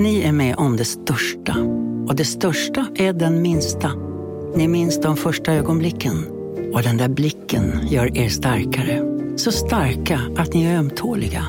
Ni 0.00 0.22
är 0.22 0.32
med 0.32 0.56
om 0.56 0.76
det 0.76 0.84
största. 0.84 1.56
Och 2.08 2.16
det 2.16 2.24
största 2.24 2.86
är 2.94 3.12
den 3.12 3.42
minsta. 3.42 3.92
Ni 4.56 4.68
minns 4.68 5.00
de 5.00 5.16
första 5.16 5.52
ögonblicken. 5.52 6.26
Och 6.74 6.82
den 6.82 6.96
där 6.96 7.08
blicken 7.08 7.80
gör 7.88 8.18
er 8.18 8.28
starkare. 8.28 9.02
Så 9.36 9.52
starka 9.52 10.20
att 10.36 10.54
ni 10.54 10.64
är 10.64 10.78
ömtåliga. 10.78 11.44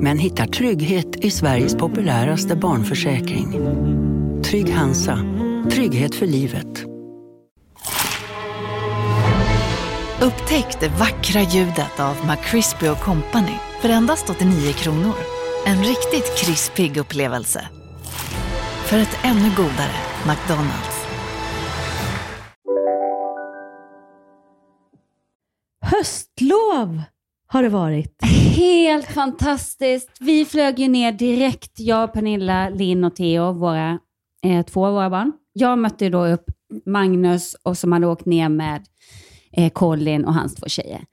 Men 0.00 0.18
hittar 0.18 0.46
trygghet 0.46 1.16
i 1.16 1.30
Sveriges 1.30 1.74
populäraste 1.74 2.56
barnförsäkring. 2.56 3.52
Trygg 4.42 4.70
Hansa. 4.70 5.18
Trygghet 5.70 6.14
för 6.14 6.26
livet. 6.26 6.84
Upptäck 10.22 10.80
det 10.80 10.88
vackra 10.88 11.40
ljudet 11.40 12.00
av 12.00 12.16
McCrispy 12.26 12.86
Company 12.86 13.56
för 13.82 13.88
endast 13.88 14.30
89 14.30 14.72
kronor. 14.72 15.14
En 15.66 15.78
riktigt 15.78 16.38
krispig 16.38 16.96
upplevelse. 16.96 17.68
För 18.90 18.98
ett 18.98 19.18
ännu 19.24 19.50
godare 19.56 19.94
McDonalds. 20.26 21.06
Höstlov 25.80 27.02
har 27.46 27.62
det 27.62 27.68
varit. 27.68 28.22
Helt 28.56 29.06
fantastiskt. 29.06 30.10
Vi 30.20 30.44
flög 30.44 30.78
ju 30.78 30.88
ner 30.88 31.12
direkt, 31.12 31.80
jag, 31.80 32.12
Pernilla, 32.12 32.68
Linn 32.68 33.04
och 33.04 33.16
Theo, 33.16 33.52
våra, 33.52 33.98
eh, 34.44 34.66
två 34.66 34.86
av 34.86 34.94
våra 34.94 35.10
barn. 35.10 35.32
Jag 35.52 35.78
mötte 35.78 36.08
då 36.08 36.26
upp 36.26 36.44
Magnus 36.86 37.56
och 37.62 37.78
som 37.78 37.92
hade 37.92 38.06
åkt 38.06 38.26
ner 38.26 38.48
med 38.48 38.84
eh, 39.52 39.70
Colin 39.70 40.24
och 40.24 40.34
hans 40.34 40.54
två 40.54 40.68
tjejer. 40.68 41.04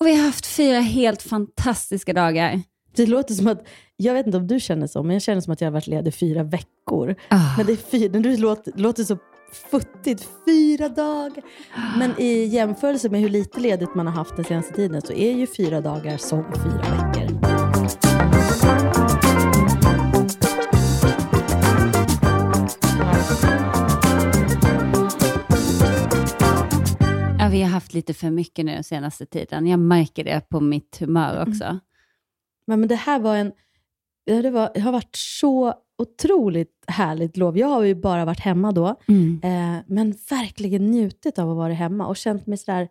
Och 0.00 0.06
vi 0.06 0.16
har 0.16 0.26
haft 0.26 0.46
fyra 0.46 0.80
helt 0.80 1.22
fantastiska 1.22 2.12
dagar. 2.12 2.62
Det 2.98 3.06
låter 3.06 3.34
som 3.34 3.46
att, 3.46 3.66
jag 3.96 4.14
vet 4.14 4.26
inte 4.26 4.38
om 4.38 4.46
du 4.46 4.60
känner 4.60 4.86
så, 4.86 5.02
men 5.02 5.12
jag 5.12 5.22
känner 5.22 5.40
som 5.40 5.52
att 5.52 5.60
jag 5.60 5.66
har 5.66 5.72
varit 5.72 5.86
ledig 5.86 6.14
fyra 6.14 6.42
veckor. 6.42 7.14
Ah. 7.28 7.56
Men 7.56 7.66
det, 7.66 7.72
är 7.72 7.76
fyra, 7.76 8.08
det 8.20 8.36
låter, 8.36 8.72
låter 8.76 9.04
så 9.04 9.18
futtigt, 9.70 10.28
fyra 10.44 10.88
dagar. 10.88 11.42
Men 11.98 12.20
i 12.20 12.44
jämförelse 12.44 13.08
med 13.08 13.20
hur 13.20 13.28
lite 13.28 13.60
ledigt 13.60 13.94
man 13.94 14.06
har 14.06 14.14
haft 14.14 14.36
den 14.36 14.44
senaste 14.44 14.74
tiden 14.74 15.02
så 15.02 15.12
är 15.12 15.32
ju 15.32 15.46
fyra 15.46 15.80
dagar 15.80 16.16
som 16.16 16.44
fyra 16.44 16.78
veckor. 16.78 17.38
Ja, 27.38 27.48
vi 27.48 27.62
har 27.62 27.68
haft 27.68 27.94
lite 27.94 28.14
för 28.14 28.30
mycket 28.30 28.64
nu 28.64 28.72
den 28.72 28.84
senaste 28.84 29.26
tiden. 29.26 29.66
Jag 29.66 29.80
märker 29.80 30.24
det 30.24 30.40
på 30.48 30.60
mitt 30.60 30.96
humör 31.00 31.44
också. 31.48 31.78
Men, 32.68 32.80
men 32.80 32.88
det 32.88 32.94
här 32.94 33.18
var 33.20 33.36
en, 33.36 33.52
det, 34.26 34.50
var, 34.50 34.70
det 34.74 34.80
har 34.80 34.92
varit 34.92 35.16
så 35.16 35.74
otroligt 35.98 36.84
härligt 36.86 37.36
lov. 37.36 37.58
Jag 37.58 37.66
har 37.68 37.82
ju 37.82 37.94
bara 37.94 38.24
varit 38.24 38.40
hemma 38.40 38.72
då, 38.72 38.94
Mm. 39.08 39.40
eh, 39.44 39.84
men 39.86 40.14
verkligen 40.30 40.86
njutit 40.90 41.38
av 41.38 41.50
att 41.50 41.56
vara 41.56 41.72
hemma 41.72 42.06
och 42.06 42.16
känt 42.16 42.46
mig 42.46 42.58
sådär 42.58 42.88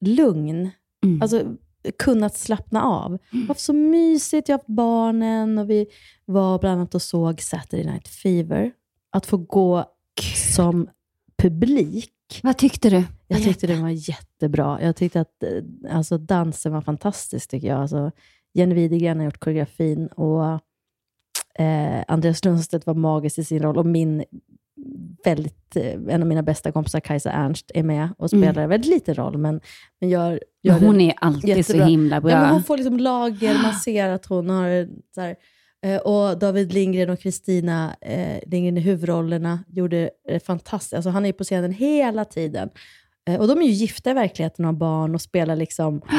lugn. 0.00 0.70
Mm. 1.04 1.22
Alltså 1.22 1.42
kunnat 1.98 2.36
slappna 2.36 2.82
av. 2.82 3.18
Det 3.30 3.38
har 3.38 3.46
varit 3.46 3.58
så 3.58 3.72
mysigt, 3.72 4.48
jag 4.48 4.54
har 4.54 4.58
haft 4.58 4.66
barnen 4.66 5.58
och 5.58 5.70
vi 5.70 5.86
var 6.24 6.58
bland 6.58 6.80
annat 6.80 6.94
och 6.94 7.02
såg 7.02 7.40
Saturday 7.40 7.86
Night 7.86 8.08
Fever. 8.08 8.72
Att 9.12 9.26
få 9.26 9.36
gå 9.36 9.84
som 10.50 10.88
publik. 11.42 12.40
Vad 12.42 12.58
tyckte 12.58 12.90
du? 12.90 13.04
Jag 13.28 13.42
tyckte 13.42 13.66
den 13.66 13.82
var 13.82 13.88
jättebra. 13.88 14.82
Jag 14.82 14.96
tyckte 14.96 15.20
att 15.20 15.42
eh, 15.42 15.96
alltså, 15.96 16.18
dansen 16.18 16.72
var 16.72 16.80
fantastisk, 16.80 17.50
tycker 17.50 17.68
jag. 17.68 17.80
Alltså, 17.80 18.10
Jenny 18.54 18.74
Widegren 18.74 19.18
har 19.18 19.24
gjort 19.24 19.40
koreografin 19.40 20.06
och 20.06 20.44
eh, 21.64 22.04
Andreas 22.08 22.44
Lundstedt 22.44 22.86
var 22.86 22.94
magisk 22.94 23.38
i 23.38 23.44
sin 23.44 23.62
roll. 23.62 23.78
Och 23.78 23.86
min 23.86 24.24
väldigt, 25.24 25.76
eh, 25.76 25.92
en 26.08 26.22
av 26.22 26.28
mina 26.28 26.42
bästa 26.42 26.72
kompisar, 26.72 27.00
Kajsa 27.00 27.30
Ernst, 27.30 27.70
är 27.74 27.82
med 27.82 28.08
och 28.18 28.30
spelar 28.30 28.62
en 28.62 28.68
väldigt 28.68 28.90
liten 28.90 29.14
roll, 29.14 29.38
men, 29.38 29.60
men 30.00 30.10
gör, 30.10 30.40
gör 30.62 30.78
Hon 30.78 30.92
den 30.92 31.00
är 31.00 31.14
alltid 31.16 31.56
jättebra. 31.56 31.84
så 31.84 31.90
himla 31.90 32.20
bra. 32.20 32.30
Ja, 32.30 32.40
men 32.40 32.50
hon 32.50 32.62
får 32.62 32.76
liksom 32.76 32.98
lager, 32.98 33.62
man 33.62 33.74
ser 33.84 34.08
att 34.08 34.26
hon 34.26 34.50
har... 34.50 34.88
Så 35.14 35.20
här, 35.20 35.36
eh, 35.86 35.96
och 35.96 36.38
David 36.38 36.72
Lindgren 36.72 37.10
och 37.10 37.20
Kristina 37.20 37.94
eh, 38.00 38.38
Lindgren 38.46 38.78
i 38.78 38.80
huvudrollerna 38.80 39.64
gjorde 39.68 40.10
det 40.28 40.46
fantastiskt. 40.46 40.94
Alltså, 40.94 41.10
han 41.10 41.26
är 41.26 41.32
på 41.32 41.44
scenen 41.44 41.72
hela 41.72 42.24
tiden. 42.24 42.70
Eh, 43.28 43.40
och 43.40 43.48
de 43.48 43.58
är 43.58 43.66
ju 43.66 43.72
gifta 43.72 44.10
i 44.10 44.14
verkligheten 44.14 44.64
och 44.64 44.68
har 44.68 44.78
barn 44.78 45.14
och 45.14 45.20
spelar 45.20 45.56
liksom... 45.56 46.00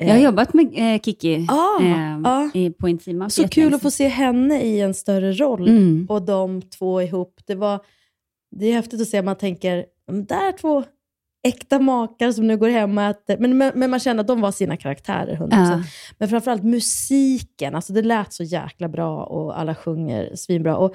Jag 0.00 0.14
har 0.14 0.20
jobbat 0.20 0.54
med 0.54 0.94
eh, 0.94 1.00
Kiki 1.00 1.46
Ah, 1.48 1.82
eh, 1.82 2.20
ah. 2.24 2.50
i, 2.54 2.70
på 2.70 2.88
Intima. 2.88 3.30
Så 3.30 3.48
kul 3.48 3.74
att 3.74 3.82
få 3.82 3.90
se 3.90 4.08
henne 4.08 4.62
i 4.62 4.80
en 4.80 4.94
större 4.94 5.32
roll. 5.32 5.68
Mm. 5.68 6.06
Och 6.08 6.22
de 6.22 6.62
två 6.62 7.02
ihop. 7.02 7.40
Det, 7.46 7.54
var, 7.54 7.80
det 8.56 8.66
är 8.66 8.72
häftigt 8.72 9.00
att 9.00 9.08
se. 9.08 9.22
Man 9.22 9.36
tänker, 9.36 9.86
"Men 10.06 10.24
där 10.24 10.48
är 10.48 10.52
två 10.52 10.84
äkta 11.42 11.78
makar 11.78 12.32
som 12.32 12.46
nu 12.46 12.56
går 12.56 12.68
hem 12.68 12.98
och 12.98 13.04
äter. 13.04 13.36
Men, 13.38 13.58
men, 13.58 13.72
men 13.74 13.90
man 13.90 14.00
känner 14.00 14.20
att 14.20 14.26
de 14.26 14.40
var 14.40 14.52
sina 14.52 14.76
karaktärer, 14.76 15.36
100%. 15.36 15.48
Ja. 15.50 15.82
Men 16.18 16.28
framförallt 16.28 16.64
musiken. 16.64 17.74
Alltså 17.74 17.92
det 17.92 18.02
lät 18.02 18.32
så 18.32 18.42
jäkla 18.42 18.88
bra 18.88 19.24
och 19.24 19.58
alla 19.60 19.74
sjunger 19.74 20.36
svinbra. 20.36 20.76
Och 20.76 20.94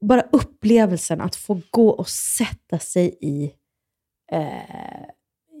bara 0.00 0.22
upplevelsen 0.32 1.20
att 1.20 1.36
få 1.36 1.60
gå 1.70 1.88
och 1.88 2.08
sätta 2.08 2.78
sig 2.78 3.18
i... 3.20 3.52
Eh, 4.32 5.04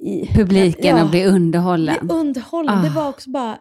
i 0.02 0.26
Publiken 0.34 0.96
ja, 0.96 1.04
och 1.04 1.10
bli 1.10 1.24
underhållen. 1.26 1.96
bli 2.06 2.14
underhållen. 2.16 2.78
Ah. 2.78 2.82
Det 2.82 2.90
var 2.90 3.08
också 3.08 3.30
bara... 3.30 3.58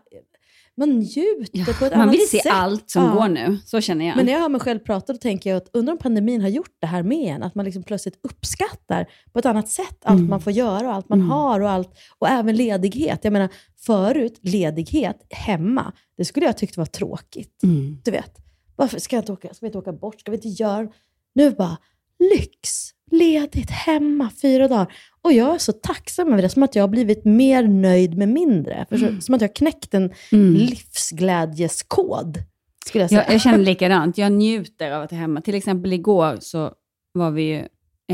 Man 0.77 0.89
njuter 0.89 1.79
på 1.79 1.85
ett 1.85 1.91
Man 1.91 2.01
annat 2.01 2.13
vill 2.15 2.29
se 2.29 2.37
sätt. 2.37 2.51
allt 2.51 2.89
som 2.89 3.03
Ja. 3.03 3.11
går 3.13 3.27
nu. 3.27 3.57
Så 3.65 3.81
känner 3.81 4.07
jag. 4.07 4.15
Men 4.17 4.25
när 4.25 4.33
jag 4.33 4.39
hör 4.39 4.49
mig 4.49 4.61
själv 4.61 4.79
prata, 4.79 5.13
då 5.13 5.19
tänker 5.19 5.49
jag 5.49 5.57
att 5.57 5.69
undrar 5.73 5.91
om 5.93 5.97
pandemin 5.99 6.41
har 6.41 6.49
gjort 6.49 6.75
det 6.81 6.87
här 6.87 7.03
med 7.03 7.35
en. 7.35 7.43
Att 7.43 7.55
man 7.55 7.65
liksom 7.65 7.83
plötsligt 7.83 8.19
uppskattar 8.23 9.07
på 9.33 9.39
ett 9.39 9.45
annat 9.45 9.69
sätt 9.69 9.97
allt 10.03 10.17
Mm. 10.17 10.29
man 10.29 10.41
får 10.41 10.53
göra 10.53 10.87
och 10.87 10.93
allt 10.93 11.09
man 11.09 11.21
har 11.21 11.59
och, 11.59 11.69
allt, 11.69 11.89
och 12.19 12.27
även 12.29 12.55
ledighet. 12.55 13.19
Jag 13.23 13.33
menar, 13.33 13.49
förut, 13.85 14.39
ledighet 14.41 15.17
hemma, 15.29 15.91
det 16.17 16.25
skulle 16.25 16.45
jag 16.45 16.57
tyckt 16.57 16.77
var 16.77 16.85
tråkigt. 16.85 17.63
Mm. 17.63 17.97
Du 18.03 18.11
vet, 18.11 18.37
varför 18.75 18.99
ska 18.99 19.15
jag 19.15 19.21
inte 19.21 19.31
åka, 19.31 19.47
ska 19.53 19.57
vi 19.65 19.67
inte 19.67 19.77
åka 19.77 19.93
bort? 19.93 20.19
Ska 20.19 20.31
vi 20.31 20.37
inte 20.37 20.63
göra... 20.63 20.87
Nu 21.35 21.51
bara, 21.51 21.77
lyx, 22.19 22.89
ledigt, 23.11 23.69
hemma, 23.69 24.29
fyra 24.41 24.67
dagar. 24.67 24.93
Och 25.21 25.33
jag 25.33 25.55
är 25.55 25.57
så 25.57 25.71
tacksam 25.71 26.31
över 26.33 26.41
det, 26.41 26.49
som 26.49 26.63
att 26.63 26.75
jag 26.75 26.83
har 26.83 26.87
blivit 26.87 27.25
mer 27.25 27.63
nöjd 27.67 28.17
med 28.17 28.29
mindre. 28.29 28.85
För 28.89 29.21
Som 29.21 29.35
att 29.35 29.41
jag 29.41 29.47
har 29.49 29.55
knäckt 29.55 29.93
en 29.93 30.11
Mm. 30.31 30.53
livsglädjeskod, 30.55 32.37
skulle 32.85 33.03
jag 33.03 33.09
säga. 33.09 33.23
Jag, 33.25 33.33
jag 33.33 33.41
känner 33.41 33.57
likadant. 33.65 34.17
Jag 34.17 34.31
njuter 34.31 34.91
av 34.91 35.01
att 35.03 35.11
vara 35.11 35.21
hemma. 35.21 35.41
Till 35.41 35.55
exempel 35.55 35.93
igår 35.93 36.37
så 36.41 36.71
var 37.13 37.31
vi 37.31 37.41
ju, 37.43 37.55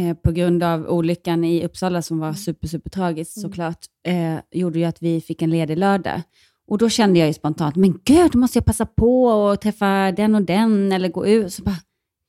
eh, 0.02 0.14
på 0.24 0.32
grund 0.32 0.64
av 0.64 0.88
olyckan 0.88 1.44
i 1.44 1.66
Uppsala 1.66 2.02
som 2.02 2.20
var 2.20 2.34
super, 2.34 2.68
super 2.68 2.90
tragiskt 2.90 3.42
såklart, 3.42 3.86
eh, 4.08 4.36
gjorde 4.60 4.80
ju 4.80 4.86
att 4.86 5.02
vi 5.02 5.22
fick 5.22 5.42
en 5.42 5.50
ledig 5.50 5.78
lördag. 5.78 6.22
Och 6.70 6.78
då 6.78 6.90
kände 6.90 7.20
jag 7.20 7.28
ju 7.28 7.34
spontant, 7.34 7.76
men 7.76 8.00
gud, 8.06 8.32
då 8.32 8.40
måste 8.40 8.58
jag 8.58 8.66
passa 8.66 8.86
på 8.86 9.24
och 9.26 9.62
träffa 9.62 10.12
den 10.12 10.36
och 10.36 10.42
den 10.42 10.92
eller 10.92 11.10
gå 11.10 11.26
ut. 11.28 11.54
Så 11.54 11.64
bara, 11.64 11.76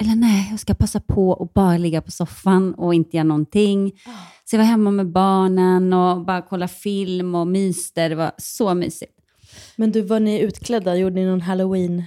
eller 0.00 0.14
nej, 0.16 0.48
jag 0.50 0.60
ska 0.60 0.75
passa 0.75 1.00
på 1.00 1.31
och 1.31 1.50
bara 1.54 1.76
ligga 1.78 2.03
på 2.03 2.10
soffan 2.10 2.75
och 2.75 2.94
inte 2.94 3.16
göra 3.16 3.25
någonting. 3.25 3.92
Så 4.44 4.56
jag 4.56 4.60
var 4.60 4.66
hemma 4.66 4.91
med 4.91 5.12
barnen 5.12 5.92
och 5.92 6.25
bara 6.25 6.42
kolla 6.42 6.69
film 6.69 7.34
och 7.34 7.47
myste. 7.47 8.09
Det 8.09 8.14
var 8.14 8.31
så 8.38 8.75
mysigt. 8.75 9.12
Men 9.76 9.92
du, 9.92 10.00
var 10.03 10.20
ni 10.20 10.41
utklädda? 10.41 10.97
Gjorde 10.97 11.14
ni 11.14 11.26
någon 11.26 11.41
halloween 11.41 12.03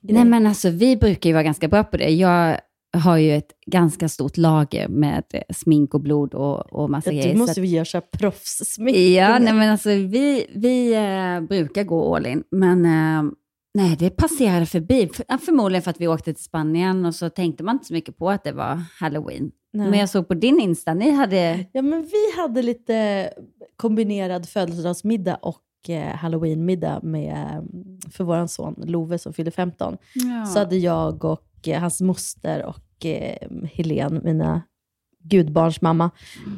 Nej 0.00 0.24
men 0.24 0.46
alltså 0.46 0.70
vi 0.70 0.96
brukar 0.96 1.30
ju 1.30 1.34
vara 1.34 1.42
ganska 1.42 1.68
bra 1.68 1.84
på 1.84 1.96
det. 1.96 2.08
Jag 2.10 2.60
har 2.96 3.16
ju 3.16 3.36
ett 3.36 3.50
ganska 3.66 4.08
stort 4.08 4.36
lager 4.36 4.88
med 4.88 5.24
eh, 5.32 5.42
smink 5.54 5.94
och 5.94 6.00
blod 6.00 6.34
och, 6.34 6.72
och 6.72 6.90
massa 6.90 7.10
Du 7.10 7.16
grejer. 7.16 7.32
så 7.32 7.38
måste 7.38 7.60
att- 7.60 7.64
vi 7.64 7.68
göra 7.68 8.00
proffssmink. 8.00 8.96
Ja, 8.96 9.38
nej 9.38 9.52
men 9.52 9.70
alltså 9.70 9.88
vi, 9.88 10.46
vi 10.54 10.94
eh, 10.94 11.40
brukar 11.48 11.84
gå 11.84 12.16
all 12.16 12.26
in, 12.26 12.42
men 12.50 12.84
eh, 12.84 13.32
nej, 13.74 13.96
det 13.96 14.10
passerade 14.10 14.66
förbi. 14.66 15.08
För, 15.14 15.24
ja, 15.28 15.38
förmodligen 15.38 15.82
för 15.82 15.90
att 15.90 16.00
vi 16.00 16.08
åkte 16.08 16.34
till 16.34 16.44
Spanien 16.44 17.06
och 17.06 17.14
så 17.14 17.30
tänkte 17.30 17.64
man 17.64 17.74
inte 17.74 17.86
så 17.86 17.94
mycket 17.94 18.18
på 18.18 18.30
att 18.30 18.44
det 18.44 18.52
var 18.52 18.82
halloween. 19.00 19.50
Nej. 19.72 19.90
Men 19.90 19.98
jag 19.98 20.08
såg 20.08 20.28
på 20.28 20.34
din 20.34 20.60
Insta, 20.60 20.94
ni 20.94 21.10
hade... 21.10 21.66
Ja, 21.72 21.82
men 21.82 22.02
vi 22.02 22.40
hade 22.40 22.62
lite 22.62 23.30
kombinerad 23.76 24.48
födelsedagsmiddag 24.48 25.34
och 25.34 25.90
eh, 25.90 26.14
halloweenmiddag 26.14 27.00
med, 27.02 27.32
eh, 27.32 27.62
för 28.10 28.24
vår 28.24 28.46
son 28.46 28.74
Love 28.86 29.18
som 29.18 29.32
fyllde 29.32 29.50
15. 29.50 29.96
Så 30.52 30.58
hade 30.58 30.76
jag 30.76 31.24
och 31.24 31.68
eh, 31.68 31.80
hans 31.80 32.00
moster 32.00 32.64
och 32.64 33.06
eh, 33.06 33.48
Helen, 33.72 34.20
mina 34.24 34.62
gudbarns 35.22 35.80
mamma, 35.80 36.10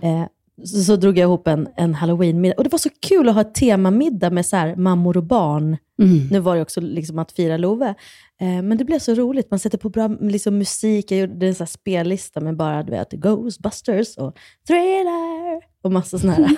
eh, 0.03 0.25
så, 0.65 0.83
så 0.83 0.97
drog 0.97 1.19
jag 1.19 1.27
ihop 1.27 1.49
en, 1.49 1.69
en 1.77 1.95
halloweenmiddag. 1.95 2.55
Och 2.57 2.65
det 2.65 2.73
var 2.73 2.79
så 2.79 2.91
kul 3.01 3.29
att 3.29 3.35
ha 3.35 3.41
ett 3.41 3.55
temamiddag 3.55 4.31
med 4.31 4.47
så 4.47 4.57
här, 4.57 4.77
mammor 4.77 5.17
och 5.17 5.25
barn. 5.25 5.77
Mm. 6.03 6.27
Nu 6.31 6.41
var 6.41 6.57
det 6.57 6.63
också 6.63 6.81
liksom 6.81 7.19
att 7.19 7.33
fira 7.33 7.57
Love. 7.57 7.95
Eh, 8.41 8.63
men 8.63 8.79
det 8.79 8.85
blev 8.85 8.99
så 8.99 9.15
roligt. 9.15 9.51
Man 9.51 9.59
sätter 9.59 9.79
på 9.79 9.89
bra 9.89 10.09
liksom, 10.21 10.59
musik. 10.59 11.11
Jag 11.11 11.21
gjorde 11.21 11.47
en 11.47 11.55
så 11.55 11.65
här 11.65 11.67
spellista 11.67 12.41
med 12.41 12.57
bara 12.57 12.83
du 12.83 12.91
vet, 12.91 13.13
Ghostbusters 13.13 14.17
och 14.17 14.39
Thriller 14.67 15.63
och 15.83 15.93
massa 15.93 16.19
sådana 16.19 16.37
här. 16.37 16.57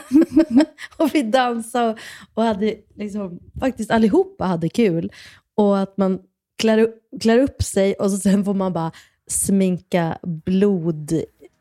och 0.97 1.15
vi 1.15 1.23
dansade 1.23 1.91
och, 1.91 1.99
och 2.35 2.43
hade 2.43 2.75
liksom, 2.95 3.39
faktiskt 3.61 3.91
allihopa 3.91 4.45
hade 4.45 4.69
kul. 4.69 5.13
Och 5.55 5.79
att 5.79 5.97
man 5.97 6.19
klär 6.59 6.79
upp, 6.79 6.95
klär 7.21 7.39
upp 7.39 7.63
sig 7.63 7.95
och 7.95 8.11
så 8.11 8.17
sen 8.17 8.45
får 8.45 8.55
man 8.55 8.73
bara 8.73 8.93
sminka 9.29 10.19
blod. 10.23 11.13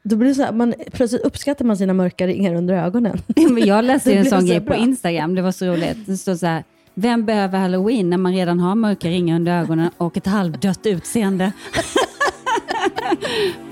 Då 0.04 0.16
blir 0.16 0.34
så 0.34 0.44
här, 0.44 0.52
man, 0.52 0.74
plötsligt 0.92 1.22
uppskattar 1.22 1.66
man 1.66 1.78
sina 1.78 1.94
mörka 1.94 2.28
ringar 2.28 2.56
under 2.56 2.74
ögonen. 2.74 3.22
Jag 3.66 3.86
läste 3.86 4.14
en 4.14 4.26
sån 4.26 4.42
så 4.42 4.48
grej 4.48 4.62
på. 4.62 4.76
Instagram, 4.76 5.36
det 5.36 5.42
var 5.42 5.52
så 5.52 5.66
roligt. 5.66 5.98
Det 6.06 6.18
stod 6.18 6.40
så 6.40 6.46
här, 6.46 6.64
vem 6.96 7.26
behöver 7.26 7.60
halloween 7.60 8.10
när 8.10 8.18
man 8.18 8.34
redan 8.34 8.60
har 8.60 8.76
mörka 8.76 9.10
ringar 9.10 9.36
under 9.36 9.62
ögonen 9.62 9.92
och 9.98 10.18
ett 10.18 10.26
halvdött 10.26 10.86
utseende? 10.86 11.52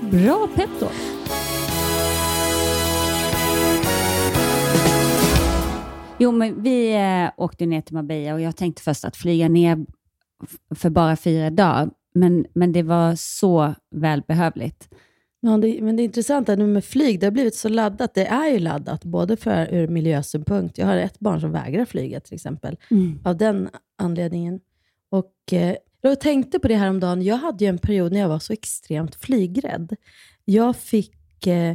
Bra 0.00 0.48
pepp 0.54 0.70
då. 0.80 0.88
Jo, 6.18 6.32
men 6.32 6.62
vi 6.62 6.94
eh, 6.94 7.30
åkte 7.36 7.66
ner 7.66 7.80
till 7.80 7.94
Marbella 7.94 8.34
och 8.34 8.40
jag 8.40 8.56
tänkte 8.56 8.82
först 8.82 9.04
att 9.04 9.16
flyga 9.16 9.48
ner 9.48 9.86
för 10.74 10.90
bara 10.90 11.16
fyra 11.16 11.50
dagar, 11.50 11.90
men, 12.14 12.46
men 12.54 12.72
det 12.72 12.82
var 12.82 13.14
så 13.14 13.74
välbehövligt. 13.90 14.88
Ja, 15.46 15.56
det, 15.58 15.82
men 15.82 15.96
det 15.96 16.02
intressanta 16.02 16.56
nu 16.56 16.66
med 16.66 16.84
flyg, 16.84 17.20
det 17.20 17.26
har 17.26 17.30
blivit 17.30 17.54
så 17.54 17.68
laddat. 17.68 18.14
Det 18.14 18.26
är 18.26 18.50
ju 18.50 18.58
laddat, 18.58 19.04
både 19.04 19.36
för 19.36 19.74
ur 19.74 19.88
miljösynpunkt. 19.88 20.78
Jag 20.78 20.86
har 20.86 20.96
ett 20.96 21.20
barn 21.20 21.40
som 21.40 21.52
vägrar 21.52 21.84
flyga 21.84 22.20
till 22.20 22.34
exempel, 22.34 22.76
av 23.24 23.36
den 23.36 23.68
anledningen. 23.98 24.60
Och 25.10 25.52
eh, 25.52 25.76
jag 26.00 26.20
tänkte 26.20 26.58
på 26.58 26.68
det 26.68 26.74
här 26.74 26.90
om 26.90 27.00
dagen. 27.00 27.22
Jag 27.22 27.36
hade 27.36 27.64
ju 27.64 27.68
en 27.68 27.78
period 27.78 28.12
när 28.12 28.20
jag 28.20 28.28
var 28.28 28.38
så 28.38 28.52
extremt 28.52 29.14
flygrädd. 29.14 29.96
Jag 30.44 30.76
fick, 30.76 31.46
eh, 31.46 31.74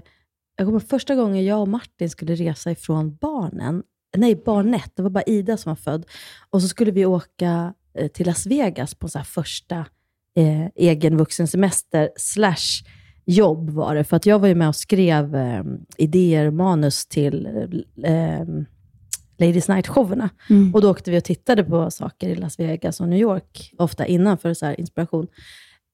jag 0.56 0.68
kommer 0.68 0.80
första 0.80 1.16
gången 1.16 1.46
jag 1.46 1.62
och 1.62 1.68
Martin 1.68 2.10
skulle 2.10 2.36
resa 2.36 2.72
ifrån 2.72 3.16
barnen, 3.16 3.84
nej 4.18 4.36
barnet, 4.46 4.92
det 4.96 5.02
var 5.02 5.10
bara 5.10 5.24
Ida 5.24 5.58
som 5.58 5.70
var 5.70 5.76
född, 5.76 6.06
och 6.50 6.62
så 6.62 6.68
skulle 6.68 6.92
vi 6.92 7.06
åka 7.06 7.74
eh, 7.94 8.08
till 8.08 8.28
Las 8.28 8.46
Vegas 8.46 8.96
på 8.96 9.10
så 9.10 9.18
här 9.18 9.26
första 9.26 9.86
eh, 10.36 10.68
egen 10.76 11.18
vuxensemester 11.18 12.10
slash 12.16 12.84
jobb 13.30 13.70
var 13.70 13.96
det. 13.96 14.04
För 14.04 14.18
att 14.18 14.26
jag 14.26 14.40
var 14.40 14.48
ju 14.48 14.56
med 14.56 14.68
och 14.68 14.76
skrev 14.76 15.36
eh, 15.36 15.64
idéer 15.98 16.52
manus 16.52 17.06
till 17.06 17.46
eh, 18.04 18.46
Ladies 19.38 19.68
Night-showerna. 19.68 20.30
Och 20.74 20.82
då 20.82 20.92
åkte 20.92 21.12
vi 21.12 21.20
och 21.20 21.24
tittade 21.24 21.64
på 21.64 21.92
saker 21.92 22.30
i 22.30 22.36
Las 22.36 22.60
Vegas 22.60 23.00
och 23.00 23.08
New 23.08 23.20
York, 23.20 23.74
ofta 23.78 24.06
innan 24.06 24.38
för 24.38 24.54
så 24.54 24.66
här 24.66 24.80
inspiration. 24.80 25.28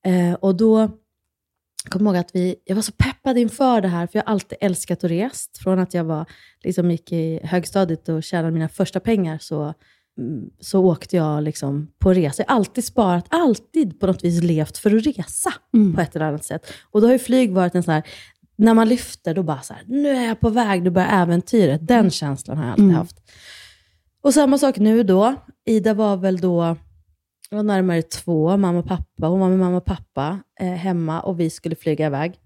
Eh, 0.06 0.34
och 0.34 0.56
då 0.56 0.90
kom 1.90 2.06
jag 2.06 2.16
ihåg 2.16 2.18
att 2.18 2.36
vi, 2.36 2.56
jag 2.66 2.76
var 2.76 2.82
så 2.82 2.92
peppad 2.92 3.38
inför 3.38 3.82
det 3.82 3.88
här, 3.88 4.08
för 4.08 4.20
jag 4.20 4.24
har 4.26 4.32
alltid 4.32 4.58
älskat 4.62 5.04
att 5.04 5.12
rest. 5.12 5.58
Från 5.58 5.80
att 5.80 5.94
jag 5.94 6.04
var, 6.04 6.26
liksom 6.64 6.92
gick 6.92 7.12
i 7.12 7.40
högstadiet 7.44 8.10
och 8.10 8.24
tjänade 8.24 8.52
mina 8.52 8.70
första 8.70 9.00
pengar, 9.00 9.38
så, 9.42 9.62
mm, 9.62 9.74
så 10.60 10.86
åkte 10.86 11.16
jag 11.16 11.44
liksom 11.44 11.88
på 12.00 12.14
resa. 12.14 12.44
Jag 12.44 12.52
har 12.52 12.56
alltid 12.56 12.86
sparat, 12.86 13.26
alltid 13.30 14.00
på 14.00 14.08
något 14.08 14.24
vis 14.24 14.44
levt 14.44 14.78
för 14.78 14.96
att 14.96 15.06
resa 15.06 15.54
på 15.96 16.02
ett 16.02 16.16
eller 16.16 16.26
annat 16.26 16.46
sätt. 16.46 16.66
Och 16.92 17.02
då 17.02 17.08
har 17.08 17.12
ju 17.12 17.20
flyg 17.20 17.52
varit 17.52 17.76
en 17.76 17.84
sån 17.84 17.94
här, 17.94 18.04
när 18.56 18.74
man 18.74 18.90
lyfter, 18.90 19.34
då 19.34 19.44
bara 19.44 19.62
så 19.62 19.74
här, 19.74 19.84
nu 19.86 20.10
är 20.10 20.28
jag 20.28 20.40
på 20.40 20.50
väg, 20.50 20.84
då 20.84 20.92
börjar 20.92 21.22
äventyret. 21.22 21.88
Den 21.88 22.12
känslan 22.12 22.58
har 22.58 22.66
jag 22.66 22.72
alltid 22.72 22.92
haft. 22.92 23.18
Och 24.22 24.34
samma 24.34 24.58
sak 24.58 24.78
nu 24.78 25.04
då. 25.04 25.36
Ida 25.66 25.94
var 25.94 26.18
väl 26.18 26.38
då 26.38 26.78
var 27.50 27.64
närmare 27.64 28.02
två, 28.02 28.58
mamma 28.58 28.80
och 28.80 28.88
pappa. 28.88 29.28
Hon 29.28 29.40
var 29.40 29.50
med 29.50 29.60
mamma 29.60 29.78
och 29.78 29.86
pappa 29.86 30.40
eh, 30.60 30.68
hemma 30.68 31.22
och 31.22 31.40
vi 31.40 31.50
skulle 31.50 31.76
flyga 31.76 32.06
iväg. 32.06 32.40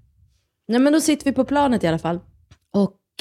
Nej, 0.68 0.80
men 0.80 0.94
då 0.94 1.01
sitter 1.01 1.25
vi 1.25 1.31
på 1.31 1.45
planet 1.45 1.83
i 1.83 1.88
alla 1.88 2.00
fall. 2.00 2.19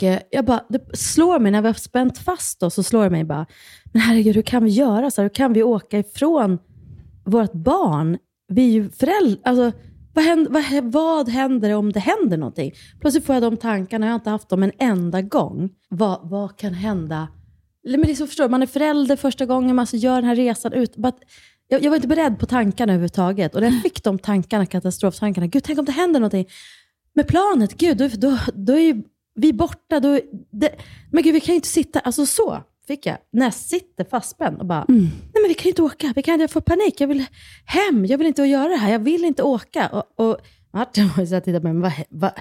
Eh, 0.03 0.19
jag 0.31 0.45
bara, 0.45 0.65
det 0.69 0.97
slår 0.97 1.39
mig 1.39 1.53
när 1.53 1.63
vi 1.63 1.69
har 1.69 1.75
spänt 1.75 2.19
fast 2.19 2.63
oss, 2.63 2.75
så 2.75 2.83
slår 2.83 3.05
det 3.05 3.11
mig 3.11 3.25
bara, 3.25 3.47
men 3.93 4.03
herregud, 4.03 4.35
hur 4.35 4.43
kan 4.43 4.65
vi 4.65 4.71
göra 4.71 5.11
så 5.11 5.21
här? 5.21 5.25
Hur 5.29 5.35
kan 5.35 5.53
vi 5.53 5.63
åka 5.63 5.99
ifrån 5.99 6.59
vårt 7.25 7.53
barn? 7.53 8.19
Vi 8.49 8.63
är 8.69 8.73
ju 8.73 8.91
föräldrar. 8.91 9.41
Alltså, 9.45 9.73
vad 10.15 10.25
händer, 10.25 10.51
vad, 10.51 10.93
vad 10.93 11.29
händer 11.29 11.75
om 11.75 11.93
det 11.93 12.01
händer 12.01 12.37
någonting? 12.37 12.73
Plötsligt 13.01 13.25
får 13.25 13.35
jag 13.35 13.43
de 13.43 13.57
tankarna, 13.57 14.07
jag 14.07 14.13
har 14.13 14.19
inte 14.19 14.31
haft 14.31 14.49
dem 14.49 14.63
en 14.63 14.73
enda 14.79 15.23
gång. 15.23 15.71
Vad, 15.89 16.21
vad 16.31 16.59
kan 16.59 16.75
hända? 16.75 17.29
Men 17.89 18.03
det 18.03 18.11
är 18.11 18.15
så 18.15 18.27
förstår 18.27 18.49
man 18.49 18.63
är 18.63 18.67
förälder 18.67 19.17
första 19.17 19.47
gången, 19.47 19.77
man 19.77 19.79
alltså 19.83 19.97
gör 19.97 20.15
den 20.15 20.25
här 20.25 20.37
resan 20.37 20.73
ut. 20.73 20.95
Att- 21.05 21.19
jag, 21.69 21.83
jag 21.83 21.91
var 21.91 21.97
inte 21.97 22.09
beredd 22.09 22.39
på 22.39 22.47
tankarna 22.47 22.93
överhuvudtaget. 22.93 23.55
Och 23.55 23.61
när 23.61 23.71
jag 23.71 23.83
fick 23.83 24.05
de 24.05 24.19
tankarna, 24.19 24.67
katastroftankarna, 24.67 25.47
gud 25.47 25.65
tänk 25.65 25.79
om 25.79 25.85
det 25.85 25.93
händer 25.93 26.21
någonting 26.21 26.47
med 27.15 27.29
planet, 27.29 27.75
gud 27.79 27.97
då, 27.97 28.09
då, 28.09 28.39
då 28.55 28.73
är 28.73 28.81
ju 28.81 29.03
vi 29.39 29.53
borta. 29.53 30.01
Då, 30.01 30.21
det, 30.51 30.71
men 31.13 31.23
gud 31.23 31.35
vi 31.35 31.41
kan 31.41 31.53
ju 31.53 31.57
inte 31.57 31.69
sitta, 31.69 32.01
alltså 32.01 32.27
så 32.27 32.63
fick 32.87 33.07
jag. 33.07 33.17
När 33.33 33.47
jag 33.47 33.55
sitter 33.55 34.05
fastspänd 34.05 34.59
och 34.61 34.67
bara, 34.67 34.85
nej 34.89 35.33
men 35.35 35.49
vi 35.49 35.55
kan 35.55 35.69
inte 35.69 35.83
åka, 35.83 36.13
vi 36.17 36.23
kan 36.23 36.41
jag 36.41 36.51
får 36.51 36.61
panik, 36.61 37.01
jag 37.01 37.09
vill 37.09 37.25
hem, 37.65 38.07
jag 38.07 38.19
vill 38.19 38.27
inte 38.27 38.43
göra 38.43 38.69
det 38.69 38.77
här, 38.77 38.93
jag 38.93 38.99
vill 38.99 39.25
inte 39.25 39.43
åka. 39.43 39.89
Och, 39.89 40.29
och 40.29 40.39
Martin 40.73 41.11
var 41.17 41.25
ju 41.25 41.27
tittade 41.27 41.61
på 41.61 41.65
mig, 41.67 41.73
men 41.75 41.83
vad, 41.83 41.93
vad, 42.11 42.33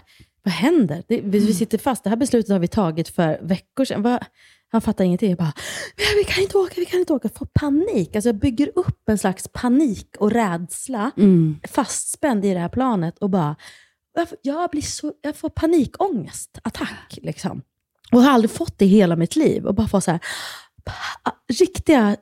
vad 0.44 0.54
händer? 0.54 1.04
Det, 1.08 1.22
vi, 1.22 1.40
vi 1.40 1.54
sitter 1.54 1.78
fast, 1.78 2.04
det 2.04 2.10
här 2.10 2.18
beslutet 2.18 2.52
har 2.52 2.60
vi 2.60 2.68
tagit 2.68 3.10
för 3.10 3.40
veckor 3.42 3.86
sedan. 3.86 4.02
Vad, 4.02 4.24
han 4.70 4.82
fattar 4.82 5.06
ingenting. 5.06 5.30
Jag 5.30 5.38
bara, 5.38 5.54
"Men 5.98 6.06
vi 6.18 6.24
kan 6.24 6.44
inte 6.44 6.58
åka, 6.58 6.74
vi 6.78 6.86
kan 6.86 7.00
inte 7.00 7.14
åka. 7.14 7.30
Får 7.30 7.46
panik. 7.54 8.16
Alltså 8.16 8.30
jag 8.30 8.36
bygger 8.36 8.72
upp 8.76 9.10
en 9.10 9.18
slags 9.18 9.48
panik 9.54 10.16
och 10.20 10.32
rädsla 10.32 11.12
fastspänd 11.68 12.46
i 12.46 12.54
det 12.54 12.60
här 12.60 12.70
planet 12.70 13.18
och 13.18 13.30
bara, 13.30 13.56
jag, 14.18 14.30
får- 14.30 14.70
blir 14.72 14.82
så, 14.82 15.14
jag 15.22 15.36
får 15.36 15.50
panikångestattack. 15.50 17.20
Liksom. 17.22 17.62
Och 18.12 18.22
har 18.22 18.32
aldrig 18.32 18.52
fått 18.52 18.78
det 18.78 18.86
i 18.86 18.88
hela 18.88 19.16
mitt 19.16 19.36
liv. 19.36 19.66
Och 19.66 19.76
bara 19.76 19.88
få 19.88 20.02
så 20.02 20.12
här, 20.12 20.20
ah, 21.24 21.32
riktiga, 21.60 22.16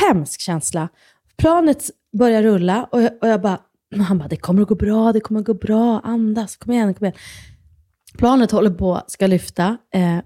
hemsk 0.00 0.40
känsla. 0.40 0.88
Planet 1.36 1.90
börjar 2.18 2.42
rulla 2.42 2.84
och 2.92 3.02
jag, 3.02 3.12
och 3.20 3.28
jag 3.28 3.40
bara, 3.40 3.60
han 4.06 4.18
bara, 4.18 4.28
det 4.28 4.36
kommer 4.36 4.62
att 4.62 4.68
gå 4.68 4.74
bra, 4.74 5.12
det 5.12 5.20
kommer 5.20 5.40
att 5.40 5.46
gå 5.46 5.54
bra, 5.54 6.00
andas, 6.00 6.56
kom 6.56 6.72
igen, 6.72 6.94
kom 6.94 7.04
igen. 7.04 7.18
Planet 8.18 8.50
håller 8.50 8.70
på, 8.70 9.02
ska 9.06 9.26
lyfta. 9.26 9.76
Eh, 9.94 10.18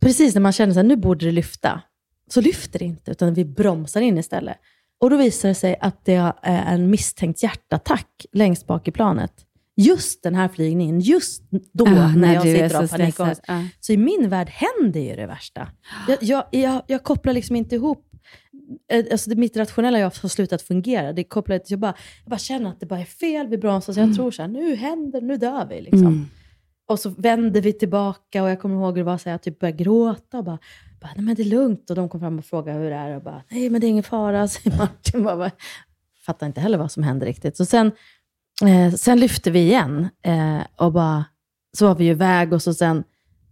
precis 0.00 0.34
när 0.34 0.40
man 0.40 0.52
känner 0.52 0.78
att 0.80 0.86
nu 0.86 0.96
borde 0.96 1.26
det 1.26 1.32
lyfta, 1.32 1.82
så 2.30 2.40
lyfter 2.40 2.78
det 2.78 2.84
inte, 2.84 3.10
utan 3.10 3.34
vi 3.34 3.44
bromsar 3.44 4.00
in 4.00 4.18
istället. 4.18 4.56
Och 5.00 5.10
då 5.10 5.16
visar 5.16 5.48
det 5.48 5.54
sig 5.54 5.76
att 5.80 6.04
det 6.04 6.14
är 6.42 6.74
en 6.74 6.90
misstänkt 6.90 7.42
hjärtattack 7.42 8.26
längst 8.32 8.66
bak 8.66 8.88
i 8.88 8.90
planet. 8.90 9.32
Just 9.80 10.22
den 10.22 10.34
här 10.34 10.48
flygningen, 10.48 11.00
just 11.00 11.42
då 11.72 11.86
Ah, 11.86 12.12
när 12.16 12.34
jag 12.34 12.42
sitter 12.42 12.64
och 12.64 12.80
har 12.80 12.86
så 12.86 12.96
panikångest. 12.96 13.40
Ja. 13.46 13.64
Så 13.80 13.92
i 13.92 13.96
min 13.96 14.28
värld 14.28 14.48
händer 14.48 15.00
ju 15.00 15.16
det 15.16 15.26
värsta. 15.26 15.68
Jag, 16.08 16.18
jag, 16.20 16.44
jag, 16.50 16.82
jag 16.86 17.02
kopplar 17.02 17.32
liksom 17.32 17.56
inte 17.56 17.74
ihop 17.74 18.04
eh, 18.92 19.04
Alltså 19.12 19.30
det, 19.30 19.36
mitt 19.36 19.56
rationella 19.56 19.98
jag 19.98 20.06
har 20.06 20.28
slutat 20.28 20.62
fungera. 20.62 21.12
Det 21.12 21.24
kopplar, 21.24 21.60
jag, 21.66 21.80
bara, 21.80 21.94
jag 22.24 22.30
bara 22.30 22.38
känner 22.38 22.70
att 22.70 22.80
det 22.80 22.86
bara 22.86 23.00
är 23.00 23.04
fel, 23.04 23.46
vi 23.46 23.58
bromsar. 23.58 23.92
Så 23.92 24.00
jag 24.00 24.14
tror 24.14 24.30
så 24.30 24.42
här, 24.42 24.48
nu 24.48 24.74
händer 24.74 25.20
nu 25.20 25.36
dör 25.36 25.66
vi. 25.70 25.80
Liksom. 25.80 26.30
Och 26.88 26.98
så 26.98 27.08
vänder 27.10 27.60
vi 27.60 27.72
tillbaka 27.72 28.42
och 28.42 28.50
jag 28.50 28.60
kommer 28.60 28.76
ihåg 28.76 28.96
hur 28.96 29.04
det 29.04 29.10
var, 29.10 29.18
så 29.18 29.28
här, 29.28 29.34
jag 29.34 29.42
typ 29.42 29.58
började 29.58 29.84
gråta 29.84 30.38
och 30.38 30.44
bara, 30.44 30.58
bara, 31.00 31.10
nej 31.16 31.24
men 31.24 31.34
det 31.34 31.42
är 31.42 31.44
lugnt. 31.44 31.90
Och 31.90 31.96
de 31.96 32.08
kom 32.08 32.20
fram 32.20 32.38
och 32.38 32.44
frågade 32.44 32.78
hur 32.78 32.90
det 32.90 32.96
är 32.96 33.16
och 33.16 33.22
bara, 33.22 33.42
nej 33.50 33.70
men 33.70 33.80
det 33.80 33.86
är 33.86 33.88
ingen 33.88 34.02
fara, 34.02 34.48
säger 34.48 34.78
Martin. 34.78 35.24
Bara, 35.24 35.36
bara, 35.36 35.50
fattar 36.26 36.46
inte 36.46 36.60
heller 36.60 36.78
vad 36.78 36.92
som 36.92 37.02
hände 37.02 37.26
riktigt. 37.26 37.56
Så 37.56 37.64
sen, 37.64 37.92
eh, 38.66 38.94
sen 38.94 39.20
lyfte 39.20 39.50
vi 39.50 39.60
igen 39.60 40.08
eh, 40.22 40.60
och 40.76 40.92
bara, 40.92 41.24
så 41.76 41.86
var 41.86 41.94
vi 41.94 42.04
ju 42.04 42.10
iväg 42.10 42.52
och 42.52 42.62
så 42.62 42.74
sen 42.74 43.04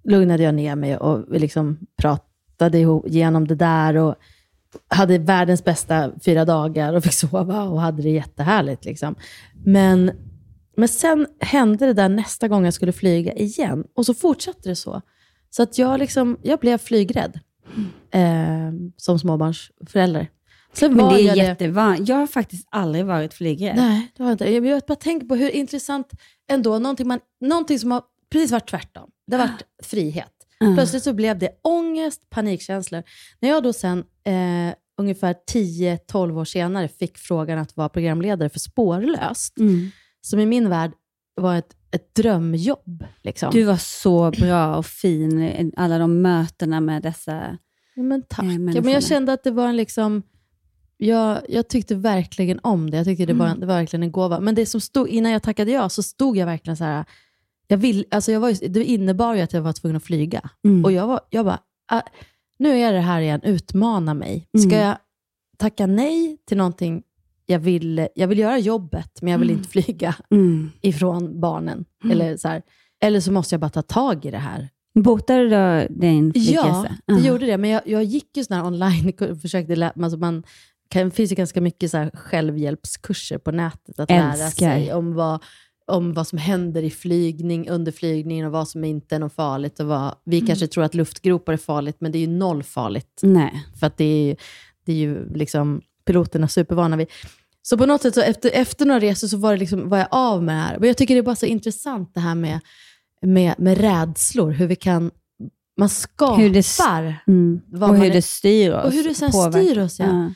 lugnade 0.04 0.42
jag 0.42 0.54
ner 0.54 0.76
mig 0.76 0.96
och 0.96 1.24
vi 1.30 1.38
liksom 1.38 1.78
pratade 1.96 2.78
igenom 3.06 3.48
det 3.48 3.54
där 3.54 3.96
och 3.96 4.14
hade 4.88 5.18
världens 5.18 5.64
bästa 5.64 6.12
fyra 6.24 6.44
dagar 6.44 6.92
och 6.92 7.04
fick 7.04 7.12
sova 7.12 7.62
och 7.62 7.80
hade 7.80 8.02
det 8.02 8.10
jättehärligt. 8.10 8.84
Liksom. 8.84 9.14
Men, 9.64 10.10
men 10.76 10.88
sen 10.88 11.26
hände 11.40 11.86
det 11.86 11.92
där 11.92 12.08
nästa 12.08 12.48
gång 12.48 12.64
jag 12.64 12.74
skulle 12.74 12.92
flyga 12.92 13.32
igen 13.32 13.84
och 13.94 14.06
så 14.06 14.14
fortsatte 14.14 14.68
det 14.68 14.76
så. 14.76 15.02
Så 15.50 15.62
att 15.62 15.78
jag, 15.78 15.98
liksom, 15.98 16.38
jag 16.42 16.60
blev 16.60 16.78
flygrädd 16.78 17.40
eh, 18.10 18.72
som 18.96 19.18
småbarnsförälder. 19.18 20.28
Sen 20.78 20.94
Men 20.94 21.08
det 21.08 21.22
är 21.22 21.26
jag 21.26 21.36
jättevanligt. 21.36 22.08
Jag 22.08 22.16
har 22.16 22.26
faktiskt 22.26 22.68
aldrig 22.70 23.04
varit 23.06 23.34
flygrädd. 23.34 23.76
Nej, 23.76 24.12
det 24.16 24.22
har 24.22 24.30
jag 24.30 24.34
inte. 24.34 24.52
Jag, 24.52 24.66
jag 24.66 24.82
bara 24.86 24.94
tänker 24.96 25.26
på 25.26 25.34
hur 25.34 25.50
intressant 25.50 26.10
ändå, 26.50 26.78
någonting, 26.78 27.08
man, 27.08 27.20
någonting 27.40 27.78
som 27.78 27.90
har 27.90 28.02
precis 28.32 28.50
varit 28.50 28.68
tvärtom. 28.70 29.10
Det 29.26 29.36
har 29.36 29.46
varit 29.48 29.62
frihet. 29.82 30.32
Plötsligt 30.74 31.02
så 31.02 31.12
blev 31.12 31.38
det 31.38 31.50
ångest, 31.62 32.30
panikkänslor. 32.30 33.02
När 33.40 33.48
jag 33.48 33.62
då 33.62 33.72
sen, 33.72 33.98
eh, 34.24 34.74
ungefär 34.98 35.34
10-12 35.52 36.38
år 36.40 36.44
senare, 36.44 36.88
fick 36.88 37.18
frågan 37.18 37.58
att 37.58 37.76
vara 37.76 37.88
programledare 37.88 38.48
för 38.48 38.58
Spårlöst, 38.58 39.58
Mm. 39.58 39.90
som 40.20 40.40
i 40.40 40.46
min 40.46 40.68
värld 40.68 40.92
var 41.34 41.54
ett, 41.56 41.76
ett 41.90 42.14
drömjobb. 42.14 43.04
Liksom. 43.22 43.50
Du 43.52 43.62
var 43.64 43.76
så 43.76 44.30
bra 44.30 44.76
och 44.76 44.86
fin 44.86 45.42
i 45.42 45.72
alla 45.76 45.98
de 45.98 46.22
mötena 46.22 46.80
med 46.80 47.02
dessa... 47.02 47.58
Ja, 47.94 48.02
men 48.02 48.22
tack. 48.28 48.44
eh, 48.44 48.50
Ja, 48.52 48.58
men 48.82 48.92
jag 48.92 49.02
kände 49.02 49.32
att 49.32 49.44
det 49.44 49.50
var 49.50 49.68
en 49.68 49.76
liksom... 49.76 50.22
Jag, 50.98 51.40
jag 51.48 51.68
tyckte 51.68 51.94
verkligen 51.94 52.60
om 52.62 52.90
det. 52.90 52.96
Jag 52.96 53.06
tyckte 53.06 53.26
det 53.26 53.32
var, 53.34 53.46
Mm. 53.46 53.60
det 53.60 53.66
var 53.66 53.74
verkligen 53.74 54.02
en 54.02 54.12
gåva. 54.12 54.40
Men 54.40 54.54
det 54.54 54.66
som 54.66 54.80
stod, 54.80 55.08
innan 55.08 55.32
jag 55.32 55.42
tackade 55.42 55.70
ja, 55.70 55.88
så 55.88 56.02
stod 56.02 56.36
jag 56.36 56.46
verkligen 56.46 56.76
så 56.76 56.84
här... 56.84 57.04
Jag 57.68 57.76
vill, 57.76 58.04
alltså 58.10 58.32
jag 58.32 58.40
var, 58.40 58.68
det 58.68 58.84
innebar 58.84 59.34
ju 59.34 59.40
att 59.40 59.52
jag 59.52 59.62
var 59.62 59.72
tvungen 59.72 59.96
att 59.96 60.02
flyga. 60.04 60.50
Mm. 60.64 60.84
Och 60.84 60.92
jag, 60.92 61.06
var, 61.06 61.20
jag 61.30 61.44
bara, 61.44 61.58
ah, 61.92 62.02
nu 62.58 62.78
är 62.78 62.92
det 62.92 63.00
här 63.00 63.20
igen, 63.20 63.40
utmana 63.42 64.14
mig. 64.14 64.48
Ska 64.58 64.74
Mm. 64.76 64.86
jag 64.86 64.96
tacka 65.58 65.86
nej 65.86 66.36
till 66.48 66.56
någonting 66.56 67.02
jag 67.46 67.58
vill, 67.58 68.08
jag 68.14 68.28
vill 68.28 68.38
göra 68.38 68.58
jobbet, 68.58 69.22
men 69.22 69.32
jag 69.32 69.38
vill 69.38 69.50
inte 69.50 69.68
flyga 69.68 70.14
Mm. 70.30 70.70
ifrån 70.80 71.40
barnen. 71.40 71.84
Eller, 72.10 72.36
så 72.36 72.48
här, 72.48 72.62
eller 73.02 73.20
så 73.20 73.32
måste 73.32 73.54
jag 73.54 73.60
bara 73.60 73.70
ta 73.70 73.82
tag 73.82 74.24
i 74.24 74.30
det 74.30 74.38
här. 74.38 74.68
Botade 74.94 75.42
du 75.42 75.94
din 75.94 76.32
Ja, 76.34 76.62
flygresa? 76.62 76.96
det 77.06 77.28
gjorde 77.28 77.46
det. 77.46 77.56
Men 77.58 77.70
jag, 77.70 77.82
jag 77.86 78.04
gick 78.04 78.36
ju 78.36 78.44
sån 78.44 78.56
här 78.56 78.66
online 78.66 79.12
och 79.20 79.40
försökte 79.40 79.76
lära 79.76 79.92
alltså 80.02 80.18
man 80.18 80.42
kan, 80.88 81.04
Det 81.08 81.14
finns 81.14 81.32
ju 81.32 81.36
ganska 81.36 81.60
mycket 81.60 81.90
så 81.90 82.10
självhjälpskurser 82.14 83.38
på 83.38 83.50
nätet. 83.50 84.00
Att 84.00 84.10
lära 84.10 84.32
Älskar. 84.32 84.74
sig 84.74 84.92
om 84.92 85.14
vad, 85.14 85.42
om 85.86 86.14
vad 86.14 86.26
som 86.26 86.38
händer 86.38 86.82
i 86.82 86.90
flygning, 86.90 87.68
under 87.68 87.92
flygningen 87.92 88.46
och 88.46 88.52
vad 88.52 88.68
som 88.68 88.84
inte 88.84 89.14
är 89.14 89.18
något 89.18 89.32
farligt. 89.34 89.80
Och 89.80 89.86
vad, 89.86 90.14
vi 90.24 90.36
Mm. 90.36 90.46
kanske 90.46 90.66
tror 90.66 90.84
att 90.84 90.94
luftgropar 90.94 91.52
är 91.52 91.56
farligt, 91.56 91.96
men 92.00 92.12
det 92.12 92.18
är 92.18 92.20
ju 92.20 92.26
noll 92.26 92.62
farligt. 92.62 93.20
Nej. 93.22 93.64
För 93.80 93.86
att 93.86 93.96
det 93.96 94.04
är, 94.30 94.36
det 94.86 94.92
är 94.92 94.96
ju 94.96 95.34
liksom 95.34 95.80
piloterna 96.06 96.48
supervana 96.48 96.96
vid. 96.96 97.06
Så 97.62 97.78
på 97.78 97.86
något 97.86 98.02
sätt, 98.02 98.14
så 98.14 98.20
efter, 98.20 98.50
efter 98.54 98.86
några 98.86 99.00
resor 99.00 99.28
så 99.28 99.36
var, 99.36 99.52
det 99.52 99.58
liksom, 99.58 99.88
var 99.88 99.98
jag 99.98 100.08
av 100.10 100.42
med 100.42 100.54
det 100.56 100.60
här. 100.60 100.78
Men 100.78 100.86
jag 100.88 100.96
tycker 100.96 101.14
det 101.14 101.18
är 101.18 101.22
bara 101.22 101.36
så 101.36 101.46
intressant 101.46 102.14
det 102.14 102.20
här 102.20 102.34
med, 102.34 102.60
med, 103.22 103.54
med 103.58 103.78
rädslor. 103.78 104.50
Hur 104.50 104.66
vi 104.66 104.76
kan... 104.76 105.10
Man 105.78 105.88
skapar... 105.88 106.36
Hur 106.36 106.50
det 106.50 106.62
Mm. 107.26 107.60
Och 107.82 107.96
hur 107.96 108.04
är- 108.04 108.12
det 108.12 108.22
styr 108.22 108.72
oss. 108.72 108.84
och 108.84 108.92
hur 108.92 109.04
det 109.04 109.14
sen 109.14 109.30
påverkar. 109.32 109.62
styr 109.66 109.78
oss. 109.78 109.98
Ja. 109.98 110.06
Ja. 110.06 110.30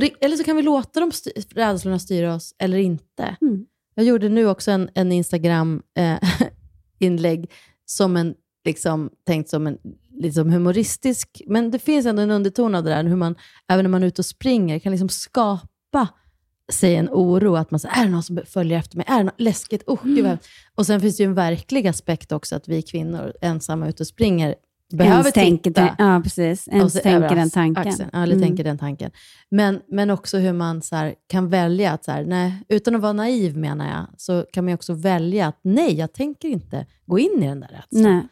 Det, 0.00 0.12
eller 0.20 0.36
så 0.36 0.44
kan 0.44 0.56
vi 0.56 0.62
låta 0.62 1.00
de 1.00 1.12
styr, 1.12 1.32
rädslorna 1.50 1.98
styra 1.98 2.34
oss, 2.34 2.54
eller 2.58 2.78
inte. 2.78 3.36
Mm. 3.40 3.66
Jag 3.94 4.06
gjorde 4.06 4.28
nu 4.28 4.48
också 4.48 4.70
en, 4.70 4.90
en 4.94 5.12
Instagram-inlägg 5.12 7.50
som 7.84 8.16
en, 8.16 8.34
liksom, 8.64 9.10
tänkt 9.26 9.50
som 9.50 9.66
en 9.66 9.78
liksom 10.10 10.50
humoristisk, 10.50 11.42
men 11.46 11.70
det 11.70 11.78
finns 11.78 12.06
ändå 12.06 12.22
en 12.22 12.30
underton 12.30 12.74
av 12.74 12.84
det 12.84 12.90
där, 12.90 13.04
hur 13.04 13.16
man, 13.16 13.34
även 13.68 13.84
när 13.84 13.90
man 13.90 14.02
är 14.02 14.06
ute 14.06 14.20
och 14.20 14.26
springer, 14.26 14.78
kan 14.78 14.92
liksom 14.92 15.08
skapa 15.08 16.08
sig 16.72 16.96
en 16.96 17.08
oro, 17.08 17.56
att 17.56 17.70
man 17.70 17.80
säger, 17.80 18.00
är 18.00 18.04
det 18.04 18.10
någon 18.10 18.22
som 18.22 18.40
följer 18.46 18.78
efter 18.78 18.96
mig? 18.96 19.06
Är 19.08 19.18
det 19.18 19.24
något 19.24 19.40
läskigt? 19.40 19.82
Oh, 19.86 20.22
vad-" 20.22 20.38
Och 20.74 20.86
sen 20.86 21.00
finns 21.00 21.16
det 21.16 21.22
ju 21.22 21.26
en 21.26 21.34
verklig 21.34 21.86
aspekt 21.86 22.32
också, 22.32 22.56
att 22.56 22.68
vi 22.68 22.82
kvinnor 22.82 23.32
ensamma 23.40 23.88
ute 23.88 24.02
och 24.02 24.06
springer 24.06 24.54
behöver 24.96 25.30
tänker, 25.30 25.70
titta. 25.70 25.94
Ja, 25.98 26.20
precis. 26.24 26.68
Ens 26.68 26.92
tänker 26.92 27.10
över 27.16 27.34
den 27.34 27.50
tanken. 27.50 27.88
Axeln. 27.88 28.10
Eller 28.12 28.34
Mm. 28.36 28.48
tänker 28.48 28.64
den 28.64 28.78
tanken. 28.78 29.10
Men, 29.50 29.80
men 29.88 30.10
också 30.10 30.38
hur 30.38 30.52
man 30.52 30.82
så 30.82 30.96
här, 30.96 31.14
kan 31.28 31.48
välja 31.48 31.92
att, 31.92 32.04
så 32.04 32.10
här, 32.12 32.24
nej, 32.24 32.54
utan 32.68 32.94
att 32.94 33.00
vara 33.02 33.12
naiv 33.12 33.56
menar 33.56 33.88
jag, 33.88 34.06
så 34.20 34.46
kan 34.52 34.64
man 34.64 34.74
också 34.74 34.92
välja 34.94 35.46
att 35.46 35.58
nej, 35.62 35.94
jag 35.94 36.12
tänker 36.12 36.48
inte 36.48 36.86
gå 37.06 37.18
in 37.18 37.42
i 37.42 37.46
den 37.46 37.60
där 37.60 37.68
rädslan. 37.68 38.02
Nej. 38.02 38.22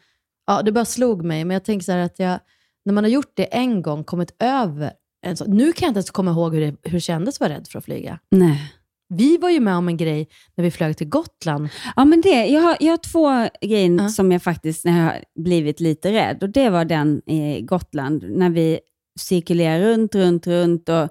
Ja, 0.47 0.61
det 0.61 0.71
bara 0.71 0.85
slog 0.85 1.23
mig, 1.23 1.45
men 1.45 1.53
jag 1.53 1.63
tänker 1.63 1.83
så 1.83 1.91
här 1.91 1.99
att 1.99 2.19
jag, 2.19 2.39
när 2.85 2.93
man 2.93 3.03
har 3.03 3.11
gjort 3.11 3.31
det 3.33 3.43
en 3.43 3.81
gång, 3.81 4.03
kommit 4.03 4.35
över 4.39 4.91
en 5.25 5.37
så, 5.37 5.45
Nu 5.45 5.73
kan 5.73 5.85
jag 5.85 5.89
inte 5.89 5.97
ens 5.97 6.11
komma 6.11 6.31
ihåg 6.31 6.53
hur 6.55 6.61
det, 6.61 6.75
hur 6.83 6.91
det 6.91 6.99
kändes 6.99 7.35
att 7.35 7.39
vara 7.39 7.53
rädd 7.53 7.67
för 7.67 7.79
att 7.79 7.85
flyga. 7.85 8.19
Nej. 8.31 8.73
Vi 9.13 9.37
var 9.37 9.49
ju 9.49 9.59
med 9.59 9.75
om 9.75 9.87
en 9.87 9.97
grej 9.97 10.27
när 10.55 10.63
vi 10.63 10.71
flög 10.71 10.97
till 10.97 11.09
Gotland. 11.09 11.69
Ja, 11.95 12.05
men 12.05 12.21
det, 12.21 12.45
jag, 12.45 12.61
har, 12.61 12.77
jag 12.79 12.91
har 12.91 12.97
två 12.97 13.49
grejer 13.67 13.97
Ja. 14.03 14.09
som 14.09 14.31
jag 14.31 14.43
faktiskt 14.43 14.85
när 14.85 14.97
jag 14.99 15.05
har 15.05 15.23
blivit 15.35 15.79
lite 15.79 16.11
rädd. 16.11 16.43
Och 16.43 16.49
Det 16.49 16.69
var 16.69 16.85
den 16.85 17.29
i 17.29 17.61
Gotland, 17.61 18.23
när 18.29 18.49
vi 18.49 18.79
cirkulerar 19.19 19.79
runt, 19.79 20.15
runt, 20.15 20.47
runt. 20.47 20.89
Och, 20.89 20.95
äh, 20.95 21.09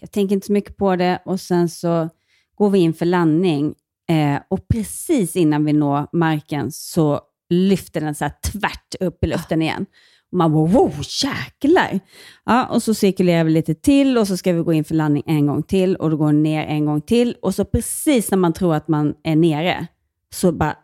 jag 0.00 0.10
tänker 0.10 0.34
inte 0.34 0.46
så 0.46 0.52
mycket 0.52 0.76
på 0.76 0.96
det. 0.96 1.22
Och 1.24 1.40
Sen 1.40 1.68
så 1.68 2.08
går 2.54 2.70
vi 2.70 2.78
in 2.78 2.94
för 2.94 3.06
landning. 3.06 3.74
Eh, 4.08 4.40
och 4.50 4.68
precis 4.68 5.36
innan 5.36 5.64
vi 5.64 5.72
når 5.72 6.06
marken 6.12 6.72
så 6.72 7.20
lyfter 7.50 8.00
den 8.00 8.14
så 8.14 8.30
tvärt 8.52 8.94
upp 9.00 9.24
i 9.24 9.26
luften 9.26 9.62
igen. 9.62 9.86
Man 10.32 10.52
bara, 10.52 10.66
wow, 10.66 10.92
jäklar! 11.24 12.00
Ja, 12.44 12.66
och 12.66 12.82
så 12.82 12.94
cirkulerar 12.94 13.44
vi 13.44 13.50
lite 13.50 13.74
till 13.74 14.18
och 14.18 14.28
så 14.28 14.36
ska 14.36 14.52
vi 14.52 14.62
gå 14.62 14.72
in 14.72 14.84
för 14.84 14.94
landning 14.94 15.22
en 15.26 15.46
gång 15.46 15.62
till 15.62 15.96
och 15.96 16.10
då 16.10 16.16
går 16.16 16.26
den 16.26 16.42
ner 16.42 16.66
en 16.66 16.86
gång 16.86 17.00
till. 17.00 17.36
Och 17.42 17.54
så 17.54 17.64
precis 17.64 18.30
när 18.30 18.38
man 18.38 18.52
tror 18.52 18.74
att 18.74 18.88
man 18.88 19.14
är 19.24 19.36
nere 19.36 19.86
så 20.34 20.52
bara 20.52 20.76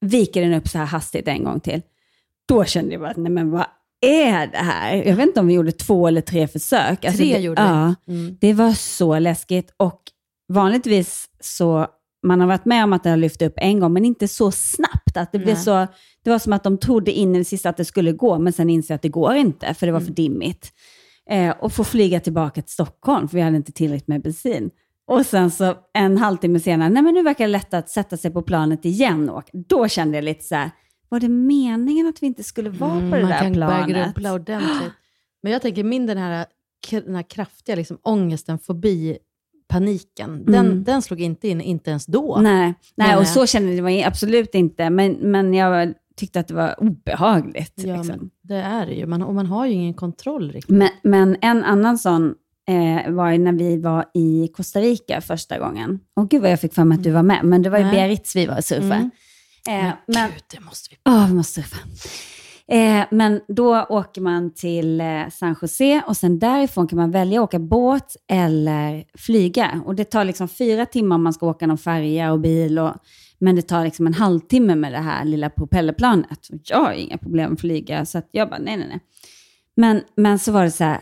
viker 0.00 0.42
den 0.42 0.54
upp 0.54 0.68
så 0.68 0.78
här 0.78 0.86
hastigt 0.86 1.28
en 1.28 1.44
gång 1.44 1.60
till. 1.60 1.82
Då 2.48 2.64
kände 2.64 2.92
jag 2.92 3.00
bara, 3.00 3.14
nej 3.16 3.32
men 3.32 3.50
vad 3.50 3.66
är 4.06 4.46
det 4.46 4.56
här? 4.58 4.94
Jag 4.94 5.16
vet 5.16 5.26
inte 5.26 5.40
om 5.40 5.46
vi 5.46 5.54
gjorde 5.54 5.72
två 5.72 6.08
eller 6.08 6.20
tre 6.20 6.48
försök. 6.48 7.04
Alltså 7.04 7.22
Tre 7.22 7.34
det, 7.34 7.40
gjorde 7.40 7.62
vi. 7.62 7.68
ja, 7.68 7.94
Mm. 8.08 8.36
det 8.40 8.52
var 8.52 8.72
så 8.72 9.18
läskigt 9.18 9.74
och 9.76 10.00
vanligtvis 10.52 11.26
så, 11.40 11.86
man 12.26 12.40
har 12.40 12.46
varit 12.46 12.64
med 12.64 12.84
om 12.84 12.92
att 12.92 13.02
det 13.02 13.10
har 13.10 13.16
lyft 13.16 13.42
upp 13.42 13.54
en 13.56 13.80
gång, 13.80 13.92
men 13.92 14.04
inte 14.04 14.28
så 14.28 14.50
snabbt. 14.50 14.95
Att 15.20 15.32
det, 15.32 15.38
blev 15.38 15.54
Nej. 15.54 15.64
så, 15.64 15.86
det 16.22 16.30
var 16.30 16.38
som 16.38 16.52
att 16.52 16.64
de 16.64 16.78
trodde 16.78 17.12
in 17.12 17.34
i 17.34 17.38
det 17.38 17.44
sista 17.44 17.68
att 17.68 17.76
det 17.76 17.84
skulle 17.84 18.12
gå, 18.12 18.38
men 18.38 18.52
sen 18.52 18.70
inser 18.70 18.94
att 18.94 19.02
det 19.02 19.08
går 19.08 19.34
inte, 19.34 19.74
för 19.74 19.86
det 19.86 19.92
var 19.92 20.00
för 20.00 20.12
dimmigt. 20.12 20.72
Eh, 21.30 21.50
och 21.60 21.72
få 21.72 21.84
flyga 21.84 22.20
tillbaka 22.20 22.62
till 22.62 22.72
Stockholm, 22.72 23.28
för 23.28 23.36
vi 23.36 23.42
hade 23.42 23.56
inte 23.56 23.72
tillräckligt 23.72 24.08
med 24.08 24.22
bensin. 24.22 24.70
Och 25.06 25.26
sen 25.26 25.50
så 25.50 25.74
en 25.94 26.16
halvtimme 26.16 26.60
senare, 26.60 26.88
nej 26.88 27.02
men 27.02 27.14
nu 27.14 27.22
verkar 27.22 27.44
det 27.44 27.52
lätt 27.52 27.74
att 27.74 27.90
sätta 27.90 28.16
sig 28.16 28.30
på 28.30 28.42
planet 28.42 28.84
igen. 28.84 29.30
Och 29.30 29.44
då 29.52 29.88
kände 29.88 30.16
jag 30.16 30.24
lite 30.24 30.44
så 30.44 30.54
här, 30.54 30.70
var 31.08 31.20
det 31.20 31.28
meningen 31.28 32.06
att 32.06 32.22
vi 32.22 32.26
inte 32.26 32.44
skulle 32.44 32.70
vara 32.70 32.90
på 32.90 32.96
det 33.00 33.06
Mm, 33.06 33.20
man 33.22 33.30
där 33.30 33.38
kan 33.38 33.52
börja 33.52 33.84
planet? 33.84 34.04
grubbla 34.06 34.32
ordentligt. 34.32 34.92
Men 35.42 35.52
jag 35.52 35.62
tänker, 35.62 35.84
min 35.84 36.06
den 36.06 36.18
här, 36.18 36.46
den 36.90 37.14
här 37.14 37.30
kraftiga 37.30 37.76
liksom, 37.76 37.98
ångesten, 38.02 38.58
fobi, 38.58 39.18
paniken, 39.68 40.44
den, 40.44 40.66
Mm. 40.66 40.84
den 40.84 41.02
slog 41.02 41.20
inte 41.20 41.48
in, 41.48 41.60
inte 41.60 41.90
ens 41.90 42.06
då. 42.06 42.38
Nej, 42.40 42.74
nej 42.94 43.16
och 43.16 43.26
så 43.26 43.46
kände 43.46 43.72
jag 43.72 44.02
absolut 44.02 44.54
inte, 44.54 44.90
men, 44.90 45.12
men 45.12 45.54
jag 45.54 45.94
tyckte 46.16 46.40
att 46.40 46.48
det 46.48 46.54
var 46.54 46.80
obehagligt. 46.80 47.72
Ja, 47.74 47.96
liksom. 47.96 48.16
men 48.16 48.30
det 48.42 48.54
är 48.56 48.86
det 48.86 48.92
ju. 48.94 49.06
Man, 49.06 49.22
och 49.22 49.34
man 49.34 49.46
har 49.46 49.66
ju 49.66 49.72
ingen 49.72 49.94
kontroll 49.94 50.52
riktigt. 50.52 50.76
men, 50.76 50.88
men 51.02 51.36
en 51.40 51.64
annan 51.64 51.98
sån 51.98 52.34
eh, 52.68 53.12
var 53.12 53.30
ju 53.30 53.38
när 53.38 53.52
vi 53.52 53.76
var 53.80 54.04
i 54.14 54.48
Costa 54.56 54.80
Rica 54.80 55.20
första 55.20 55.58
gången. 55.58 56.00
Och 56.16 56.30
gud 56.30 56.42
vad 56.42 56.50
jag 56.50 56.60
fick 56.60 56.74
för 56.74 56.84
mig 56.84 56.96
att 56.98 57.04
du 57.04 57.10
var 57.10 57.22
med, 57.22 57.44
men 57.44 57.62
det 57.62 57.70
var 57.70 57.78
ju 57.78 57.84
Nej. 57.84 57.94
Biarritz 57.94 58.36
vi 58.36 58.46
var 58.46 58.56
och 58.56 58.64
surfade. 58.64 59.10
Mm. 59.68 59.86
Eh, 59.86 59.92
men, 60.06 60.30
Gud, 60.30 60.42
det 60.54 60.60
måste 60.60 60.88
vi... 60.90 60.96
Ja, 61.04 61.26
vi 61.28 61.34
måste 61.34 61.62
surfa. 61.62 61.76
Eh, 62.68 63.04
men 63.10 63.40
då 63.48 63.86
åker 63.88 64.20
man 64.20 64.54
till 64.54 65.00
eh, 65.00 65.28
San 65.32 65.56
Jose 65.62 66.02
och 66.06 66.16
sen 66.16 66.38
därifrån 66.38 66.86
kan 66.86 66.96
man 66.96 67.10
välja 67.10 67.40
att 67.40 67.44
åka 67.44 67.58
båt 67.58 68.16
eller 68.28 69.04
flyga. 69.14 69.82
Och 69.84 69.94
det 69.94 70.04
tar 70.04 70.24
liksom 70.24 70.48
fyra 70.48 70.86
timmar 70.86 71.16
om 71.16 71.22
man 71.22 71.32
ska 71.32 71.46
åka 71.46 71.66
någon 71.66 71.78
färja 71.78 72.32
och 72.32 72.40
bil. 72.40 72.78
Och, 72.78 72.94
men 73.38 73.56
det 73.56 73.62
tar 73.62 73.84
liksom 73.84 74.06
en 74.06 74.14
halvtimme 74.14 74.74
med 74.74 74.92
det 74.92 74.98
här 74.98 75.24
lilla 75.24 75.50
propellerplanet. 75.50 76.48
Och 76.52 76.58
jag 76.62 76.78
har 76.78 76.92
inga 76.92 77.18
problem 77.18 77.52
att 77.52 77.60
flyga, 77.60 78.06
så 78.06 78.18
att 78.18 78.28
jag 78.30 78.48
bara 78.48 78.58
nej, 78.58 78.76
nej, 78.76 78.88
nej. 78.88 79.00
Men, 79.76 80.02
men 80.16 80.38
så 80.38 80.52
var 80.52 80.64
det 80.64 80.70
så 80.70 80.84
här 80.84 81.00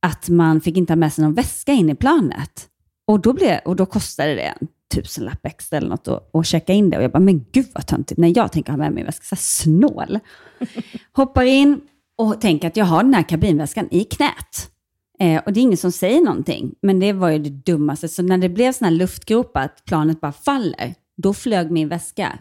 att 0.00 0.28
man 0.28 0.60
fick 0.60 0.76
inte 0.76 0.92
ha 0.92 0.96
med 0.96 1.12
sig 1.12 1.24
någon 1.24 1.34
väska 1.34 1.72
in 1.72 1.90
i 1.90 1.94
planet. 1.94 2.68
Och 3.06 3.20
då, 3.20 3.32
blev, 3.32 3.58
och 3.64 3.76
då 3.76 3.86
kostade 3.86 4.34
det 4.34 4.54
tusenlapp 4.94 5.46
extra 5.46 5.76
eller 5.76 5.88
något 5.88 6.08
att, 6.08 6.34
att 6.34 6.46
checka 6.46 6.72
in 6.72 6.90
det. 6.90 6.96
Och 6.96 7.02
jag 7.02 7.12
bara, 7.12 7.18
men 7.18 7.44
gud 7.52 7.66
vad 7.74 7.86
töntigt. 7.86 8.18
När 8.18 8.36
jag 8.36 8.52
tänker 8.52 8.72
ha 8.72 8.76
med 8.76 8.92
mig 8.92 9.04
väska, 9.04 9.24
så 9.24 9.36
snål. 9.36 10.18
Hoppar 11.12 11.44
in 11.44 11.80
och 12.16 12.40
tänker 12.40 12.68
att 12.68 12.76
jag 12.76 12.84
har 12.84 13.02
den 13.02 13.14
här 13.14 13.28
kabinväskan 13.28 13.88
i 13.90 14.04
knät. 14.04 14.70
Eh, 15.18 15.42
och 15.46 15.52
det 15.52 15.60
är 15.60 15.62
ingen 15.62 15.76
som 15.76 15.92
säger 15.92 16.20
någonting. 16.20 16.74
Men 16.82 17.00
det 17.00 17.12
var 17.12 17.30
ju 17.30 17.38
det 17.38 17.50
dummaste. 17.50 18.08
Så 18.08 18.22
när 18.22 18.38
det 18.38 18.48
blev 18.48 18.72
sån 18.72 18.84
här 18.84 18.92
luftgropar, 18.92 19.64
att 19.64 19.84
planet 19.84 20.20
bara 20.20 20.32
faller, 20.32 20.94
då 21.16 21.34
flög 21.34 21.70
min 21.70 21.88
väska 21.88 22.38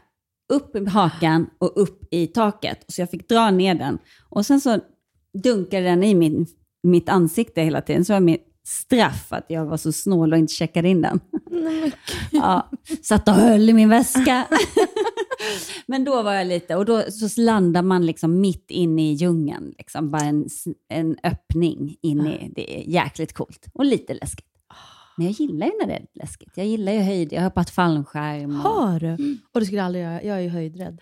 upp 0.54 0.76
i 0.76 0.86
hakan 0.86 1.50
och 1.58 1.82
upp 1.82 2.08
i 2.12 2.28
taket. 2.28 2.86
Så 2.88 3.02
jag 3.02 3.10
fick 3.10 3.30
dra 3.30 3.52
ner 3.52 3.76
den. 3.76 3.98
Och 4.30 4.46
sen 4.46 4.62
så 4.62 4.80
dunkade 5.44 5.84
den 5.84 6.04
i 6.04 6.16
min, 6.16 6.48
mitt 6.84 7.10
ansikte 7.10 7.62
hela 7.62 7.82
tiden. 7.82 8.06
Så 8.06 8.14
var 8.14 8.20
mitt 8.20 8.51
straff 8.72 9.34
att 9.34 9.46
jag 9.48 9.66
var 9.66 9.78
så 9.78 9.92
snål 9.92 10.34
och 10.34 10.40
inte 10.40 10.54
checkade 10.54 10.90
in 10.90 11.02
den. 11.02 11.20
Ja, 12.32 12.70
satt 13.04 13.28
och 13.28 13.34
höll 13.34 13.70
i 13.70 13.74
min 13.74 13.90
väska. 13.90 14.48
Men 15.86 16.04
då 16.04 16.22
var 16.22 16.34
jag 16.34 16.48
lite, 16.48 16.76
och 16.76 16.86
då 16.86 17.02
så 17.02 17.42
landar 17.42 17.82
man 17.82 18.06
liksom 18.06 18.42
mitt 18.42 18.72
inne 18.72 19.12
i 19.12 19.14
djungeln. 19.14 19.74
Liksom, 19.78 20.12
bara 20.12 20.22
en, 20.22 20.48
en 20.90 21.18
öppning 21.24 21.96
in 22.02 22.28
i, 22.28 22.52
det 22.56 22.78
är 22.78 22.90
jäkligt 22.90 23.34
coolt 23.34 23.66
och 23.74 23.86
lite 23.86 24.14
läskigt. 24.14 24.46
Men 25.18 25.26
jag 25.26 25.34
gillar 25.34 25.68
ju 25.68 25.74
när 25.82 25.88
det 25.88 25.94
är 25.94 26.06
läskigt. 26.14 26.52
Jag 26.56 26.66
gillar 26.66 26.92
ju 26.92 27.00
höjd, 27.00 27.34
jag 27.34 27.40
har 27.40 27.46
hoppat 27.46 27.70
fallskärm. 27.70 28.56
Och, 28.56 28.62
Har 28.62 29.00
du? 29.00 29.38
Och 29.54 29.60
det 29.60 29.66
skulle 29.66 29.84
aldrig 29.84 30.04
göra. 30.04 30.24
Jag 30.24 30.38
är 30.38 30.42
ju 30.42 30.50
höjdrädd. 30.50 31.00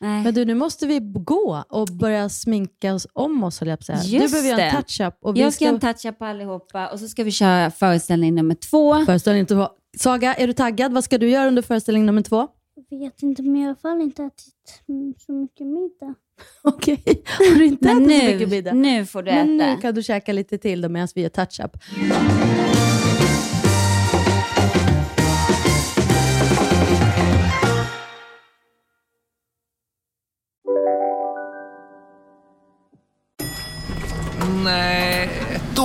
Nej. 0.00 0.24
Men 0.24 0.34
du, 0.34 0.44
nu 0.44 0.54
måste 0.54 0.86
vi 0.86 0.98
gå 1.02 1.64
och 1.68 1.88
börja 1.88 2.28
sminka 2.28 2.94
oss 2.94 3.06
om 3.12 3.44
oss, 3.44 3.60
höll 3.60 3.68
jag 3.68 3.78
på 3.78 3.92
att 3.92 4.00
säga. 4.02 4.20
Just 4.20 4.34
du 4.34 4.42
behöver 4.42 4.48
göra 4.48 4.70
en 4.70 4.74
det. 4.76 4.82
touch-up. 4.82 5.14
Och 5.20 5.36
vi 5.36 5.40
jag 5.40 5.52
ska 5.52 5.64
ska... 5.64 5.74
en 5.74 5.80
toucha 5.80 6.12
på 6.12 6.24
allihopa 6.24 6.88
och 6.88 7.00
så 7.00 7.08
ska 7.08 7.24
vi 7.24 7.30
köra 7.30 7.70
föreställning 7.70 8.34
nummer 8.34 8.54
två. 8.54 9.04
Föreställning 9.04 9.46
två. 9.46 9.68
Saga, 9.98 10.34
är 10.34 10.46
du 10.46 10.52
taggad? 10.52 10.92
Vad 10.92 11.04
ska 11.04 11.18
du 11.18 11.30
göra 11.30 11.48
under 11.48 11.62
föreställning 11.62 12.06
nummer 12.06 12.22
två? 12.22 12.48
Jag 12.90 12.98
vet 12.98 13.22
inte, 13.22 13.42
men 13.42 13.56
jag 13.56 13.60
har 13.60 13.66
i 13.66 13.68
alla 13.68 13.76
fall 13.76 14.00
inte 14.00 14.22
ätit 14.24 14.82
mm, 14.88 15.14
så 15.26 15.32
mycket 15.32 15.66
middag. 15.66 16.14
Okej. 16.62 17.02
Har 17.38 17.58
du 17.58 17.64
inte 17.66 17.94
Men 17.94 18.04
ätit 18.04 18.18
så 18.20 18.24
mycket 18.26 18.48
nu, 18.48 18.56
middag? 18.56 18.72
nu 18.72 19.06
får 19.06 19.22
du 19.22 19.30
Men 19.30 19.60
äta. 19.60 19.74
nu 19.74 19.80
kan 19.80 19.94
du 19.94 20.02
käka 20.02 20.32
lite 20.32 20.58
till 20.58 20.80
då 20.80 20.88
medan 20.88 21.08
vi 21.14 21.22
gör 21.22 21.28
touch-up. 21.28 21.76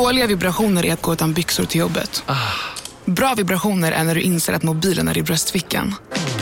Dåliga 0.03 0.27
vibrationer 0.27 0.85
är 0.85 0.93
att 0.93 1.01
gå 1.01 1.13
utan 1.13 1.33
byxor 1.33 1.65
till 1.65 1.79
jobbet. 1.79 2.23
Bra 3.05 3.33
vibrationer 3.37 3.91
är 3.91 4.03
när 4.03 4.15
du 4.15 4.21
inser 4.21 4.53
att 4.53 4.63
mobilen 4.63 5.07
är 5.07 5.17
i 5.17 5.23
bröstfickan. 5.23 5.95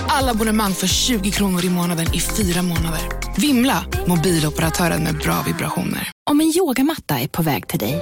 Alla 0.08 0.32
abonnemang 0.32 0.74
för 0.74 0.88
20 0.88 1.32
kronor 1.32 1.66
i 1.66 1.70
månaden 1.70 2.14
i 2.14 2.20
fyra 2.20 2.62
månader. 2.62 3.02
Vimla! 3.38 3.86
Mobiloperatören 4.08 5.04
med 5.04 5.18
bra 5.18 5.44
vibrationer. 5.48 6.12
Om 6.30 6.42
en 6.42 6.54
yogamatta 6.58 7.20
är 7.20 7.28
på 7.28 7.42
väg 7.42 7.68
till 7.68 7.80
dig, 7.80 8.02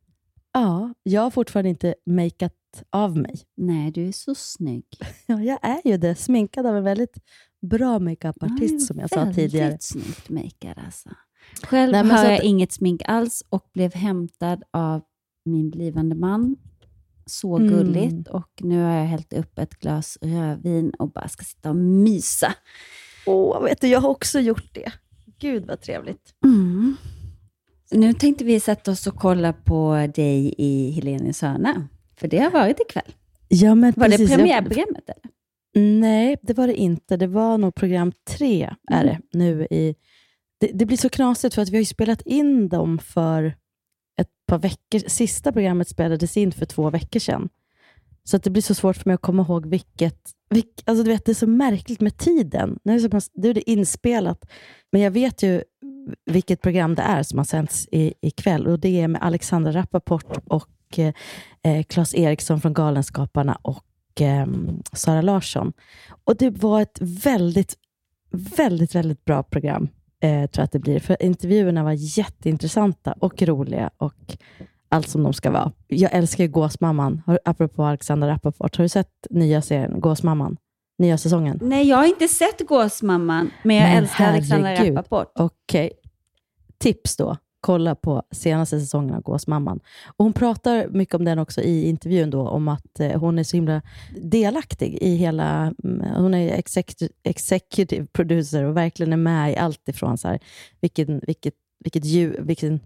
Ja, 0.53 0.93
jag 1.03 1.21
har 1.21 1.29
fortfarande 1.31 1.69
inte 1.69 1.95
makeat 2.05 2.53
av 2.89 3.17
mig. 3.17 3.35
Nej, 3.57 3.91
du 3.91 4.07
är 4.07 4.11
så 4.11 4.35
snygg. 4.35 4.85
Ja, 5.25 5.41
jag 5.41 5.59
är 5.61 5.81
ju 5.85 5.97
det. 5.97 6.15
Sminkad 6.15 6.65
av 6.65 6.75
en 6.77 6.83
väldigt 6.83 7.17
bra 7.61 7.99
makeupartist 7.99 8.87
som 8.87 8.99
jag 8.99 9.09
sa 9.09 9.33
tidigare. 9.33 9.65
Väldigt 9.65 9.83
snyggt 9.83 10.29
makead 10.29 10.77
alltså. 10.85 11.09
Själv 11.63 11.91
Nej, 11.91 12.03
har 12.09 12.23
jag 12.25 12.33
att- 12.33 12.43
inget 12.43 12.71
smink 12.71 13.01
alls 13.05 13.43
och 13.49 13.69
blev 13.73 13.93
hämtad 13.93 14.63
av 14.71 15.01
min 15.45 15.69
blivande 15.69 16.15
man. 16.15 16.55
Så 17.25 17.57
Mm. 17.57 17.69
gulligt. 17.69 18.27
Och 18.27 18.49
nu 18.59 18.81
har 18.83 18.91
jag 18.95 19.05
hällt 19.05 19.33
upp 19.33 19.59
ett 19.59 19.73
glas 19.79 20.17
rödvin 20.21 20.89
och 20.99 21.11
bara 21.11 21.27
ska 21.27 21.43
sitta 21.43 21.69
och 21.69 21.75
mysa. 21.75 22.53
Åh, 23.25 23.63
vet 23.63 23.81
du, 23.81 23.87
jag 23.87 24.01
har 24.01 24.09
också 24.09 24.39
gjort 24.39 24.73
det. 24.73 24.91
Gud 25.39 25.65
vad 25.65 25.81
trevligt. 25.81 26.33
Mm. 26.45 26.95
Nu 27.91 28.13
tänkte 28.13 28.43
vi 28.43 28.59
sätta 28.59 28.91
oss 28.91 29.07
och 29.07 29.15
kolla 29.15 29.53
på 29.53 30.07
dig 30.15 30.55
i 30.57 30.91
Helenius 30.91 31.41
hörna. 31.41 31.87
För 32.15 32.27
det 32.27 32.39
har 32.39 32.51
varit 32.51 32.79
ikväll. 32.79 33.15
Ja, 33.47 33.75
men 33.75 33.93
Var 33.97 34.07
precis. 34.07 34.29
det 34.29 34.35
premiärprogrammet? 34.35 35.09
Eller? 35.09 35.31
Nej, 35.99 36.37
det 36.41 36.53
var 36.53 36.67
det 36.67 36.75
inte. 36.75 37.17
Det 37.17 37.27
var 37.27 37.57
nog 37.57 37.75
program 37.75 38.11
tre, 38.29 38.69
är 38.91 39.03
det, 39.03 39.19
nu 39.33 39.67
i... 39.71 39.95
Det, 40.59 40.71
det 40.73 40.85
blir 40.85 40.97
så 40.97 41.09
knasigt 41.09 41.55
för 41.55 41.61
att 41.61 41.69
vi 41.69 41.75
har 41.75 41.81
ju 41.81 41.85
spelat 41.85 42.21
in 42.21 42.69
dem 42.69 42.99
för 42.99 43.55
ett 44.21 44.29
par 44.47 44.59
veckor. 44.59 45.09
Sista 45.09 45.51
programmet 45.51 45.87
spelades 45.87 46.37
in 46.37 46.51
för 46.51 46.65
två 46.65 46.89
veckor 46.89 47.19
sedan. 47.19 47.49
Så 48.23 48.37
att 48.37 48.43
det 48.43 48.49
blir 48.49 48.61
så 48.61 48.75
svårt 48.75 48.97
för 48.97 49.09
mig 49.09 49.13
att 49.13 49.21
komma 49.21 49.43
ihåg 49.43 49.65
vilket... 49.65 50.31
vilk, 50.49 50.83
alltså 50.85 51.03
du 51.03 51.11
vet, 51.11 51.25
det 51.25 51.31
är 51.31 51.33
så 51.33 51.47
märkligt 51.47 52.01
med 52.01 52.17
tiden. 52.17 52.79
Nu 52.83 52.95
är 52.95 52.99
det, 53.09 53.21
så 53.21 53.29
nu 53.33 53.49
är 53.49 53.53
det 53.53 53.69
inspelat, 53.69 54.49
men 54.91 55.01
jag 55.01 55.11
vet 55.11 55.43
ju 55.43 55.63
vilket 56.25 56.61
program 56.61 56.95
det 56.95 57.01
är 57.01 57.23
som 57.23 57.37
har 57.37 57.45
sänds 57.45 57.87
i, 57.91 58.13
ikväll. 58.21 58.67
Och 58.67 58.79
det 58.79 59.01
är 59.01 59.07
med 59.07 59.21
Alexandra 59.23 59.71
Rappaport 59.71 60.37
och 60.47 60.69
eh, 60.99 61.13
eh, 61.63 61.83
Claes 61.83 62.15
Eriksson 62.15 62.61
från 62.61 62.73
Galenskaparna 62.73 63.57
och 63.61 64.21
eh, 64.21 64.47
Sara 64.93 65.21
Larsson. 65.21 65.73
Och 66.23 66.35
det 66.37 66.49
var 66.49 66.81
ett 66.81 66.97
väldigt, 67.01 67.75
väldigt, 68.57 68.95
väldigt 68.95 69.25
bra 69.25 69.43
program, 69.43 69.87
eh, 70.23 70.29
tror 70.29 70.49
jag 70.61 70.63
att 70.63 70.71
det 70.71 70.79
blir. 70.79 70.99
För 70.99 71.23
intervjuerna 71.23 71.83
var 71.83 71.91
jätteintressanta 72.17 73.11
och 73.19 73.41
roliga 73.41 73.89
och 73.97 74.37
allt 74.89 75.09
som 75.09 75.23
de 75.23 75.33
ska 75.33 75.51
vara. 75.51 75.71
Jag 75.87 76.13
älskar 76.13 76.43
ju 76.43 76.49
Gåsmamman, 76.49 77.21
Har- 77.25 77.39
apropå 77.45 77.83
Alexandra 77.83 78.27
Rappaport. 78.29 78.77
Har 78.77 78.83
du 78.83 78.89
sett 78.89 79.27
nya 79.29 79.61
serien 79.61 79.99
Gåsmamman? 79.99 80.57
Nya 80.97 81.17
säsongen? 81.17 81.59
Nej, 81.61 81.87
jag 81.87 81.97
har 81.97 82.05
inte 82.05 82.27
sett 82.27 82.67
Gåsmamman, 82.67 83.51
men 83.63 83.75
jag 83.75 83.83
Men 83.89 83.97
älskar 83.97 84.25
Alexandra 84.29 84.69
herregud. 84.69 84.97
Rappaport. 84.97 85.31
Okej. 85.35 85.91
Tips 86.81 87.17
då. 87.17 87.37
Kolla 87.61 87.95
på 87.95 88.23
senaste 88.31 88.79
säsongen 88.79 89.15
av 89.15 89.21
Gåsmamman. 89.21 89.79
Och 90.05 90.25
hon 90.25 90.33
pratar 90.33 90.87
mycket 90.87 91.15
om 91.15 91.25
den 91.25 91.39
också 91.39 91.61
i 91.61 91.89
intervjun, 91.89 92.29
då, 92.29 92.47
om 92.47 92.67
att 92.67 92.99
eh, 92.99 93.19
hon 93.19 93.39
är 93.39 93.43
så 93.43 93.57
himla 93.57 93.81
delaktig 94.21 94.97
i 95.01 95.15
hela... 95.15 95.73
Mm, 95.83 96.15
hon 96.15 96.33
är 96.33 96.53
executive, 96.53 97.11
executive 97.23 98.05
producer 98.05 98.63
och 98.63 98.77
verkligen 98.77 99.13
är 99.13 99.17
med 99.17 99.51
i 99.51 99.57
allt 99.57 99.89
ifrån 99.89 100.17
så 100.17 100.27
här, 100.27 100.39
vilken, 100.79 101.21
vilket, 101.27 101.53
vilket 101.79 102.05
ljud, 102.05 102.35
vilken, 102.39 102.79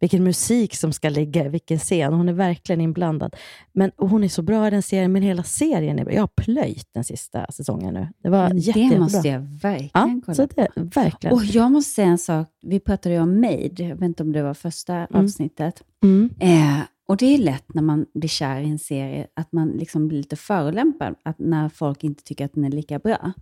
vilken 0.00 0.24
musik 0.24 0.76
som 0.76 0.92
ska 0.92 1.08
ligga 1.08 1.44
i 1.44 1.48
vilken 1.48 1.78
scen. 1.78 2.12
Hon 2.12 2.28
är 2.28 2.32
verkligen 2.32 2.80
inblandad. 2.80 3.36
Men 3.72 3.90
och 3.96 4.08
hon 4.08 4.24
är 4.24 4.28
så 4.28 4.42
bra 4.42 4.66
i 4.66 4.70
den 4.70 4.82
serien, 4.82 5.12
men 5.12 5.22
hela 5.22 5.42
serien 5.42 5.98
är 5.98 6.04
bra. 6.04 6.14
Jag 6.14 6.22
har 6.22 6.26
plöjt 6.44 6.88
den 6.94 7.04
sista 7.04 7.46
säsongen 7.52 7.94
nu. 7.94 8.08
Det 8.22 8.28
var 8.28 8.48
Men 8.48 8.58
jätte, 8.58 8.78
det 8.78 8.82
jättebra. 8.84 9.02
måste 9.04 9.28
jag 9.28 9.40
verkligen 9.40 9.90
ja, 9.94 10.20
kolla 10.26 10.34
så 10.34 10.46
det, 10.46 10.68
på. 10.74 10.82
verkligen. 11.00 11.34
Och 11.36 11.44
jag 11.44 11.72
måste 11.72 11.90
säga 11.94 12.08
en 12.08 12.18
sak. 12.18 12.48
Vi 12.62 12.80
pratade 12.80 13.14
ju 13.14 13.20
om 13.20 13.40
Made. 13.40 13.72
Jag 13.82 13.96
vet 13.96 14.02
inte 14.02 14.22
om 14.22 14.32
det 14.32 14.42
var 14.42 14.54
första 14.54 15.06
avsnittet. 15.10 15.82
Mm. 16.02 16.30
Eh, 16.40 16.78
och 17.08 17.16
det 17.16 17.26
är 17.34 17.38
lätt 17.38 17.74
när 17.74 17.82
man 17.82 18.06
blir 18.14 18.28
kär 18.28 18.60
i 18.60 18.68
en 18.70 18.78
serie 18.78 19.26
att 19.36 19.52
man 19.52 19.68
liksom 19.68 20.08
blir 20.08 20.18
lite 20.18 20.36
förolämpad 20.36 21.14
att 21.22 21.38
när 21.38 21.68
folk 21.68 22.04
inte 22.04 22.24
tycker 22.24 22.44
att 22.44 22.54
den 22.54 22.64
är 22.64 22.70
lika 22.70 22.98
bra. 22.98 23.32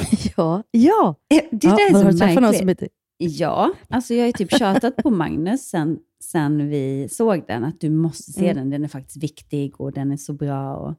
Ja, 0.36 0.62
ja. 0.70 1.14
Eh, 1.34 1.40
Det 1.50 1.66
ja 1.66 1.70
där 1.76 1.90
är 1.90 1.92
har 1.94 2.12
så 2.12 2.26
någon 2.26 2.44
märkligt. 2.44 2.78
som. 2.78 2.88
Ja, 3.28 3.72
alltså 3.88 4.14
jag 4.14 4.20
har 4.22 4.26
ju 4.26 4.32
typ 4.32 4.50
tjatat 4.58 4.96
på 4.96 5.10
Magnus 5.10 5.68
sen, 5.68 5.98
sen 6.20 6.68
vi 6.68 7.08
såg 7.10 7.44
den, 7.46 7.64
att 7.64 7.80
du 7.80 7.90
måste 7.90 8.32
se 8.32 8.44
Mm. 8.50 8.56
den. 8.56 8.70
Den 8.70 8.84
är 8.84 8.88
faktiskt 8.88 9.16
viktig 9.22 9.80
och 9.80 9.92
den 9.92 10.12
är 10.12 10.16
så 10.16 10.32
bra. 10.32 10.76
Och, 10.76 10.94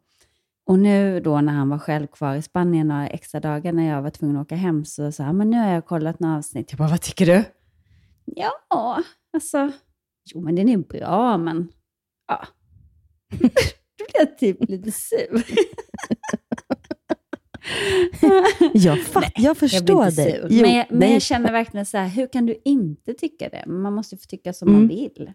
och 0.68 0.80
nu 0.80 1.20
då 1.20 1.42
när 1.42 1.54
han 1.54 1.70
var 1.70 1.80
själv 1.80 2.08
kvar 2.08 2.36
i 2.36 2.42
Spanien 2.42 2.88
några 2.88 3.08
extra 3.08 3.40
dagar 3.40 3.74
när 3.74 3.88
jag 3.90 4.02
var 4.02 4.10
tvungen 4.10 4.38
att 4.38 4.46
åka 4.48 4.56
hem 4.56 4.86
så 4.86 5.12
sa 5.12 5.24
han, 5.24 5.38
men 5.38 5.50
nu 5.50 5.58
har 5.58 5.70
jag 5.70 5.86
kollat 5.86 6.20
några 6.20 6.38
avsnitt. 6.38 6.72
Jag 6.72 6.78
bara, 6.78 6.90
vad 6.90 7.02
tycker 7.02 7.26
du? 7.26 7.44
Ja, 8.26 9.02
alltså, 9.34 9.72
jo 10.34 10.42
men 10.42 10.56
den 10.56 10.70
är 10.70 10.78
bra, 10.78 11.38
men 11.38 11.68
ja. 12.28 12.46
Då 13.98 14.06
blev 14.06 14.28
jag 14.28 14.38
typ 14.38 14.70
lite 14.70 14.92
sur. 14.92 15.44
Jag, 18.74 19.00
fatt, 19.02 19.24
jag 19.36 19.44
Jag 19.44 19.58
förstår 19.58 20.08
inte 20.08 20.24
dig. 20.24 20.40
Jo, 20.50 20.62
men, 20.62 20.74
jag, 20.76 20.86
men 20.90 21.00
nej. 21.00 21.14
jag 21.14 21.22
känner 21.22 21.52
verkligen 21.52 21.86
så 21.86 21.98
här, 21.98 22.08
hur 22.08 22.28
kan 22.28 22.46
du 22.46 22.56
inte 22.66 23.14
tycka 23.14 23.50
det? 23.50 23.64
Man 23.68 23.94
måste 23.94 24.16
ju 24.16 24.20
få 24.20 24.26
tycka 24.26 24.54
som 24.54 24.68
Mm. 24.68 24.80
man 24.80 24.88
vill. 24.88 25.32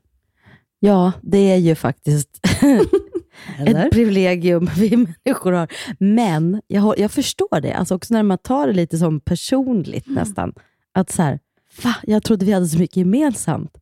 Ja, 0.80 1.12
det 1.22 1.38
är 1.38 1.56
ju 1.56 1.74
faktiskt 1.74 2.40
ett 3.66 3.90
privilegium 3.92 4.68
vi 4.78 4.96
människor 4.96 5.52
har. 5.52 5.68
Men 5.98 6.62
jag, 6.66 6.98
jag 6.98 7.10
förstår 7.10 7.60
det, 7.60 7.72
alltså 7.72 7.94
också 7.94 8.14
när 8.14 8.22
man 8.22 8.38
tar 8.38 8.66
det 8.66 8.72
lite 8.72 8.98
som 8.98 9.20
personligt 9.20 10.06
Mm. 10.06 10.14
nästan. 10.18 10.52
Att 10.94 11.10
så 11.10 11.22
här, 11.22 11.38
va? 11.84 11.94
Jag 12.02 12.22
trodde 12.22 12.46
vi 12.46 12.52
hade 12.52 12.66
så 12.66 12.78
mycket 12.78 12.96
gemensamt. 12.96 13.76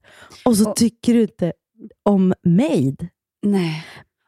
Och 0.45 0.57
så 0.57 0.71
Och- 0.71 0.77
tycker 0.77 1.15
du 1.15 1.23
inte 1.23 1.53
om 2.03 2.35
Made. 2.45 3.09
Nej. 3.43 3.85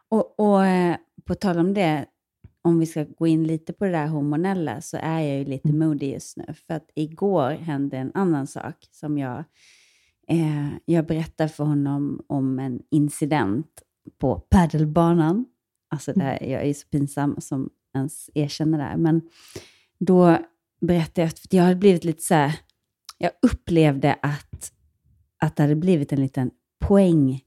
Och, 0.08 0.40
och 0.40 0.66
eh, 0.66 0.96
på 1.26 1.34
tal 1.34 1.58
om 1.58 1.74
det, 1.74 2.04
om 2.62 2.78
vi 2.78 2.86
ska 2.86 3.04
gå 3.04 3.26
in 3.26 3.46
lite 3.46 3.72
på 3.72 3.84
det 3.84 3.90
där 3.90 4.06
hormonella, 4.06 4.80
så 4.80 4.96
är 4.96 5.20
jag 5.20 5.38
ju 5.38 5.44
lite 5.44 5.68
Mm. 5.68 5.78
moody 5.88 6.12
just 6.12 6.36
nu. 6.36 6.54
För 6.66 6.74
att 6.74 6.90
igår 6.94 7.50
hände 7.50 7.96
en 7.96 8.10
annan 8.14 8.46
sak 8.46 8.88
som 8.90 9.18
jag... 9.18 9.44
Eh, 10.28 10.68
jag 10.84 11.06
berättade 11.06 11.48
för 11.48 11.64
honom 11.64 12.24
om 12.26 12.58
en 12.58 12.82
incident 12.90 13.82
på 14.18 14.40
padelbanan. 14.40 15.44
Alltså 15.88 16.12
det 16.12 16.22
här, 16.22 16.42
jag 16.42 16.66
är 16.66 16.74
så 16.74 16.88
pinsam 16.88 17.36
som 17.40 17.70
ens 17.94 18.30
erkänner 18.34 18.78
det 18.78 18.84
här. 18.84 18.96
Men 18.96 19.20
då 19.98 20.38
berättade 20.80 21.20
jag, 21.20 21.30
för 21.38 21.56
jag 21.56 21.62
hade 21.62 21.76
blivit 21.76 22.04
lite 22.04 22.22
så 22.22 22.34
här... 22.34 22.58
Jag 23.18 23.30
upplevde 23.42 24.12
att, 24.22 24.72
att 25.38 25.56
det 25.56 25.62
hade 25.62 25.76
blivit 25.76 26.12
en 26.12 26.20
liten 26.20 26.50
poäng 26.78 27.40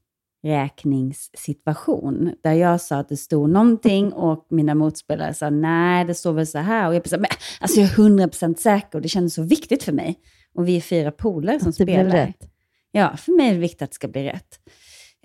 räkningssituation 0.44 2.34
där 2.42 2.52
jag 2.52 2.80
sa 2.80 2.96
att 2.96 3.08
det 3.08 3.16
stod 3.16 3.50
någonting 3.50 4.12
och 4.12 4.46
mina 4.50 4.74
motspelare 4.74 5.34
sa 5.34 5.50
nej, 5.50 6.04
det 6.04 6.14
står 6.14 6.32
väl 6.32 6.46
så 6.46 6.58
här. 6.58 6.88
Och 6.88 6.94
jag 6.94 7.08
sa, 7.08 7.16
alltså 7.60 7.80
jag 7.80 7.90
är 7.90 7.94
100% 7.94 8.54
säker 8.54 8.98
och 8.98 9.02
det 9.02 9.08
kändes 9.08 9.34
så 9.34 9.42
viktigt 9.42 9.82
för 9.82 9.92
mig. 9.92 10.18
Och 10.54 10.68
vi 10.68 10.76
är 10.76 10.80
fyra 10.80 11.10
polare 11.12 11.60
som 11.60 11.72
det 11.78 11.84
blev 11.84 12.08
spelar. 12.08 12.26
rätt. 12.26 12.50
Ja, 12.92 13.16
för 13.16 13.32
mig 13.32 13.48
är 13.48 13.54
det 13.54 13.60
viktigt 13.60 13.82
att 13.82 13.90
det 13.90 13.94
ska 13.94 14.08
bli 14.08 14.24
rätt. 14.24 14.58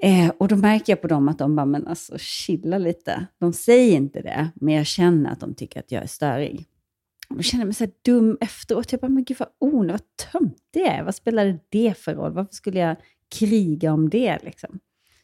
Eh, 0.02 0.32
och 0.38 0.48
då 0.48 0.56
märker 0.56 0.92
jag 0.94 1.02
på 1.02 1.08
dem 1.08 1.30
att 1.30 1.40
de 1.40 1.56
bara, 1.56 1.66
men 1.66 1.88
alltså 1.88 2.18
chilla 2.18 2.78
lite. 2.78 3.26
De 3.40 3.54
säger 3.54 3.96
inte 3.96 4.22
det, 4.22 4.50
men 4.56 4.74
jag 4.74 4.86
känner 4.86 5.32
att 5.32 5.40
de 5.40 5.56
tycker 5.56 5.80
att 5.80 5.92
jag 5.92 6.04
är 6.04 6.08
störig. 6.08 6.66
Jag 7.36 7.46
kände 7.46 7.66
mig 7.66 7.76
så 7.76 7.84
här 7.84 7.92
dum 8.06 8.38
efteråt. 8.42 8.92
Jag 8.92 9.02
bara, 9.02 9.10
men 9.10 9.24
gud 9.24 9.38
vad 9.40 9.50
onödigt, 9.60 10.02
vad 10.02 10.32
töntig 10.32 10.82
jag 10.82 10.88
är. 10.88 11.04
Vad 11.04 11.16
spelade 11.16 11.60
det 11.70 11.98
för 11.98 12.16
roll? 12.16 12.34
Varför 12.34 12.54
skulle 12.54 12.80
jag 12.80 12.96
kriga 13.32 13.94
om 13.94 14.10
det? 14.10 14.38
Liksom? 14.44 14.80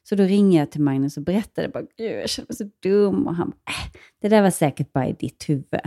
Så 0.09 0.15
då 0.15 0.23
ringer 0.23 0.59
jag 0.59 0.71
till 0.71 0.81
Magnus 0.81 1.17
och 1.17 1.23
berättar. 1.23 1.67
Bara, 1.67 1.83
gud, 1.97 2.11
jag 2.11 2.29
känner 2.29 2.47
mig 2.49 2.55
så 2.55 2.69
dum. 2.79 3.27
Och 3.27 3.35
han 3.35 3.47
äh, 3.47 3.99
det 4.21 4.29
där 4.29 4.41
var 4.41 4.49
säkert 4.49 4.93
bara 4.93 5.07
i 5.07 5.13
ditt 5.13 5.49
huvud. 5.49 5.81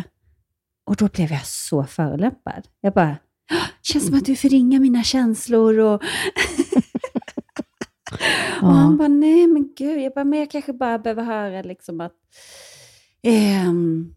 Och 0.87 0.97
då 0.97 1.09
blev 1.09 1.31
jag 1.31 1.47
så 1.47 1.85
förolämpad. 1.85 2.69
Jag 2.81 2.95
bara, 2.95 3.17
känns 3.83 4.07
som 4.07 4.15
att 4.15 4.25
du 4.25 4.37
förringar 4.37 4.81
mina 4.81 5.03
känslor. 5.03 5.79
Och, 5.79 6.03
och 8.63 8.73
han 8.73 8.97
bara, 8.97 9.09
nej 9.09 9.47
men 9.47 9.75
gud. 9.77 10.01
Jag 10.01 10.15
bara, 10.15 10.25
men 10.25 10.39
jag 10.39 10.51
kanske 10.51 10.73
bara 10.73 10.99
behöver 10.99 11.23
höra 11.23 11.63
liksom 11.63 12.01
att, 12.01 12.17
ehm, 13.23 14.15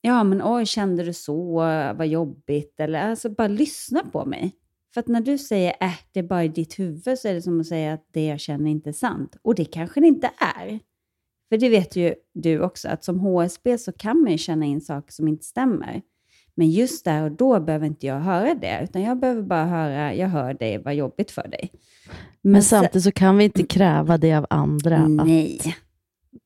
ja 0.00 0.24
men 0.24 0.42
oj, 0.44 0.66
kände 0.66 1.04
du 1.04 1.12
så? 1.12 1.54
Vad 1.96 2.06
jobbigt. 2.06 2.80
Eller 2.80 3.10
alltså 3.10 3.30
bara 3.30 3.48
lyssna 3.48 4.04
på 4.04 4.24
mig. 4.24 4.52
För 4.94 5.00
att 5.00 5.08
när 5.08 5.20
du 5.20 5.38
säger 5.38 5.74
äh, 5.80 5.94
det 6.12 6.20
är 6.20 6.24
bara 6.24 6.44
i 6.44 6.48
ditt 6.48 6.78
huvud 6.78 7.18
så 7.18 7.28
är 7.28 7.34
det 7.34 7.42
som 7.42 7.60
att 7.60 7.66
säga 7.66 7.92
att 7.92 8.06
det 8.12 8.26
jag 8.26 8.40
känner 8.40 8.70
inte 8.70 8.90
är 8.90 8.92
sant. 8.92 9.36
Och 9.42 9.54
det 9.54 9.64
kanske 9.64 10.00
det 10.00 10.06
inte 10.06 10.30
är. 10.56 10.80
För 11.48 11.56
det 11.58 11.68
vet 11.68 11.96
ju 11.96 12.14
du 12.34 12.60
också, 12.60 12.88
att 12.88 13.04
som 13.04 13.20
HSB 13.20 13.78
så 13.78 13.92
kan 13.92 14.22
man 14.22 14.32
ju 14.32 14.38
känna 14.38 14.64
in 14.64 14.80
saker 14.80 15.12
som 15.12 15.28
inte 15.28 15.44
stämmer. 15.44 16.02
Men 16.54 16.70
just 16.70 17.04
där 17.04 17.22
och 17.22 17.32
då 17.32 17.60
behöver 17.60 17.86
inte 17.86 18.06
jag 18.06 18.20
höra 18.20 18.54
det, 18.54 18.80
utan 18.82 19.02
jag 19.02 19.18
behöver 19.18 19.42
bara 19.42 19.64
höra, 19.64 20.14
jag 20.14 20.28
hör 20.28 20.54
dig, 20.54 20.78
vad 20.78 20.94
jobbigt 20.94 21.30
för 21.30 21.48
dig. 21.48 21.70
Men, 22.42 22.52
men 22.52 22.62
samtidigt 22.62 23.04
så 23.04 23.12
kan 23.12 23.36
vi 23.36 23.44
inte 23.44 23.62
kräva 23.62 24.18
det 24.18 24.34
av 24.34 24.46
andra. 24.50 25.08
Nej. 25.08 25.60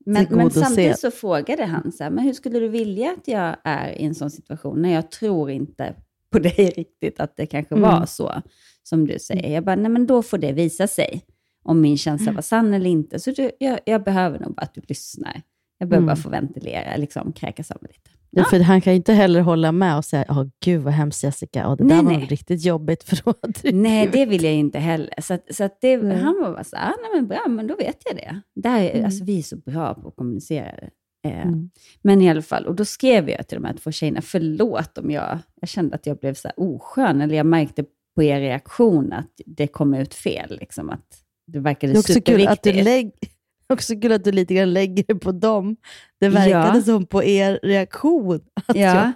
Men, 0.07 0.27
men, 0.31 0.51
samtidigt 0.51 0.99
så 0.99 1.11
frågade 1.11 1.65
han 1.65 1.93
så 1.93 2.05
här, 2.05 2.11
men 2.11 2.25
hur 2.25 2.33
skulle 2.33 2.59
du 2.59 2.69
vilja 2.69 3.13
att 3.13 3.29
jag 3.29 3.57
är 3.65 3.91
i 4.01 4.05
en 4.05 4.15
sån 4.15 4.31
situation, 4.31 4.83
när 4.83 4.93
jag 4.93 5.11
tror 5.11 5.51
inte 5.51 5.95
på 6.33 6.39
dig 6.39 6.73
riktigt, 6.77 7.21
att 7.21 7.37
det 7.37 7.47
kanske 7.47 7.75
mm. 7.75 7.91
var 7.91 8.07
så 8.07 8.43
som 8.83 9.07
du 9.07 9.19
säger. 9.19 9.55
Jag 9.55 9.65
bara, 9.65 9.77
nej 9.77 9.91
men 9.91 10.07
då 10.07 10.23
får 10.23 10.39
det 10.39 10.53
visa 10.53 10.87
sig 10.87 11.23
om 11.65 11.81
min 11.81 11.99
känsla 11.99 12.25
mm. 12.25 12.35
var 12.35 12.43
sann 12.43 12.75
eller 12.75 12.91
inte. 12.91 13.19
Så 13.19 13.31
du, 13.31 13.51
jag, 13.59 13.79
jag, 13.85 14.05
behöver 14.05 14.39
nog 14.39 14.55
bara 14.55 14.63
att 14.63 14.75
du 14.75 14.81
lyssnar. 14.89 15.43
Jag 15.79 15.89
behöver 15.89 16.05
mm. 16.05 16.15
bara 16.15 16.23
få 16.23 16.29
ventilera, 16.29 16.97
liksom 16.97 17.33
kräkas 17.33 17.71
av 17.71 17.83
lite. 17.83 18.11
Ja. 18.31 18.45
För 18.45 18.61
han 18.61 18.81
kan 18.81 18.93
ju 18.93 18.97
inte 18.97 19.13
heller 19.13 19.41
hålla 19.41 19.73
med 19.73 19.97
och 19.97 20.05
säga, 20.05 20.25
oh, 20.29 20.47
gud 20.65 20.83
vad 20.83 20.93
hemskt 20.93 21.23
Jessica, 21.23 21.69
och 21.69 21.77
det 21.77 21.85
nej, 21.85 21.97
där 21.97 22.05
var 22.05 22.13
nej. 22.13 22.27
riktigt 22.27 22.65
jobbigt. 22.65 23.03
För 23.09 23.73
nej, 23.73 24.09
det 24.13 24.27
vill 24.27 24.45
jag 24.45 24.55
inte 24.55 24.79
heller. 24.79 25.15
Så, 25.21 25.35
att, 25.35 25.55
så 25.55 25.65
att 25.65 25.81
det, 25.81 25.95
han 25.97 26.41
var 26.43 26.53
bara 26.53 26.65
så 26.65 26.77
här, 26.77 26.95
nej 27.03 27.11
men 27.15 27.29
bra, 27.29 27.49
men 27.49 27.67
då 27.67 27.77
vet 27.77 27.97
jag 28.05 28.17
det. 28.17 28.41
Där, 28.55 28.91
mm. 28.91 29.05
alltså, 29.05 29.25
vi 29.25 29.39
är 29.39 29.43
så 29.43 29.57
bra 29.57 29.95
på 29.95 30.09
att 30.09 30.17
kommunicera. 30.17 30.89
Eh, 31.25 31.47
mm. 31.47 31.71
Men 32.03 32.23
i 32.23 32.31
alla 32.31 32.43
fall, 32.43 32.67
och 32.67 32.75
då 32.75 32.85
skrev 32.85 33.31
jag 33.31 33.49
till 33.49 33.61
de 33.61 33.65
här 33.65 33.75
två 33.75 33.93
tjejerna, 33.93 34.23
förlåt 34.23 34.99
om 34.99 35.11
jag, 35.11 35.39
jag 35.61 35.69
kände 35.69 35.95
att 35.95 36.07
jag 36.07 36.19
blev 36.19 36.35
så 36.35 36.49
här 36.49 36.55
oskön, 36.57 37.21
eller 37.21 37.37
jag 37.37 37.47
märkte 37.47 37.85
på 38.15 38.23
er 38.23 38.41
reaktion 38.41 39.13
att 39.13 39.31
det 39.47 39.67
kom 39.67 39.95
ut 39.95 40.15
fel. 40.15 40.59
Liksom, 40.61 40.91
att 40.91 41.23
det 41.47 41.59
verkade 41.59 41.93
det 41.93 41.99
också 41.99 42.21
kul 42.21 42.47
att 42.47 42.63
du 42.63 42.73
lägg, 42.73 43.13
också 43.69 44.01
kul 44.01 44.13
att 44.13 44.25
du 44.25 44.33
lite 44.33 44.55
grann 44.55 44.73
lägger 44.73 45.05
det 45.09 45.15
på 45.15 45.33
dem. 45.33 45.77
Det 46.21 46.29
verkade 46.29 46.79
ja. 46.79 46.83
som 46.83 47.07
på 47.07 47.25
er 47.25 47.61
reaktion. 47.63 48.41
ja. 48.67 48.75
Jag... 48.75 49.13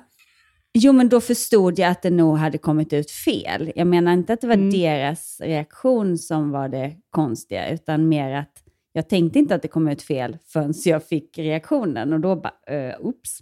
Jo, 0.79 0.92
men 0.92 1.09
då 1.09 1.21
förstod 1.21 1.79
jag 1.79 1.90
att 1.90 2.03
det 2.03 2.11
nog 2.11 2.37
hade 2.37 2.59
kommit 2.59 2.92
ut 2.92 3.11
fel. 3.11 3.73
Jag 3.75 3.87
menar 3.87 4.12
inte 4.12 4.33
att 4.33 4.40
det 4.40 4.47
var 4.47 4.55
mm. 4.55 4.71
deras 4.71 5.40
reaktion 5.40 6.19
som 6.19 6.51
var 6.51 6.69
det 6.69 6.97
konstiga, 7.11 7.71
utan 7.71 8.09
mer 8.09 8.37
att 8.37 8.62
jag 8.97 9.09
tänkte 9.09 9.39
inte 9.39 9.55
att 9.55 9.63
det 9.63 9.69
kom 9.69 9.89
ut 9.89 10.03
fel 10.03 10.39
förrän 10.47 10.75
jag 10.85 11.05
fick 11.05 11.39
reaktionen 11.39 12.13
och 12.13 12.21
då 12.21 12.37
bara, 12.37 12.55
uh, 12.71 13.07
oops. 13.07 13.39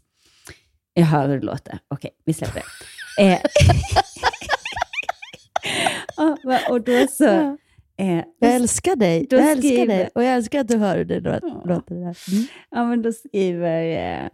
Jag 0.95 1.05
hör 1.05 1.29
hur 1.29 1.38
det 1.40 1.47
låter. 1.47 1.79
Okej, 1.88 2.11
vi 2.25 2.33
släpper 2.33 2.55
det. 2.55 2.62
Eh. 3.21 3.40
och 6.71 6.81
då 6.85 7.07
så... 7.11 7.25
Eh, 7.97 8.25
jag 8.38 8.55
älskar 8.55 8.97
dig. 8.97 9.27
Jag 9.31 9.51
älskar 9.51 9.69
skriver, 9.69 9.87
dig 9.87 10.11
och 10.14 10.25
jag 10.25 10.35
älskar 10.35 10.61
att 10.61 10.69
du 10.69 10.77
hör 10.77 10.97
hur 10.97 11.05
det 11.05 11.21
låter. 11.21 11.95
Där. 11.95 12.19
Mm. 12.33 12.47
Ja, 12.71 12.85
men 12.85 13.03
då 13.03 13.12
skriver 13.12 14.31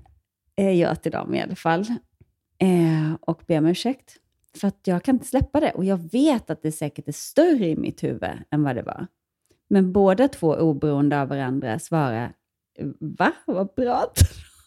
eh, 0.57 0.71
jag 0.71 1.03
till 1.03 1.13
dem 1.13 1.35
i 1.35 1.43
alla 1.43 1.57
fall 1.57 1.81
eh, 2.59 3.15
och 3.21 3.43
ber 3.47 3.59
om 3.59 3.67
ursäkt. 3.67 4.17
För 4.61 4.69
att 4.69 4.81
jag 4.85 5.03
kan 5.03 5.15
inte 5.15 5.27
släppa 5.27 5.61
det 5.61 5.71
och 5.71 5.85
jag 5.85 6.11
vet 6.13 6.51
att 6.51 6.63
det 6.63 6.73
säkert 6.73 7.09
är 7.09 7.13
större 7.13 7.67
i 7.67 7.77
mitt 7.77 8.03
huvud 8.03 8.31
än 8.51 8.63
vad 8.63 8.77
det 8.77 8.83
var. 8.83 9.07
Men 9.71 9.93
båda 9.93 10.29
två 10.29 10.55
oberoende 10.55 11.21
av 11.21 11.29
varandra 11.29 11.79
svarar, 11.79 12.33
va? 13.01 13.33
Vad 13.47 13.69
bra 13.77 14.13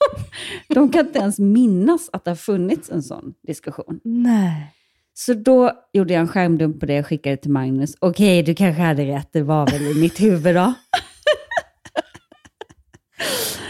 De 0.67 0.91
kan 0.91 1.07
inte 1.07 1.19
ens 1.19 1.39
minnas 1.39 2.09
att 2.13 2.25
det 2.25 2.31
har 2.31 2.35
funnits 2.35 2.89
en 2.89 3.03
sån 3.03 3.33
diskussion. 3.47 3.99
Nej. 4.03 4.73
Så 5.13 5.33
då 5.33 5.71
gjorde 5.93 6.13
jag 6.13 6.21
en 6.21 6.27
skärmdump 6.27 6.79
på 6.79 6.85
det 6.85 6.99
och 6.99 7.07
skickade 7.07 7.37
till 7.37 7.51
Magnus. 7.51 7.95
Okej, 7.99 8.41
okay, 8.41 8.53
du 8.53 8.55
kanske 8.55 8.81
hade 8.81 9.05
rätt, 9.05 9.29
det 9.31 9.41
var 9.41 9.67
väl 9.67 9.81
i 9.81 10.01
mitt 10.01 10.21
huvud 10.21 10.55
då. 10.55 10.73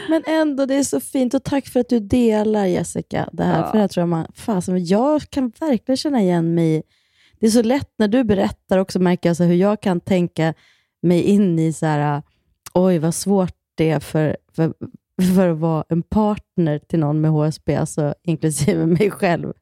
Men 0.09 0.23
ändå, 0.27 0.65
det 0.65 0.75
är 0.75 0.83
så 0.83 0.99
fint 0.99 1.33
och 1.33 1.43
tack 1.43 1.67
för 1.67 1.79
att 1.79 1.89
du 1.89 1.99
delar 1.99 2.65
Jessica 2.65 3.29
det 3.31 3.43
här. 3.43 3.61
Ja. 3.61 3.71
För 3.71 3.79
jag, 3.79 3.91
tror 3.91 4.05
man, 4.05 4.27
fasen, 4.35 4.85
jag 4.85 5.29
kan 5.29 5.51
verkligen 5.59 5.97
känna 5.97 6.21
igen 6.21 6.55
mig 6.55 6.83
Det 7.39 7.45
är 7.45 7.51
så 7.51 7.63
lätt 7.63 7.89
när 7.97 8.07
du 8.07 8.23
berättar 8.23 8.77
också, 8.77 8.99
märker 8.99 9.29
jag 9.29 9.37
så 9.37 9.43
hur 9.43 9.55
jag 9.55 9.81
kan 9.81 9.99
tänka 9.99 10.53
mig 11.03 11.21
in 11.21 11.59
i 11.59 11.73
så 11.73 11.85
här, 11.85 12.21
oj 12.73 12.99
vad 12.99 13.15
svårt 13.15 13.55
det 13.75 13.89
är 13.89 13.99
för, 13.99 14.37
för, 14.55 14.73
för 15.35 15.49
att 15.49 15.57
vara 15.57 15.83
en 15.89 16.03
partner 16.03 16.79
till 16.79 16.99
någon 16.99 17.21
med 17.21 17.31
HSB, 17.31 17.75
alltså 17.75 18.13
inklusive 18.23 18.85
mig 18.85 19.11
själv 19.11 19.53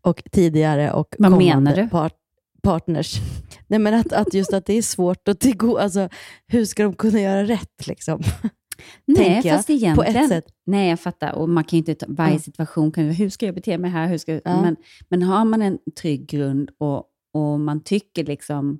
och 0.00 0.22
tidigare 0.32 0.92
och 0.92 1.14
Vad 1.18 1.38
menar 1.38 1.76
du? 1.76 1.88
Part, 1.88 2.14
partners. 2.62 3.20
Nej, 3.66 3.78
men 3.78 3.94
att, 3.94 4.12
att 4.12 4.34
just 4.34 4.52
att 4.52 4.66
det 4.66 4.78
är 4.78 4.82
svårt 4.82 5.28
att 5.28 5.40
tillgå, 5.40 5.78
alltså 5.78 6.08
hur 6.46 6.64
ska 6.64 6.82
de 6.82 6.94
kunna 6.94 7.20
göra 7.20 7.44
rätt 7.44 7.86
liksom? 7.86 8.22
Nej, 9.04 9.42
fast 9.42 9.70
egentligen, 9.70 9.96
på 9.96 10.02
ett 10.02 10.28
sätt. 10.28 10.44
nej 10.66 10.90
jag 10.90 11.00
fattar. 11.00 11.32
Och 11.32 11.48
man 11.48 11.64
kan 11.64 11.76
inte 11.76 11.94
ta 11.94 12.06
varje 12.08 12.38
situation, 12.38 12.92
kan, 12.92 13.04
hur 13.04 13.30
ska 13.30 13.46
jag 13.46 13.54
bete 13.54 13.78
mig 13.78 13.90
här? 13.90 14.08
Hur 14.08 14.18
ska, 14.18 14.32
ja. 14.32 14.62
men, 14.62 14.76
men 15.08 15.22
har 15.22 15.44
man 15.44 15.62
en 15.62 15.78
trygg 16.00 16.26
grund 16.26 16.70
och, 16.78 17.04
och 17.32 17.60
man 17.60 17.80
tycker 17.80 18.24
liksom, 18.24 18.78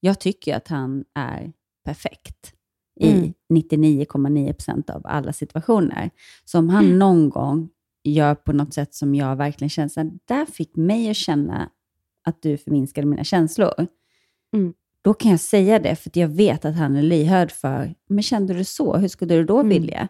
jag 0.00 0.20
tycker 0.20 0.56
att 0.56 0.68
han 0.68 1.04
är 1.14 1.52
perfekt 1.84 2.54
mm. 3.00 3.24
i 3.24 3.34
99,9% 3.52 4.90
av 4.90 5.02
alla 5.04 5.32
situationer. 5.32 6.10
Så 6.44 6.58
om 6.58 6.68
han 6.68 6.84
mm. 6.84 6.98
någon 6.98 7.30
gång 7.30 7.68
gör 8.04 8.34
på 8.34 8.52
något 8.52 8.74
sätt 8.74 8.94
som 8.94 9.14
jag 9.14 9.36
verkligen 9.36 9.70
känner, 9.70 10.04
att 10.04 10.12
där 10.24 10.46
fick 10.46 10.76
mig 10.76 11.10
att 11.10 11.16
känna 11.16 11.70
att 12.24 12.42
du 12.42 12.56
förminskade 12.56 13.06
mina 13.06 13.24
känslor. 13.24 13.86
Mm. 14.56 14.74
Då 15.02 15.14
kan 15.14 15.30
jag 15.30 15.40
säga 15.40 15.78
det, 15.78 15.96
för 15.96 16.10
jag 16.14 16.28
vet 16.28 16.64
att 16.64 16.76
han 16.76 16.96
är 16.96 17.02
lyhörd 17.02 17.50
för, 17.52 17.94
men 18.08 18.22
kände 18.22 18.54
du 18.54 18.64
så? 18.64 18.96
Hur 18.96 19.08
skulle 19.08 19.34
du 19.34 19.44
då 19.44 19.58
mm. 19.58 19.68
vilja? 19.68 20.08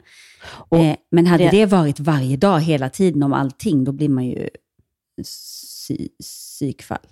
Eh, 0.70 0.96
men 1.10 1.26
hade 1.26 1.44
det... 1.44 1.50
det 1.50 1.66
varit 1.66 2.00
varje 2.00 2.36
dag, 2.36 2.60
hela 2.60 2.90
tiden, 2.90 3.22
om 3.22 3.32
allting, 3.32 3.84
då 3.84 3.92
blir 3.92 4.08
man 4.08 4.26
ju 4.26 4.48
psy 5.22 6.08
psykfall. 6.20 7.06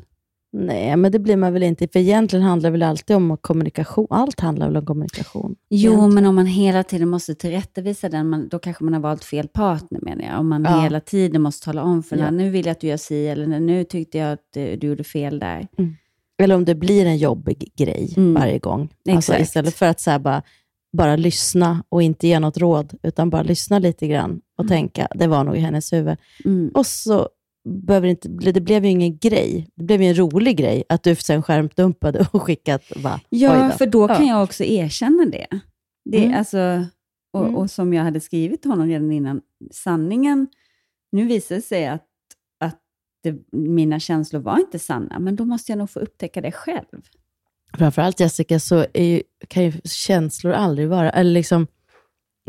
Nej, 0.52 0.96
men 0.96 1.12
det 1.12 1.18
blir 1.18 1.37
man 1.37 1.52
väl 1.52 1.62
inte. 1.62 1.88
För 1.88 2.00
egentligen 2.00 2.44
handlar 2.44 2.70
det 2.70 2.72
väl 2.72 2.82
alltid 2.82 3.16
om 3.16 3.37
kommunikation. 3.40 4.06
Allt 4.11 4.40
handlar 4.40 4.66
väl 4.66 4.76
om 4.76 4.87
kommunikation. 4.87 5.56
Jo, 5.68 5.92
egentligen. 5.92 6.14
men 6.14 6.26
om 6.26 6.34
man 6.34 6.46
hela 6.46 6.82
tiden 6.82 7.08
måste 7.08 7.34
tillrättavisa 7.34 8.08
den, 8.08 8.28
man, 8.28 8.48
då 8.48 8.58
kanske 8.58 8.84
man 8.84 8.92
har 8.92 9.00
valt 9.00 9.24
fel 9.24 9.48
partner 9.48 10.00
menar 10.02 10.24
jag. 10.24 10.40
Om 10.40 10.48
man 10.48 10.64
ja. 10.64 10.80
hela 10.80 11.00
tiden 11.00 11.42
måste 11.42 11.64
tala 11.64 11.82
om 11.82 12.02
för 12.02 12.16
ja. 12.16 12.30
nu 12.30 12.50
vill 12.50 12.66
jag 12.66 12.72
att 12.72 12.80
du 12.80 12.87
gör 12.87 12.96
si, 12.96 13.26
eller 13.26 13.46
nu 13.61 13.84
tyckte 13.84 14.18
jag 14.18 14.32
att 14.32 14.48
du, 14.54 14.74
gjorde 14.74 15.04
fel 15.04 15.38
där. 15.38 15.68
Mm. 15.78 15.96
Eller 16.42 16.54
om 16.54 16.64
det 16.64 16.74
blir 16.74 17.06
en 17.06 17.16
jobbig 17.16 17.72
grej 17.76 18.14
mm. 18.16 18.34
varje 18.34 18.58
gång. 18.58 18.88
Alltså, 19.11 19.38
istället 19.38 19.74
för 19.74 19.87
att 19.87 20.00
så 20.00 20.18
bara, 20.18 20.42
bara 20.92 21.16
lyssna 21.16 21.84
och 21.88 22.02
inte 22.02 22.28
ge 22.28 22.40
något 22.40 22.58
råd, 22.58 22.94
utan 23.02 23.30
bara 23.30 23.42
lyssna 23.42 23.78
lite 23.78 24.06
grann 24.06 24.40
och 24.56 24.64
mm. 24.64 24.68
tänka, 24.68 25.08
det 25.14 25.26
var 25.26 25.44
nog 25.44 25.56
i 25.56 25.61
hennes 25.61 25.92
huvud. 25.92 26.16
Mm. 26.44 26.70
Och 26.74 26.87
så 26.87 27.28
behöver 27.68 28.09
inte, 28.09 28.28
det 28.28 28.61
blev 28.61 28.85
ju 28.85 28.90
ingen 28.90 29.18
grej. 29.18 29.68
Det 29.74 29.85
blev 29.85 30.02
ju 30.02 30.09
en 30.09 30.18
rolig 30.18 30.57
grej 30.57 30.85
att 30.88 31.02
du 31.02 31.14
sen 31.14 31.42
skärmdumpade 31.42 32.26
och 32.33 32.42
skickat. 32.42 32.83
Va, 32.96 33.20
ja, 33.28 33.68
då. 33.68 33.78
för 33.78 33.87
då 33.87 34.09
kan 34.09 34.26
jag 34.26 34.42
också 34.42 34.64
erkänna 34.64 35.24
det. 35.24 35.46
det 36.04 36.24
mm. 36.24 36.38
alltså, 36.38 36.87
och, 37.33 37.44
mm. 37.44 37.57
och, 37.57 37.70
som 37.70 37.94
jag 37.94 38.04
hade 38.04 38.20
skrivit 38.20 38.62
till 38.62 38.70
honom 38.70 38.88
redan 38.88 39.12
innan, 39.12 39.40
sanningen, 39.70 40.46
nu 41.12 41.26
visar 41.26 41.54
det 41.54 41.62
sig 41.62 41.87
att, 41.87 42.07
att 42.61 42.78
det, 43.22 43.37
mina 43.52 44.00
känslor 44.00 44.40
var 44.40 44.59
inte 44.59 44.78
sanna, 44.78 45.18
men 45.18 45.37
då 45.37 45.44
måste 45.44 45.72
jag 45.72 45.78
nog 45.78 45.90
få 45.90 46.00
upptäcka 46.00 46.40
det 46.40 46.52
själv. 46.52 47.02
Framförallt 47.78 48.20
Jessica, 48.20 48.61
så 48.61 48.87
ju, 48.94 49.22
kan 49.48 49.64
ju 49.64 49.72
känslor 49.85 50.52
aldrig 50.52 50.88
vara, 50.88 51.11
eller 51.11 51.31
liksom, 51.31 51.66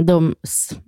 de, 0.05 0.35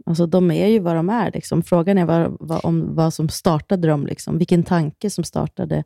alltså 0.06 0.26
de 0.26 0.52
är 0.52 0.68
ju 0.68 0.80
vad 0.80 0.96
de 0.96 1.10
är. 1.10 1.32
Liksom. 1.32 1.64
Frågan 1.64 1.98
är 1.98 2.06
vad, 2.06 2.38
vad, 2.40 2.66
om 2.66 2.96
vad 2.96 3.14
som 3.14 3.30
startade 3.30 3.88
dem. 3.88 4.06
Liksom. 4.08 4.38
Vilken 4.38 4.64
tanke 4.64 5.10
som 5.10 5.24
startade 5.24 5.84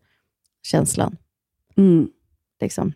känslan. 0.63 1.17
Mm. 1.77 2.07
Liksom. 2.61 2.93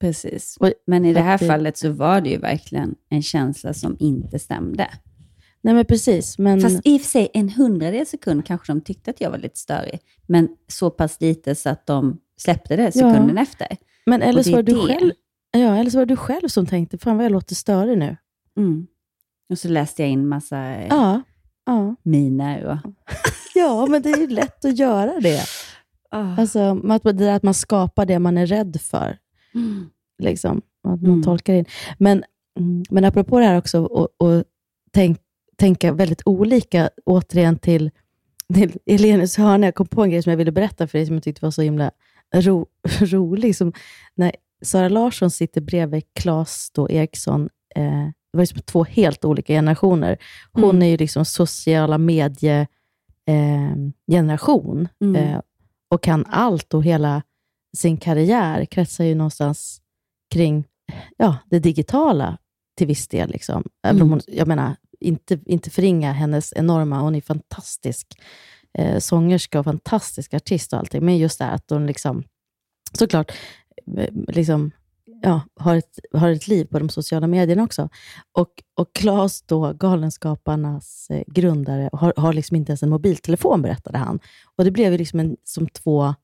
Precis. 0.00 0.58
Men 0.86 1.04
i 1.04 1.12
det 1.14 1.20
här 1.20 1.38
fallet 1.38 1.76
så 1.78 1.90
var 1.92 2.20
det 2.20 2.30
ju 2.30 2.38
verkligen 2.38 2.94
en 3.08 3.22
känsla 3.22 3.74
som 3.74 3.96
inte 4.00 4.38
stämde. 4.38 4.88
Nej 5.62 5.74
men 5.74 5.84
precis. 5.84 6.38
Men... 6.38 6.60
Fast 6.60 6.80
i 6.84 6.96
och 6.96 7.00
för 7.00 7.08
sig, 7.08 7.28
en 7.34 7.48
hundradel 7.48 8.06
sekund 8.06 8.46
kanske 8.46 8.72
de 8.72 8.80
tyckte 8.80 9.10
att 9.10 9.20
jag 9.20 9.30
var 9.30 9.38
lite 9.38 9.58
störig. 9.58 10.00
Men 10.26 10.48
så 10.68 10.90
pass 10.90 11.20
lite 11.20 11.54
så 11.54 11.68
att 11.68 11.86
de 11.86 12.18
släppte 12.36 12.76
det 12.76 12.92
sekunden 12.92 13.36
Ja. 13.36 13.42
efter. 13.42 13.76
men 14.06 14.22
eller 14.22 14.38
Och 14.38 14.44
så, 14.44 14.50
det 14.50 14.54
var 14.56 14.58
är 14.60 14.62
du 14.62 14.72
det. 14.88 14.94
själv, 14.98 15.12
ja, 15.52 15.76
eller 15.76 15.90
så 15.90 15.98
var 15.98 16.06
du 16.06 16.16
själv 16.16 16.48
som 16.48 16.66
tänkte, 16.66 16.98
fan 16.98 17.16
vad 17.16 17.24
jag 17.24 17.32
låter 17.32 17.54
störig 17.54 17.98
nu. 17.98 18.16
Mm. 18.56 18.86
Och 19.50 19.58
så 19.58 19.68
läste 19.68 20.02
jag 20.02 20.10
in 20.10 20.28
massa 20.28 20.58
eh, 20.58 20.86
Ja, 20.88 21.22
ja. 21.66 21.94
miner 22.02 22.64
och... 22.64 22.92
ja 23.54 23.86
men 23.86 24.02
det 24.02 24.10
är 24.10 24.16
ju 24.16 24.26
lätt 24.26 24.64
att 24.64 24.78
göra 24.78 25.20
det. 25.20 25.42
Alltså, 26.12 26.80
att 26.88 27.18
det 27.18 27.34
att 27.34 27.42
man 27.42 27.54
skapar 27.54 28.06
det 28.06 28.18
man 28.18 28.38
är 28.38 28.46
rädd 28.46 28.80
för. 28.80 29.18
Mm. 29.54 29.90
Liksom, 30.18 30.62
att 30.88 31.02
man 31.02 31.22
tolkar 31.22 31.54
in. 31.54 31.64
Men, 31.98 32.24
mm, 32.58 32.82
men 32.90 33.04
apropå 33.04 33.38
det 33.38 33.44
här 33.44 33.58
också, 33.58 33.84
och, 33.84 34.08
och 34.16 34.44
tänk, 34.90 35.18
tänka 35.56 35.92
väldigt 35.92 36.22
olika, 36.24 36.90
återigen 37.06 37.58
till, 37.58 37.90
till 38.54 38.78
Elenius 38.86 39.36
hörna. 39.36 39.66
Jag 39.66 39.74
kom 39.74 39.86
på 39.86 40.02
en 40.02 40.10
grej 40.10 40.22
som 40.22 40.30
jag 40.30 40.36
ville 40.36 40.52
berätta 40.52 40.86
för 40.86 40.98
dig, 40.98 41.06
som 41.06 41.16
jag 41.16 41.22
tyckte 41.22 41.44
var 41.44 41.50
så 41.50 41.62
himla 41.62 41.90
ro, 42.34 42.66
rolig. 43.00 43.56
Som 43.56 43.72
när 44.14 44.32
Sara 44.62 44.88
Larsson 44.88 45.30
sitter 45.30 45.60
bredvid 45.60 46.02
Claes 46.14 46.70
då 46.74 46.90
Eriksson, 46.90 47.48
eh, 47.76 48.08
det 48.32 48.36
var 48.38 48.42
liksom 48.42 48.60
två 48.62 48.84
helt 48.84 49.24
olika 49.24 49.52
generationer. 49.52 50.18
Hon 50.52 50.64
Mm. 50.70 50.82
är 50.82 50.86
ju 50.86 50.96
liksom 50.96 51.24
sociala 51.24 51.98
medie 51.98 52.66
eh, 53.26 53.72
Mm. 55.00 55.16
eh, 55.16 55.40
och 55.90 56.02
kan 56.02 56.24
allt 56.28 56.74
och 56.74 56.84
hela 56.84 57.22
sin 57.76 57.96
karriär 57.96 58.64
kretsar 58.64 59.04
ju 59.04 59.14
någonstans 59.14 59.80
kring 60.34 60.64
ja, 61.16 61.36
det 61.50 61.58
digitala 61.58 62.38
till 62.78 62.86
viss 62.86 63.08
del. 63.08 63.30
Liksom. 63.30 63.64
Mm. 63.86 64.10
hon, 64.10 64.20
jag 64.26 64.48
menar, 64.48 64.76
inte, 65.00 65.38
inte 65.46 65.70
förringa 65.70 66.12
hennes 66.12 66.52
enorma, 66.56 67.00
hon 67.00 67.14
är 67.14 67.20
fantastisk 67.20 68.06
eh, 68.78 68.98
sångerska 68.98 69.58
och 69.58 69.64
fantastisk 69.64 70.34
artist 70.34 70.72
och 70.72 70.78
allting, 70.78 71.04
men 71.04 71.18
just 71.18 71.38
det 71.38 71.44
här 71.44 71.54
att 71.54 71.70
hon 71.70 71.86
liksom, 71.86 72.22
såklart, 72.98 73.32
eh, 73.96 74.08
liksom, 74.28 74.70
ja, 75.22 75.40
har, 75.56 75.76
ett, 75.76 75.98
har 76.12 76.30
ett 76.30 76.48
liv 76.48 76.64
på 76.64 76.78
de 76.78 76.88
sociala 76.88 77.26
medierna 77.26 77.62
också. 77.62 77.88
Och, 78.38 78.50
och 78.76 78.92
Claes, 78.94 79.42
då, 79.42 79.72
Galenskaparnas 79.72 81.10
eh, 81.10 81.22
grundare, 81.26 81.90
har, 81.92 82.12
har 82.16 82.32
liksom 82.32 82.56
inte 82.56 82.70
ens 82.72 82.82
en 82.82 82.90
mobiltelefon, 82.90 83.62
berättade 83.62 83.98
han. 83.98 84.20
Och 84.56 84.64
det 84.64 84.70
blev 84.70 84.92
ju 84.92 84.98
liksom 84.98 85.20
en, 85.20 85.36
som 85.44 85.68
två 85.68 86.14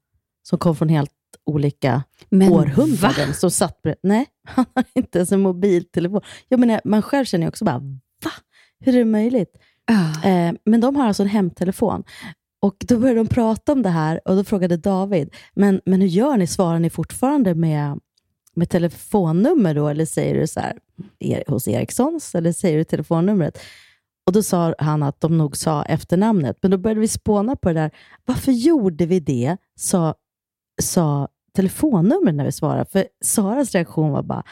som 0.42 0.58
kom 0.58 0.76
från 0.76 0.88
helt 0.88 1.10
olika 1.46 2.02
Men 2.28 2.52
århundraden. 2.52 3.34
Som 3.34 3.50
satt 3.50 3.82
bred- 3.82 3.98
Nej, 4.02 4.26
han 4.44 4.64
har 4.74 4.84
inte 4.94 5.18
ens 5.18 5.32
en 5.32 5.40
mobiltelefon. 5.40 6.20
Jag 6.48 6.60
menar, 6.60 6.80
man 6.84 7.02
själv 7.02 7.24
känner 7.24 7.44
ju 7.44 7.48
också 7.48 7.64
bara, 7.64 7.78
va? 8.24 8.30
Hur 8.80 8.94
är 8.94 8.98
det 8.98 9.04
möjligt? 9.04 9.56
Ah. 9.86 10.28
Eh, 10.28 10.54
men 10.64 10.80
de 10.80 10.96
har 10.96 11.06
alltså 11.06 11.22
en 11.22 11.28
hemtelefon. 11.28 12.04
Och 12.62 12.76
Då 12.88 12.98
började 12.98 13.20
de 13.20 13.26
prata 13.26 13.72
om 13.72 13.82
det 13.82 13.88
här 13.88 14.20
och 14.28 14.36
då 14.36 14.44
frågade 14.44 14.76
David, 14.76 15.34
men, 15.54 15.80
men 15.84 16.00
hur 16.00 16.08
gör 16.08 16.36
ni? 16.36 16.46
Svarar 16.46 16.78
ni 16.78 16.90
fortfarande 16.90 17.54
med, 17.54 17.98
med 18.56 18.68
telefonnummer 18.70 19.74
då? 19.74 19.88
Eller 19.88 20.04
säger 20.04 20.34
du 20.40 20.46
så 20.46 20.60
här, 20.60 20.78
er, 21.18 21.44
hos 21.48 21.68
Ericssons? 21.68 22.34
Eller 22.34 22.52
säger 22.52 22.78
du 22.78 22.84
telefonnumret? 22.84 23.58
Och 24.26 24.32
Då 24.32 24.42
sa 24.42 24.74
han 24.78 25.02
att 25.02 25.20
de 25.20 25.38
nog 25.38 25.56
sa 25.56 25.82
efternamnet, 25.82 26.58
men 26.62 26.70
då 26.70 26.78
började 26.78 27.00
vi 27.00 27.08
spåna 27.08 27.56
på 27.56 27.68
det 27.68 27.74
där. 27.80 27.90
Varför 28.24 28.52
gjorde 28.52 29.06
vi 29.06 29.20
det? 29.20 29.56
Sa, 29.78 30.14
sa 30.82 31.28
telefonnumret 31.56 32.34
när 32.34 32.44
vi 32.44 32.52
svarade. 32.52 32.84
För 32.84 33.06
Saras 33.24 33.72
reaktion 33.72 34.10
var 34.10 34.22
bara, 34.22 34.42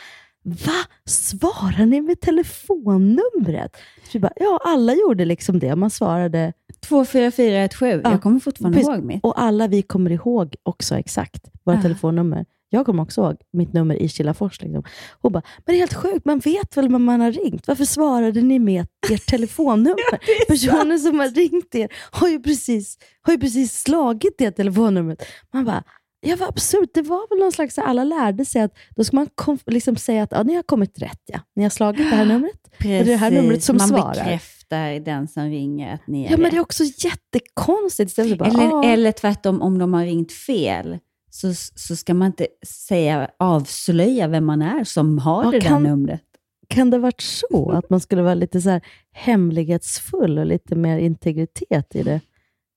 Va? 0.47 0.73
Svarar 1.07 1.87
ni 1.87 2.01
med 2.01 2.21
telefonnumret? 2.21 3.77
Så 4.13 4.19
bara, 4.19 4.33
ja, 4.37 4.61
alla 4.65 4.95
gjorde 4.95 5.25
liksom 5.25 5.59
det. 5.59 5.77
Man 5.77 5.91
svarade... 5.91 6.53
24417. 6.87 8.01
Ja, 8.05 8.11
Jag 8.11 8.23
kommer 8.23 8.41
fortfarande 8.41 8.79
precis. 8.79 8.95
ihåg 8.95 9.05
mitt. 9.05 9.25
Och 9.25 9.41
alla 9.43 9.67
vi 9.69 9.83
kommer 9.83 10.11
ihåg 10.11 10.55
också 10.63 10.95
exakt 10.97 11.51
våra 11.65 11.77
Ja. 11.77 11.83
telefonnummer. 11.83 12.47
Jag 12.75 12.87
kommer 12.87 13.03
också 13.03 13.21
ihåg 13.21 13.37
mitt 13.53 13.73
nummer 13.73 13.95
i 14.03 14.09
Kilafors. 14.09 14.61
Liksom. 14.63 14.83
Hon 15.23 15.33
bara, 15.33 15.43
men 15.57 15.63
det 15.67 15.73
är 15.73 15.79
helt 15.79 15.95
sjukt, 15.95 16.25
man 16.25 16.39
vet 16.39 16.77
väl 16.77 16.89
vem 16.89 17.05
man 17.05 17.21
har 17.21 17.33
ringt? 17.33 17.69
Varför 17.69 17.85
svarade 17.85 18.43
ni 18.43 18.59
med 18.59 18.87
ert 19.11 19.27
telefonnummer? 19.31 20.47
Personen 20.49 20.99
som 21.01 21.19
har 21.19 21.29
ringt 21.29 21.75
er 21.75 21.89
har 22.11 22.29
ju 22.29 22.41
precis, 22.43 22.99
har 23.23 23.33
ju 23.33 23.39
precis 23.39 23.83
slagit 23.83 24.35
det 24.39 24.51
telefonnumret. 24.51 25.23
Man 25.53 25.65
bara, 25.65 25.83
ja 26.27 26.37
vad 26.37 26.49
absurt. 26.49 26.91
Det 26.95 27.03
var 27.03 27.29
väl 27.31 27.39
någon 27.39 27.53
slags, 27.53 27.79
alla 27.79 28.05
lärde 28.05 28.45
sig 28.45 28.63
att 28.63 28.73
då 28.97 29.05
ska 29.05 29.17
man 29.17 29.29
kom, 29.35 29.59
liksom 29.67 29.97
säga 29.97 30.23
att 30.23 30.33
ja, 30.33 30.43
ni 30.43 30.55
har 30.55 30.63
kommit 30.63 30.99
rätt. 31.03 31.21
Ja. 31.27 31.39
Ni 31.57 31.63
har 31.63 31.71
slagit 31.71 32.11
det 32.11 32.17
här 32.17 32.25
numret. 32.35 32.61
Det 32.81 32.93
är 32.99 33.05
det 33.05 33.17
här 33.17 33.31
numret 33.31 33.63
som 33.63 33.77
man 33.77 33.89
svarar. 33.89 34.15
bekräftar 34.15 35.01
den 35.05 35.29
som 35.29 35.43
ringer 35.51 35.95
att 35.95 36.07
ni 36.07 36.25
är 36.25 36.31
Ja, 36.31 36.37
men 36.37 36.45
rätt. 36.45 36.51
det 36.51 36.57
är 36.57 36.61
också 36.61 36.85
jättekonstigt. 36.85 38.17
Bara, 38.39 38.49
Eller, 38.49 38.75
"Ah." 38.75 38.85
eller 38.85 39.13
tvärtom, 39.13 39.63
om 39.63 39.79
de 39.79 39.95
har 39.95 40.05
ringt 40.05 40.33
fel, 40.33 40.99
så, 41.35 41.55
så 41.75 41.97
ska 41.97 42.15
man 42.15 42.27
inte 42.27 42.47
säga, 42.67 43.31
avslöja 43.39 44.29
vem 44.29 44.45
man 44.45 44.63
är 44.63 44.85
som 44.85 45.19
har 45.19 45.45
Ja, 45.45 45.51
det 45.51 45.61
kan- 45.61 45.83
där 45.83 45.91
numret. 45.91 46.23
Kan 46.69 46.91
det 46.91 46.99
varit 46.99 47.21
så? 47.21 47.71
Att 47.71 47.91
man 47.91 48.01
skulle 48.01 48.23
vara 48.23 48.35
lite 48.35 48.61
så 48.61 48.71
här 48.71 48.81
hemlighetsfull 49.13 50.39
och 50.39 50.47
lite 50.47 50.75
mer 50.77 50.99
integritet 50.99 51.95
i 51.97 52.03
det 52.03 52.21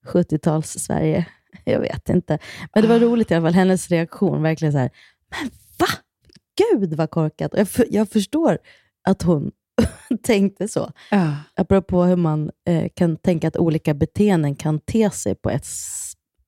70-tals-Sverige? 0.07 1.25
Jag 1.63 1.79
vet 1.79 2.09
inte. 2.09 2.39
Men 2.73 2.83
det 2.83 2.89
var 2.89 2.99
roligt 2.99 3.31
i 3.31 3.33
alla 3.35 3.45
fall. 3.45 3.53
Hennes 3.53 3.89
reaktion, 3.89 4.41
verkligen 4.41 4.71
så 4.71 4.77
här, 4.77 4.89
men 5.29 5.49
va? 5.79 5.87
Gud 6.71 6.93
vad 6.93 7.09
korkat. 7.09 7.51
Jag, 7.55 7.69
för, 7.69 7.85
jag 7.89 8.09
förstår 8.09 8.57
att 9.07 9.21
hon 9.21 9.51
tänkte 10.23 10.67
så. 10.67 10.91
Ja. 11.11 11.35
Apropå 11.55 12.03
hur 12.03 12.15
man 12.15 12.51
eh, 12.67 12.89
kan 12.95 13.17
tänka 13.17 13.47
att 13.47 13.57
olika 13.57 13.93
beteenden 13.93 14.55
kan 14.55 14.79
te 14.79 15.09
sig 15.11 15.35
på 15.35 15.49
ett, 15.49 15.67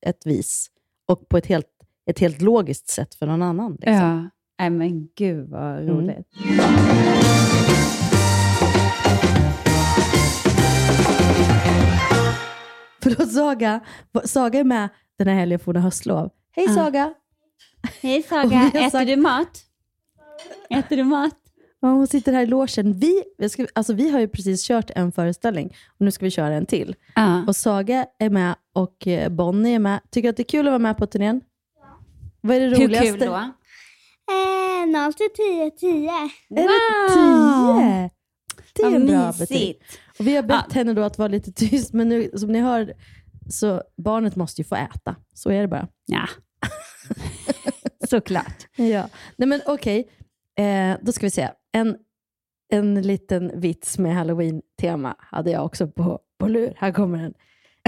ett 0.05 0.25
vis 0.25 0.67
och 1.07 1.29
på 1.29 1.37
ett 1.37 1.45
helt, 1.45 1.65
ett 2.09 2.19
helt 2.19 2.41
logiskt 2.41 2.87
sätt 2.89 3.15
för 3.15 3.25
någon 3.25 3.41
annan. 3.41 3.71
Liksom. 3.71 3.93
Ja. 3.95 4.29
Nej, 4.59 4.69
men 4.69 5.07
gud 5.15 5.49
vad 5.49 5.79
Mm. 5.79 5.87
roligt. 5.89 6.27
Förlåt 13.03 13.31
Saga. 13.31 13.79
Saga 14.23 14.59
är 14.59 14.63
med 14.63 14.89
den 15.17 15.27
här 15.27 15.35
helgen 15.35 15.59
för 15.59 15.65
hon 15.65 15.75
har 15.75 15.83
höstlov. 15.83 16.29
Hej 16.51 16.65
Ja. 16.67 16.73
Saga! 16.75 17.13
Hej 18.01 18.23
Saga, 18.29 18.67
äter 18.73 18.89
sagt- 18.89 19.07
du 19.07 19.15
mat? 19.15 19.63
Äter 20.69 20.97
du 20.97 21.03
mat? 21.03 21.35
Ja, 21.81 21.87
hon 21.87 22.07
sitter 22.07 22.33
här 22.33 22.41
i 22.43 22.45
logen. 22.45 22.93
Vi, 22.93 23.23
ska, 23.49 23.67
alltså, 23.73 23.93
vi 23.93 24.09
har 24.09 24.19
ju 24.19 24.27
precis 24.27 24.67
kört 24.67 24.91
en 24.95 25.11
föreställning 25.11 25.67
och 25.99 26.05
nu 26.05 26.11
ska 26.11 26.25
vi 26.25 26.31
köra 26.31 26.53
en 26.53 26.65
till. 26.65 26.95
Ja. 27.15 27.43
Och 27.47 27.55
Saga 27.55 28.05
är 28.19 28.29
med 28.29 28.55
och 28.73 29.07
eh, 29.07 29.29
Bonnie 29.29 29.75
är 29.75 29.79
med. 29.79 29.99
Tycker 30.11 30.27
du 30.27 30.29
att 30.29 30.37
det 30.37 30.43
är 30.43 30.49
kul 30.49 30.67
att 30.67 30.71
vara 30.71 30.79
med 30.79 30.97
på 30.97 31.05
turnén? 31.05 31.41
Vad 32.41 32.55
är 32.55 32.59
det 32.59 32.77
Hur 32.77 32.83
roligaste? 32.85 33.07
kul 33.09 33.19
då? 33.19 33.35
Eh, 33.35 35.01
0 35.03 35.13
till 35.13 35.29
10, 35.35 35.71
10. 35.71 36.09
Är 36.09 36.67
det 36.67 37.13
tio? 37.13 38.09
Det 38.73 38.81
är 38.81 38.85
Vad 38.91 38.93
en 39.01 39.07
bra 39.07 39.27
mysigt. 39.27 39.49
betyg. 39.49 39.81
Och 40.19 40.27
vi 40.27 40.35
har 40.35 40.43
bett 40.43 40.73
henne 40.73 40.93
då 40.93 41.01
att 41.01 41.17
vara 41.17 41.27
lite 41.27 41.51
tyst, 41.51 41.93
men 41.93 42.09
nu, 42.09 42.31
som 42.35 42.51
ni 42.51 42.59
hör, 42.59 42.93
så 43.49 43.83
barnet 43.97 44.35
måste 44.35 44.61
ju 44.61 44.65
få 44.65 44.75
äta. 44.75 45.15
Så 45.33 45.49
är 45.49 45.61
det 45.61 45.67
bara. 45.67 45.87
Ja. 46.05 46.27
Såklart. 48.09 48.67
Ja. 48.75 49.09
Nej 49.35 49.47
men 49.47 49.61
okej, 49.65 50.09
eh, 50.59 50.97
då 51.01 51.11
ska 51.11 51.25
vi 51.25 51.29
se. 51.31 51.49
En, 51.71 51.97
en 52.71 53.01
liten 53.01 53.59
vits 53.61 53.97
med 53.97 54.15
halloween-tema 54.15 55.15
hade 55.19 55.51
jag 55.51 55.65
också 55.65 55.87
på, 55.87 56.19
på 56.39 56.47
lur. 56.47 56.73
Här 56.77 56.91
kommer 56.91 57.17
den. 57.17 57.33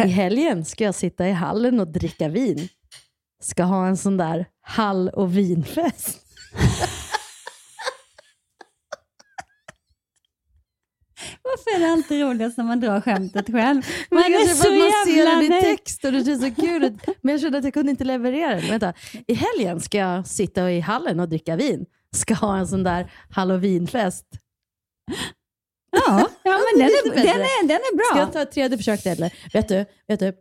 I 0.05 0.09
helgen 0.09 0.65
ska 0.65 0.83
jag 0.83 0.95
sitta 0.95 1.27
i 1.27 1.31
hallen 1.31 1.79
och 1.79 1.87
dricka 1.87 2.27
vin. 2.29 2.67
Ska 3.41 3.63
ha 3.63 3.88
en 3.88 3.97
sån 3.97 4.17
där 4.17 4.45
hall 4.62 5.10
och 5.10 5.38
vinfest. 5.38 6.21
Varför 11.43 11.75
är 11.75 11.80
det 11.80 11.93
alltid 11.93 12.21
roligast 12.21 12.58
när 12.58 12.65
man 12.65 12.80
drar 12.80 13.01
skämtet 13.01 13.45
själv? 13.45 13.86
Men 14.10 14.19
Man 14.19 14.32
det 14.32 14.38
kanske 14.38 14.51
är 14.51 14.56
så 14.56 14.71
man 14.71 15.06
ser 15.06 15.17
jävla 15.17 15.36
den 15.36 15.43
i 15.43 15.62
text 15.62 16.06
och 16.06 16.12
det 16.12 16.25
känns 16.25 16.41
så 16.41 16.62
kul. 16.62 16.84
ut. 16.84 16.93
Men 17.21 17.32
jag 17.32 17.41
kände 17.41 17.58
att 17.58 17.63
jag 17.63 17.73
kunde 17.73 17.91
inte 17.91 18.04
leverera 18.04 18.56
den. 18.56 18.67
Vänta. 18.69 18.93
I 19.27 19.34
helgen 19.34 19.80
ska 19.80 19.97
jag 19.97 20.27
sitta 20.27 20.71
i 20.71 20.80
hallen 20.80 21.19
och 21.19 21.30
dricka 21.30 21.56
vin. 21.56 21.86
Ska 22.15 22.34
ha 22.34 22.58
en 22.58 22.67
sån 22.67 22.84
där 22.84 23.12
halloweenfest. 23.30 24.25
Ja, 25.91 26.30
ja 26.43 26.60
men 26.73 26.80
den 26.80 26.89
är, 26.89 27.15
den, 27.15 27.41
är, 27.41 27.67
den 27.67 27.77
är 27.77 27.95
bra. 27.95 28.06
Ska 28.12 28.19
jag 28.19 28.34
ta 28.34 28.41
ett 28.41 28.51
tredje 28.51 28.77
försök? 28.77 29.06
Eller? 29.06 29.34
Vet 29.54 29.67
du, 29.67 29.86
vet 30.08 30.19
du, 30.19 30.34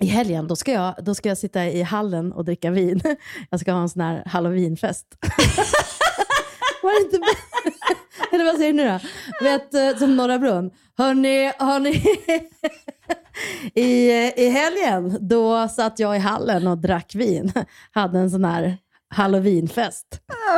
i 0.00 0.06
helgen 0.06 0.46
då 0.46 0.56
ska, 0.56 0.72
jag, 0.72 0.94
då 1.02 1.14
ska 1.14 1.28
jag 1.28 1.38
sitta 1.38 1.66
i 1.66 1.82
hallen 1.82 2.32
och 2.32 2.44
dricka 2.44 2.70
vin. 2.70 3.00
Jag 3.50 3.60
ska 3.60 3.72
ha 3.72 3.80
en 3.80 3.88
sån 3.88 4.02
här 4.02 4.22
halloweenfest. 4.26 5.06
Var 6.82 7.00
det 7.00 7.16
inte? 7.16 7.18
Eller 8.32 8.44
vad 8.44 8.56
säger 8.56 8.72
du 8.72 8.76
nu 8.76 8.88
då? 8.88 8.98
Vet, 9.44 9.74
eh, 9.74 9.98
som 9.98 10.16
Norra 10.16 10.38
Brunn. 10.38 10.70
Hörni, 10.96 11.52
hörni. 11.58 12.04
I, 13.74 14.10
eh, 14.10 14.44
I 14.44 14.48
helgen 14.48 15.18
då 15.20 15.68
satt 15.68 15.98
jag 15.98 16.16
i 16.16 16.18
hallen 16.18 16.66
och 16.66 16.78
drack 16.78 17.14
vin. 17.14 17.52
Hade 17.92 18.18
en 18.18 18.30
sån 18.30 18.44
här 18.44 18.78
halloweenfest. 19.14 20.06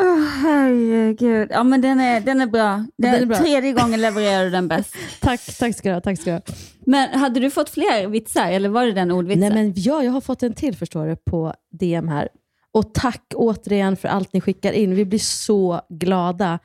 Oh, 0.02 0.20
herregud. 0.42 1.48
Ja, 1.50 1.62
men 1.62 1.80
den 1.80 2.00
är, 2.00 2.20
den 2.20 2.40
är 2.40 2.46
bra. 2.46 2.86
Den, 2.98 3.12
Den 3.12 3.22
är 3.22 3.26
bra. 3.26 3.36
Tredje 3.38 3.72
gången 3.72 4.00
levererar 4.00 4.44
du 4.44 4.50
den 4.50 4.68
bäst. 4.74 4.94
Tack, 5.20 5.40
tack 5.58 5.76
ska 5.76 5.88
du 5.88 5.94
ha. 5.94 6.00
Tack 6.00 6.20
ska 6.20 6.32
ha. 6.32 6.40
Men 6.86 7.18
hade 7.18 7.40
du 7.40 7.50
fått 7.50 7.70
fler 7.70 8.06
vitsar 8.06 8.50
eller 8.50 8.68
var 8.68 8.86
det 8.86 8.92
den 8.92 9.10
ordvitsen? 9.10 9.40
Nej, 9.40 9.50
men 9.50 9.72
ja, 9.76 10.02
jag 10.02 10.12
har 10.12 10.20
fått 10.20 10.42
en 10.42 10.54
till 10.54 10.76
förstår 10.76 11.06
du 11.06 11.16
på 11.16 11.54
DM 11.72 12.08
här. 12.08 12.28
Och 12.72 12.94
tack 12.94 13.22
återigen 13.34 13.96
för 13.96 14.08
allt 14.08 14.32
ni 14.32 14.40
skickar 14.40 14.72
in. 14.72 14.94
Vi 14.94 15.04
blir 15.04 15.18
så 15.18 15.80
glada. 15.88 16.58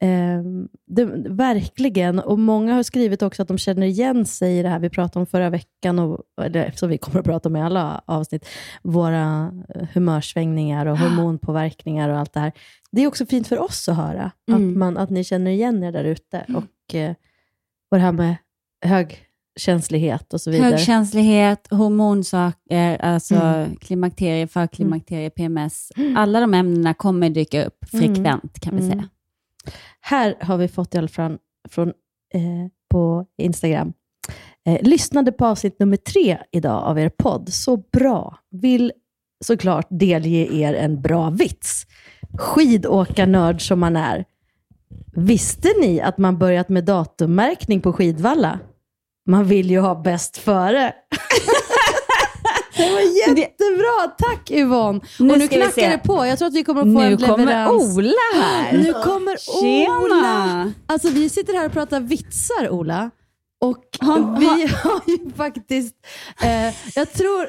Ehm, 0.00 0.68
det, 0.86 1.04
verkligen. 1.28 2.18
Och 2.18 2.38
många 2.38 2.74
har 2.74 2.82
skrivit 2.82 3.22
också 3.22 3.42
att 3.42 3.48
de 3.48 3.58
känner 3.58 3.86
igen 3.86 4.26
sig 4.26 4.58
i 4.58 4.62
det 4.62 4.68
här 4.68 4.78
vi 4.78 4.90
pratade 4.90 5.20
om 5.20 5.26
förra 5.26 5.50
veckan, 5.50 5.98
och, 5.98 6.20
eller 6.42 6.70
som 6.70 6.88
vi 6.88 6.98
kommer 6.98 7.18
att 7.18 7.24
prata 7.24 7.48
om 7.48 7.56
i 7.56 7.62
alla 7.62 8.02
avsnitt. 8.06 8.48
Våra 8.82 9.52
eh, 9.74 9.88
humörsvängningar 9.94 10.86
och 10.86 10.98
hormonpåverkningar 10.98 12.08
och 12.08 12.18
allt 12.18 12.32
det 12.32 12.40
här. 12.40 12.52
Det 12.90 13.02
är 13.02 13.06
också 13.06 13.26
fint 13.26 13.48
för 13.48 13.58
oss 13.58 13.88
att 13.88 13.96
höra, 13.96 14.30
Mm. 14.48 14.70
att, 14.70 14.76
man, 14.76 14.96
att 14.96 15.10
ni 15.10 15.24
känner 15.24 15.50
igen 15.50 15.82
er 15.84 15.92
där 15.92 16.04
ute. 16.04 16.46
Och, 16.54 16.94
eh, 16.94 17.14
och 17.90 17.96
det 17.96 18.02
här 18.02 18.12
med 18.12 18.36
högkänslighet 19.56 20.32
och 20.34 20.40
så 20.40 20.50
vidare. 20.50 20.70
Högkänslighet, 20.70 21.66
hormonsaker, 21.70 22.96
alltså 23.04 23.34
Mm. 23.34 23.76
klimakterie, 23.76 24.46
förklimakterie, 24.46 25.30
PMS. 25.30 25.88
Alla 26.16 26.40
de 26.40 26.54
ämnena 26.54 26.94
kommer 26.94 27.30
dyka 27.30 27.64
upp 27.64 27.84
frekvent 27.90 28.60
kan 28.60 28.76
vi 28.76 28.82
Mm. 28.82 28.90
säga. 28.92 29.08
Här 30.00 30.34
har 30.40 30.56
vi 30.56 30.68
fått 30.68 30.94
i 30.94 30.98
alla 30.98 31.08
fall 31.08 31.38
från, 31.68 31.88
eh, 32.34 32.42
på 32.90 33.26
Instagram. 33.38 33.92
Eh, 34.66 34.82
lyssnade 34.82 35.32
på 35.32 35.46
avsnitt 35.46 35.78
nummer 35.78 35.96
tre 35.96 36.38
idag 36.52 36.84
av 36.84 36.98
er 36.98 37.08
podd. 37.08 37.48
Så 37.52 37.76
bra. 37.76 38.38
Vill 38.50 38.92
såklart 39.44 39.86
delge 39.90 40.54
er 40.54 40.74
en 40.74 41.02
bra 41.02 41.30
vits. 41.30 41.86
Skidåkarnörd 42.38 43.60
som 43.68 43.80
man 43.80 43.96
är. 43.96 44.24
Visste 45.16 45.68
ni 45.80 46.00
att 46.00 46.18
man 46.18 46.38
börjat 46.38 46.68
med 46.68 46.84
datummärkning 46.84 47.80
på 47.80 47.92
Skidvalla? 47.92 48.58
Man 49.26 49.44
vill 49.44 49.70
ju 49.70 49.78
ha 49.80 50.02
bäst 50.02 50.36
före. 50.38 50.92
Det 52.76 52.90
var 52.92 53.00
jättebra. 53.28 54.14
Tack 54.18 54.50
Yvonne. 54.50 55.00
Nu 55.18 55.32
och 55.32 55.38
nu 55.38 55.48
knackar 55.48 55.90
det 55.90 55.98
på. 55.98 56.26
Jag 56.26 56.38
tror 56.38 56.48
att 56.48 56.54
vi 56.54 56.64
kommer 56.64 56.80
att 56.80 56.86
få 56.94 57.00
Nu 57.00 57.06
en 57.06 57.18
kommer 57.18 57.38
leverans. 57.38 57.98
Ola 57.98 58.42
här. 58.42 58.72
Nu 58.72 58.92
kommer 58.92 59.36
Tjena. 59.36 59.98
Ola. 59.98 60.72
Alltså 60.86 61.08
vi 61.08 61.28
sitter 61.28 61.52
här 61.54 61.66
och 61.66 61.72
pratar 61.72 62.00
vitsar, 62.00 62.70
Ola. 62.70 63.10
Och 63.62 63.76
Har- 64.00 64.40
vi 64.40 64.46
har- 64.46 65.02
ju 65.06 65.30
faktiskt, 65.36 65.94
eh, 66.42 66.74
jag 66.94 67.12
tror, 67.12 67.48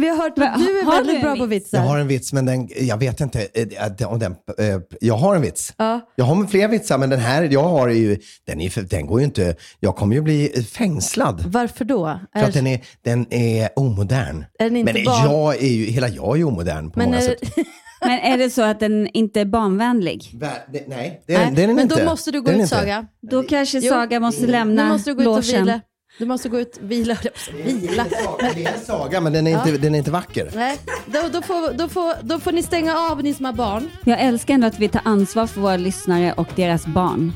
vi 0.00 0.08
har 0.08 0.16
hört 0.16 0.32
att 0.38 0.58
du 0.58 0.78
är 0.80 0.84
har 0.84 0.92
väldigt 0.92 1.16
du 1.16 1.20
bra 1.22 1.36
på 1.36 1.46
vits? 1.46 1.64
vitsar. 1.66 1.78
Jag 1.78 1.84
har 1.86 1.98
en 1.98 2.08
vits, 2.08 2.32
men 2.32 2.46
den, 2.46 2.68
jag 2.80 2.96
vet 2.96 3.20
inte 3.20 3.48
eh, 3.54 4.08
om 4.12 4.18
den... 4.18 4.32
eh, 4.58 4.80
Jag 5.00 5.14
har 5.16 5.36
en 5.36 5.42
vits. 5.42 5.74
Ja. 5.76 6.00
Jag 6.16 6.24
har 6.24 6.46
fler 6.46 6.68
vitsar, 6.68 6.98
men 6.98 7.10
den 7.10 7.20
här 7.20 7.42
jag 7.42 7.62
har 7.62 7.88
är 7.88 7.92
ju... 7.94 8.18
Den, 8.46 8.60
är, 8.60 8.82
den 8.82 9.06
går 9.06 9.20
ju 9.20 9.24
inte... 9.24 9.56
Jag 9.80 9.96
kommer 9.96 10.14
ju 10.14 10.22
bli 10.22 10.66
fängslad. 10.72 11.44
Varför 11.46 11.84
då? 11.84 12.20
För 12.32 12.40
att 12.44 12.54
den 12.54 12.66
är, 12.66 12.80
den 13.02 13.32
är 13.32 13.68
omodern. 13.76 14.44
Är 14.58 14.64
den 14.64 14.76
inte 14.76 14.92
men 14.92 15.04
barn- 15.04 15.24
jag 15.30 15.56
är 15.62 15.68
ju, 15.68 15.84
hela 15.84 16.08
jag 16.08 16.32
är 16.34 16.36
ju 16.38 16.44
omodern 16.44 16.90
på 16.90 16.98
Men 16.98 17.08
många 17.10 17.18
är, 17.22 17.26
sätt. 17.26 17.40
Men 18.00 18.18
är 18.18 18.38
det 18.38 18.50
så 18.50 18.62
att 18.62 18.80
den 18.80 19.08
inte 19.14 19.40
är 19.40 19.44
barnvänlig? 19.44 20.30
Vä- 20.34 20.48
det- 20.72 20.88
Nej, 20.88 21.22
det 21.26 21.34
är, 21.34 21.38
Nej, 21.38 21.52
det 21.54 21.62
är 21.62 21.66
den 21.66 21.76
men 21.76 21.82
inte. 21.82 22.00
då 22.00 22.04
måste 22.10 22.30
du 22.30 22.40
gå 22.40 22.44
Det 22.44 22.50
är 22.50 22.52
den 22.52 22.60
ut 22.60 22.64
inte. 22.72 22.76
Saga. 22.76 23.06
Då 23.30 23.42
kanske 23.42 23.78
Jo. 23.78 23.88
Saga 23.92 24.20
måste 24.20 24.42
Nu 24.46 24.52
lämna 24.52 24.88
måste 24.88 25.10
du 25.10 25.14
gå 25.14 25.22
ut 25.22 25.28
och 25.28 25.44
vila. 25.48 25.58
logen. 25.60 25.80
Du 26.18 26.26
måste 26.26 26.48
gå 26.48 26.60
ut 26.60 26.78
vila. 26.82 27.16
vila. 27.64 28.06
Det 28.54 28.64
är 28.64 28.72
en 28.74 28.80
saga, 28.80 29.20
men 29.20 29.32
den 29.32 29.46
är, 29.46 29.50
inte, 29.66 29.78
den 29.78 29.94
är 29.94 29.98
inte 29.98 30.10
vacker. 30.10 30.50
Nej, 30.54 30.78
då, 31.06 31.18
då, 31.32 31.42
får, 31.42 31.72
då, 31.72 31.88
får, 31.88 32.14
då 32.22 32.38
får 32.40 32.52
ni 32.52 32.62
stänga 32.62 32.96
av 32.98 33.22
ni 33.22 33.34
som 33.34 33.44
har 33.44 33.52
barn. 33.52 33.90
Jag 34.04 34.20
älskar 34.20 34.54
ändå 34.54 34.66
att 34.66 34.78
vi 34.78 34.88
tar 34.88 35.00
ansvar 35.04 35.46
för 35.46 35.60
våra 35.60 35.76
lyssnare 35.76 36.32
och 36.32 36.48
deras 36.56 36.86
barn. 36.86 37.32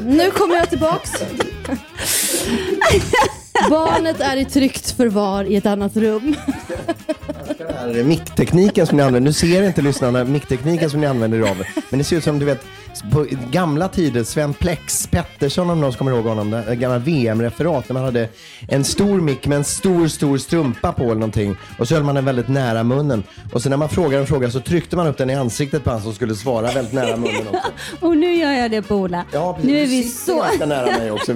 Nu 0.00 0.30
kommer 0.30 0.54
jag 0.56 0.70
tillbaks. 0.70 1.10
Barnet 3.70 4.20
är 4.20 4.36
i 4.36 4.44
tryggt 4.44 4.90
förvar 4.90 5.44
i 5.44 5.56
ett 5.56 5.66
annat 5.66 5.96
rum. 5.96 6.36
Den 7.58 7.74
här 7.74 8.04
micktekniken 8.04 8.86
som 8.86 8.96
ni 8.96 9.02
använder, 9.02 9.20
nu 9.20 9.32
ser 9.32 9.62
inte 9.62 9.82
lyssnarna 9.82 10.24
micktekniken 10.24 10.90
som 10.90 11.00
ni 11.00 11.06
använder 11.06 11.38
er 11.38 11.50
av, 11.50 11.62
men 11.90 11.98
det 11.98 12.04
ser 12.04 12.16
ut 12.16 12.24
som 12.24 12.38
du 12.38 12.44
vet, 12.46 12.66
på 13.12 13.26
gamla 13.50 13.88
tider, 13.88 14.24
Sven 14.24 14.54
Plex 14.54 15.06
Pettersson 15.06 15.70
om 15.70 15.80
någon 15.80 15.92
kommer 15.92 16.12
ihåg 16.12 16.24
honom, 16.24 16.50
det 16.50 16.76
gamla 16.76 16.98
VM-referat 16.98 17.88
när 17.88 17.94
man 17.94 18.04
hade 18.04 18.28
en 18.68 18.84
stor 18.84 19.20
mick 19.20 19.46
med 19.46 19.56
en 19.56 19.64
stor, 19.64 20.08
stor 20.08 20.38
strumpa 20.38 20.92
på 20.92 21.02
eller 21.02 21.14
någonting 21.14 21.56
och 21.78 21.88
så 21.88 21.94
höll 21.94 22.04
man 22.04 22.14
den 22.14 22.24
väldigt 22.24 22.48
nära 22.48 22.82
munnen 22.82 23.22
och 23.52 23.62
så 23.62 23.68
när 23.68 23.76
man 23.76 23.88
frågade 23.88 24.18
en 24.18 24.26
fråga 24.26 24.50
så 24.50 24.60
tryckte 24.60 24.96
man 24.96 25.06
upp 25.06 25.18
den 25.18 25.30
i 25.30 25.34
ansiktet 25.34 25.84
på 25.84 25.90
han 25.90 26.02
som 26.02 26.12
skulle 26.12 26.34
svara 26.34 26.72
väldigt 26.72 26.94
nära 26.94 27.16
munnen 27.16 27.48
också. 27.48 27.70
Och 28.06 28.16
nu 28.16 28.34
gör 28.34 28.52
jag 28.52 28.70
det 28.70 28.82
på 28.82 28.94
Ola. 28.94 29.24
Ja, 29.32 29.52
precis. 29.54 29.70
Nu 29.70 29.78
är 29.82 29.86
vi 29.86 30.02
så... 30.02 30.66
nära 30.66 30.98
mig 30.98 31.10
också. 31.10 31.32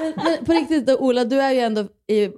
Men, 0.00 0.12
men 0.16 0.44
på 0.44 0.52
riktigt 0.52 0.86
då, 0.86 0.96
Ola, 0.96 1.24
du 1.24 1.40
är 1.40 1.52
ju 1.52 1.60
ändå 1.60 1.88
i, 2.06 2.30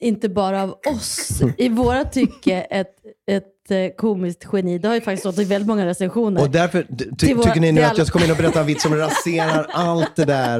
inte 0.00 0.28
bara 0.28 0.62
av 0.62 0.70
oss, 0.86 1.40
i 1.58 1.68
våra 1.68 2.04
tycke, 2.04 2.60
ett, 2.60 2.96
ett 3.26 3.57
komiskt 3.96 4.46
geni. 4.52 4.78
Det 4.78 4.88
har 4.88 4.94
ju 4.94 5.00
faktiskt 5.00 5.20
stått 5.22 5.38
i 5.38 5.44
väldigt 5.44 5.68
många 5.68 5.86
recensioner. 5.86 6.40
Och 6.42 6.50
därför 6.50 6.86
ty- 7.18 7.34
våra- 7.34 7.44
tycker 7.46 7.60
ni 7.60 7.72
nu 7.72 7.82
att 7.82 7.98
jag 7.98 8.06
ska 8.06 8.12
komma 8.18 8.24
in 8.24 8.30
och 8.30 8.36
berätta 8.36 8.60
en 8.60 8.66
vits 8.66 8.82
som 8.82 8.94
raserar 8.94 9.66
allt 9.72 10.16
det 10.16 10.24
där? 10.24 10.58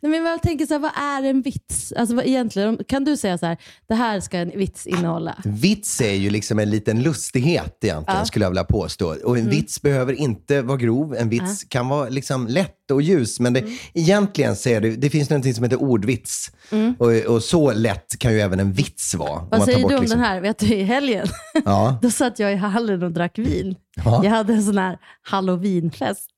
Nej, 0.00 0.10
men 0.10 0.24
jag 0.26 0.42
tänker 0.42 0.66
så 0.66 0.74
här, 0.74 0.78
vad 0.80 0.90
är 0.96 1.28
en 1.30 1.42
vits? 1.42 1.92
Alltså 1.92 2.14
vad 2.16 2.26
egentligen, 2.26 2.78
kan 2.88 3.04
du 3.04 3.16
säga 3.16 3.38
så 3.38 3.46
här, 3.46 3.56
det 3.88 3.94
här 3.94 4.20
ska 4.20 4.38
en 4.38 4.50
vits 4.58 4.86
innehålla? 4.86 5.34
Vits 5.44 6.00
är 6.00 6.12
ju 6.14 6.30
liksom 6.30 6.58
en 6.58 6.70
liten 6.70 7.02
lustighet 7.02 7.78
egentligen, 7.82 8.18
Ja. 8.18 8.24
skulle 8.24 8.44
jag 8.44 8.50
vilja 8.50 8.64
påstå. 8.64 9.06
Och 9.24 9.36
en 9.36 9.42
Mm. 9.42 9.50
vits 9.56 9.82
behöver 9.82 10.12
inte 10.12 10.62
vara 10.62 10.76
grov. 10.76 11.14
En 11.14 11.28
vits 11.28 11.64
kan 11.64 11.88
vara 11.88 12.08
liksom 12.08 12.46
lätt 12.46 12.90
och 12.92 13.02
ljus. 13.02 13.40
Men 13.40 13.52
det, 13.52 13.64
egentligen 13.94 14.56
så 14.56 14.68
är 14.68 14.80
det, 14.80 14.90
det 14.90 15.10
finns 15.10 15.30
någonting 15.30 15.54
som 15.54 15.64
heter 15.64 15.82
ordvits. 15.82 16.50
Mm. 16.70 16.94
Och, 16.98 17.34
och 17.34 17.42
så 17.42 17.72
lätt 17.72 18.18
kan 18.18 18.32
ju 18.32 18.40
även 18.40 18.60
en 18.60 18.72
vits 18.72 19.14
vara. 19.14 19.30
om 19.30 19.36
man 19.38 19.48
Vad 19.50 19.58
tar 19.60 19.66
säger 19.66 19.82
bort 19.82 19.90
du 19.90 19.96
om 19.96 20.02
liksom- 20.02 20.20
den 20.20 20.28
här? 20.28 20.40
Vet 20.40 20.58
du, 20.58 20.66
i 20.74 20.82
helgen, 20.82 21.26
Ja. 21.64 21.98
då 22.02 22.10
satt 22.10 22.38
jag 22.38 22.52
i 22.52 22.56
hallen 22.56 23.02
och 23.02 23.12
drack 23.12 23.38
vin. 23.38 23.76
Ja. 24.04 24.20
Jag 24.24 24.30
hade 24.30 24.52
en 24.52 24.62
sån 24.64 24.78
här 24.78 24.98
halloweenfest. 25.22 26.30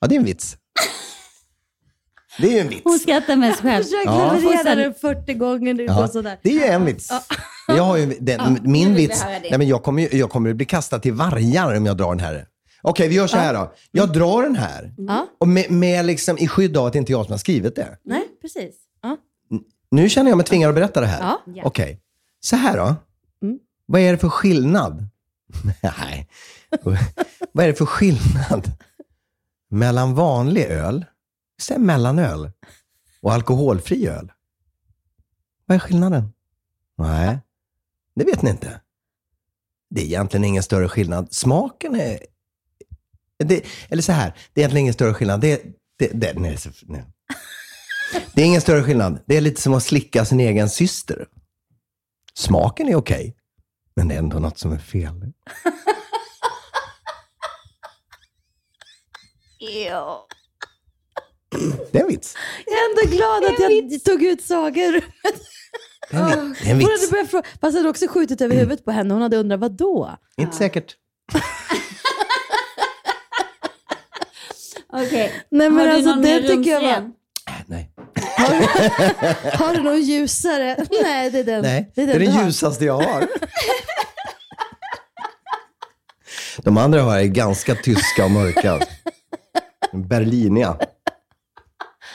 ja, 0.00 0.06
det 0.06 0.14
är 0.14 0.18
en 0.18 0.24
vits. 0.24 0.56
Det 2.38 2.46
är 2.46 2.52
ju 2.52 2.58
en 2.58 2.68
vits. 2.68 2.80
Hon 2.84 2.98
skrattar 2.98 3.36
med 3.36 3.54
sig 3.54 3.62
själv. 3.62 3.84
Jag 3.84 3.84
försökte 3.84 4.10
Ja. 4.10 4.32
leverera 4.52 4.74
den 4.74 4.94
40 4.94 5.34
gånger 5.34 5.74
nu 5.74 5.84
Ja, 5.84 6.04
och 6.04 6.10
sådär. 6.10 6.38
det 6.42 6.48
är 6.50 6.54
ju 6.54 6.62
en 6.62 6.84
vits. 6.84 7.10
Jag 7.68 7.82
har 7.82 7.96
ju, 7.96 8.06
den, 8.20 8.40
Ja, 8.40 8.56
min 8.62 8.94
vits, 8.94 9.24
nej 9.24 9.58
men 9.58 9.68
jag 9.68 9.82
kommer 9.82 10.02
ju 10.02 10.18
jag 10.18 10.30
kommer 10.30 10.50
att 10.50 10.56
bli 10.56 10.66
kastad 10.66 10.98
till 10.98 11.12
vargar 11.12 11.76
om 11.76 11.86
jag 11.86 11.96
drar 11.96 12.08
den 12.14 12.20
här. 12.24 12.46
Okej, 12.82 13.08
vi 13.08 13.14
gör 13.14 13.26
så 13.26 13.36
här 13.36 13.54
då. 13.54 13.72
Jag 13.90 14.12
drar 14.12 14.42
den 14.42 14.56
här. 14.56 14.94
Ja. 14.96 15.26
Och 15.40 15.48
med, 15.48 15.70
med 15.70 16.04
liksom 16.06 16.38
i 16.38 16.48
skydd 16.48 16.76
av 16.76 16.86
att 16.86 16.92
det 16.92 16.98
inte 16.98 17.10
är 17.12 17.14
jag 17.14 17.24
som 17.24 17.32
har 17.32 17.38
skrivit 17.38 17.76
det. 17.76 17.98
Nej, 18.04 18.22
precis. 18.42 18.74
Nu 19.90 20.08
känner 20.08 20.30
jag 20.30 20.36
mig 20.36 20.46
tvingad 20.46 20.68
att 20.68 20.74
berätta 20.74 21.00
det 21.00 21.06
här. 21.06 21.20
Ja. 21.46 21.62
Okej. 21.64 22.00
Så 22.40 22.56
här 22.56 22.76
då. 22.76 22.96
Mm. 23.42 23.58
Vad 23.86 24.00
är 24.00 24.12
det 24.12 24.18
för 24.18 24.28
skillnad? 24.28 25.08
Nej. 25.82 26.28
Vad 27.52 27.64
är 27.64 27.68
det 27.68 27.74
för 27.74 27.86
skillnad 27.86 28.72
mellan 29.68 30.14
vanlig 30.14 30.62
öl, 30.64 31.04
säg 31.62 31.78
mellanöl, 31.78 32.50
och 33.22 33.32
alkoholfri 33.32 34.06
öl? 34.08 34.32
Vad 35.66 35.74
är 35.74 35.78
skillnaden? 35.78 36.32
Nej, 36.98 37.38
det 38.14 38.24
vet 38.24 38.42
ni 38.42 38.50
inte. 38.50 38.80
Det 39.90 40.00
är 40.00 40.04
egentligen 40.04 40.44
ingen 40.44 40.62
större 40.62 40.88
skillnad. 40.88 41.32
Smaken 41.32 41.94
är... 42.00 42.18
Det, 43.38 43.64
eller 43.88 44.02
så 44.02 44.12
här, 44.12 44.34
det 44.52 44.60
är 44.60 44.62
egentligen 44.62 44.80
ingen 44.82 44.94
större 44.94 45.14
skillnad. 45.14 45.40
Det, 45.40 45.62
det, 45.98 46.08
det, 46.14 46.38
nej, 46.38 46.56
så- 46.56 46.70
nej. 46.82 47.04
Det 48.34 48.42
är 48.42 48.46
ingen 48.46 48.60
större 48.60 48.82
skillnad. 48.82 49.22
Det 49.26 49.36
är 49.36 49.40
lite 49.40 49.60
som 49.60 49.74
att 49.74 49.82
slicka 49.82 50.24
sin 50.24 50.40
egen 50.40 50.70
syster. 50.70 51.26
Smaken 52.34 52.88
är 52.88 52.94
okej, 52.96 53.36
men 53.96 54.08
det 54.08 54.14
är 54.14 54.18
ändå 54.18 54.38
något 54.38 54.58
som 54.58 54.72
är 54.72 54.78
fel. 54.78 55.32
Ja. 59.58 60.26
Det 61.92 61.98
är 61.98 62.02
en 62.02 62.08
vits. 62.08 62.34
Jag 62.66 62.74
är 62.74 62.90
ändå 62.90 63.16
glad 63.16 63.44
att 63.44 63.58
jag 63.60 64.04
tog 64.04 64.22
ut 64.22 64.50
rummet. 64.50 65.04
Det 66.10 66.16
är 66.16 66.38
en, 66.38 66.56
det 66.62 66.66
är 66.68 66.70
en 66.70 66.70
Hon 66.70 66.78
vits. 66.78 66.90
hade 67.00 67.10
börjat 67.10 67.30
fråga, 67.30 67.44
fast 67.60 67.76
hade 67.76 67.88
också 67.88 68.08
skjutit 68.08 68.40
över 68.40 68.56
huvudet 68.56 68.84
på 68.84 68.90
henne. 68.90 69.14
Hon 69.14 69.22
hade 69.22 69.36
undrat, 69.36 69.60
vad 69.60 69.72
då? 69.72 70.16
Inte 70.36 70.56
säkert. 70.56 70.96
Okej. 74.92 75.44
Nej 75.50 75.70
men 75.70 75.78
Har 75.78 75.86
du 75.86 75.92
alltså 75.92 76.10
någon 76.10 76.22
det 76.22 76.40
mer 76.40 76.48
tycker 76.48 76.70
jag 76.70 76.80
var... 76.80 77.12
Nej. 78.38 78.68
Har 79.52 79.74
du 79.74 79.82
någon 79.82 80.02
ljusare? 80.02 80.76
Nej, 81.02 81.30
det 81.30 81.38
är 81.38 81.44
den. 81.44 81.62
Nej, 81.62 81.92
det 81.94 82.02
är 82.02 82.06
det 82.06 82.12
den 82.12 82.22
är 82.22 82.26
det 82.26 82.32
har. 82.32 82.44
ljusaste 82.44 82.84
jag 82.84 82.94
har. 82.94 83.26
De 86.58 86.76
andra 86.76 87.02
har 87.02 87.18
är 87.18 87.24
ganska 87.24 87.74
tyska 87.74 88.24
och 88.24 88.30
mörka. 88.30 88.80
Berliniga. 89.92 90.76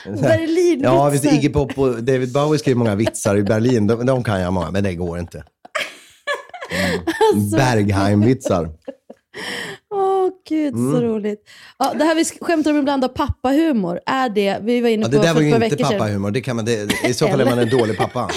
Berlinvitsar. 0.04 0.94
Ja, 0.94 1.08
visst, 1.08 1.24
Iggy 1.24 1.48
Pop 1.48 1.78
och 1.78 2.02
David 2.02 2.32
Bowie 2.32 2.58
skrev 2.58 2.76
många 2.76 2.94
vitsar 2.94 3.36
i 3.36 3.42
Berlin. 3.42 3.86
De, 3.86 4.06
de 4.06 4.24
kan 4.24 4.40
jag 4.40 4.52
många, 4.52 4.70
men 4.70 4.84
det 4.84 4.94
går 4.94 5.18
inte. 5.18 5.44
Alltså. 7.34 7.56
Bergheim-vitsar. 7.56 8.70
Gud, 10.48 10.74
så 10.74 10.78
Mm. 10.80 11.02
roligt. 11.02 11.48
Ja, 11.78 11.94
det 11.98 12.04
här 12.04 12.14
vi 12.14 12.24
skämtar 12.24 12.70
om 12.70 12.76
ibland 12.76 13.04
av 13.04 13.08
pappahumor, 13.08 14.00
är 14.06 14.28
det, 14.28 14.58
vi 14.62 14.80
var 14.80 14.88
inne 14.88 15.02
Ja, 15.02 15.06
på 15.08 15.12
det 15.12 15.18
där 15.22 15.26
för 15.28 15.34
var 15.34 15.40
ett 15.40 15.46
ju 15.46 15.50
par 15.52 15.56
inte 15.64 15.76
veckor 15.76 15.84
sedan. 15.84 15.98
pappahumor. 15.98 16.30
Det 16.30 16.40
kan 16.40 16.56
man, 16.56 16.64
det, 16.64 16.92
I 17.08 17.14
så 17.14 17.28
fall 17.28 17.40
är 17.40 17.44
man 17.44 17.58
en 17.58 17.68
dålig 17.70 17.96
pappa. 17.98 18.30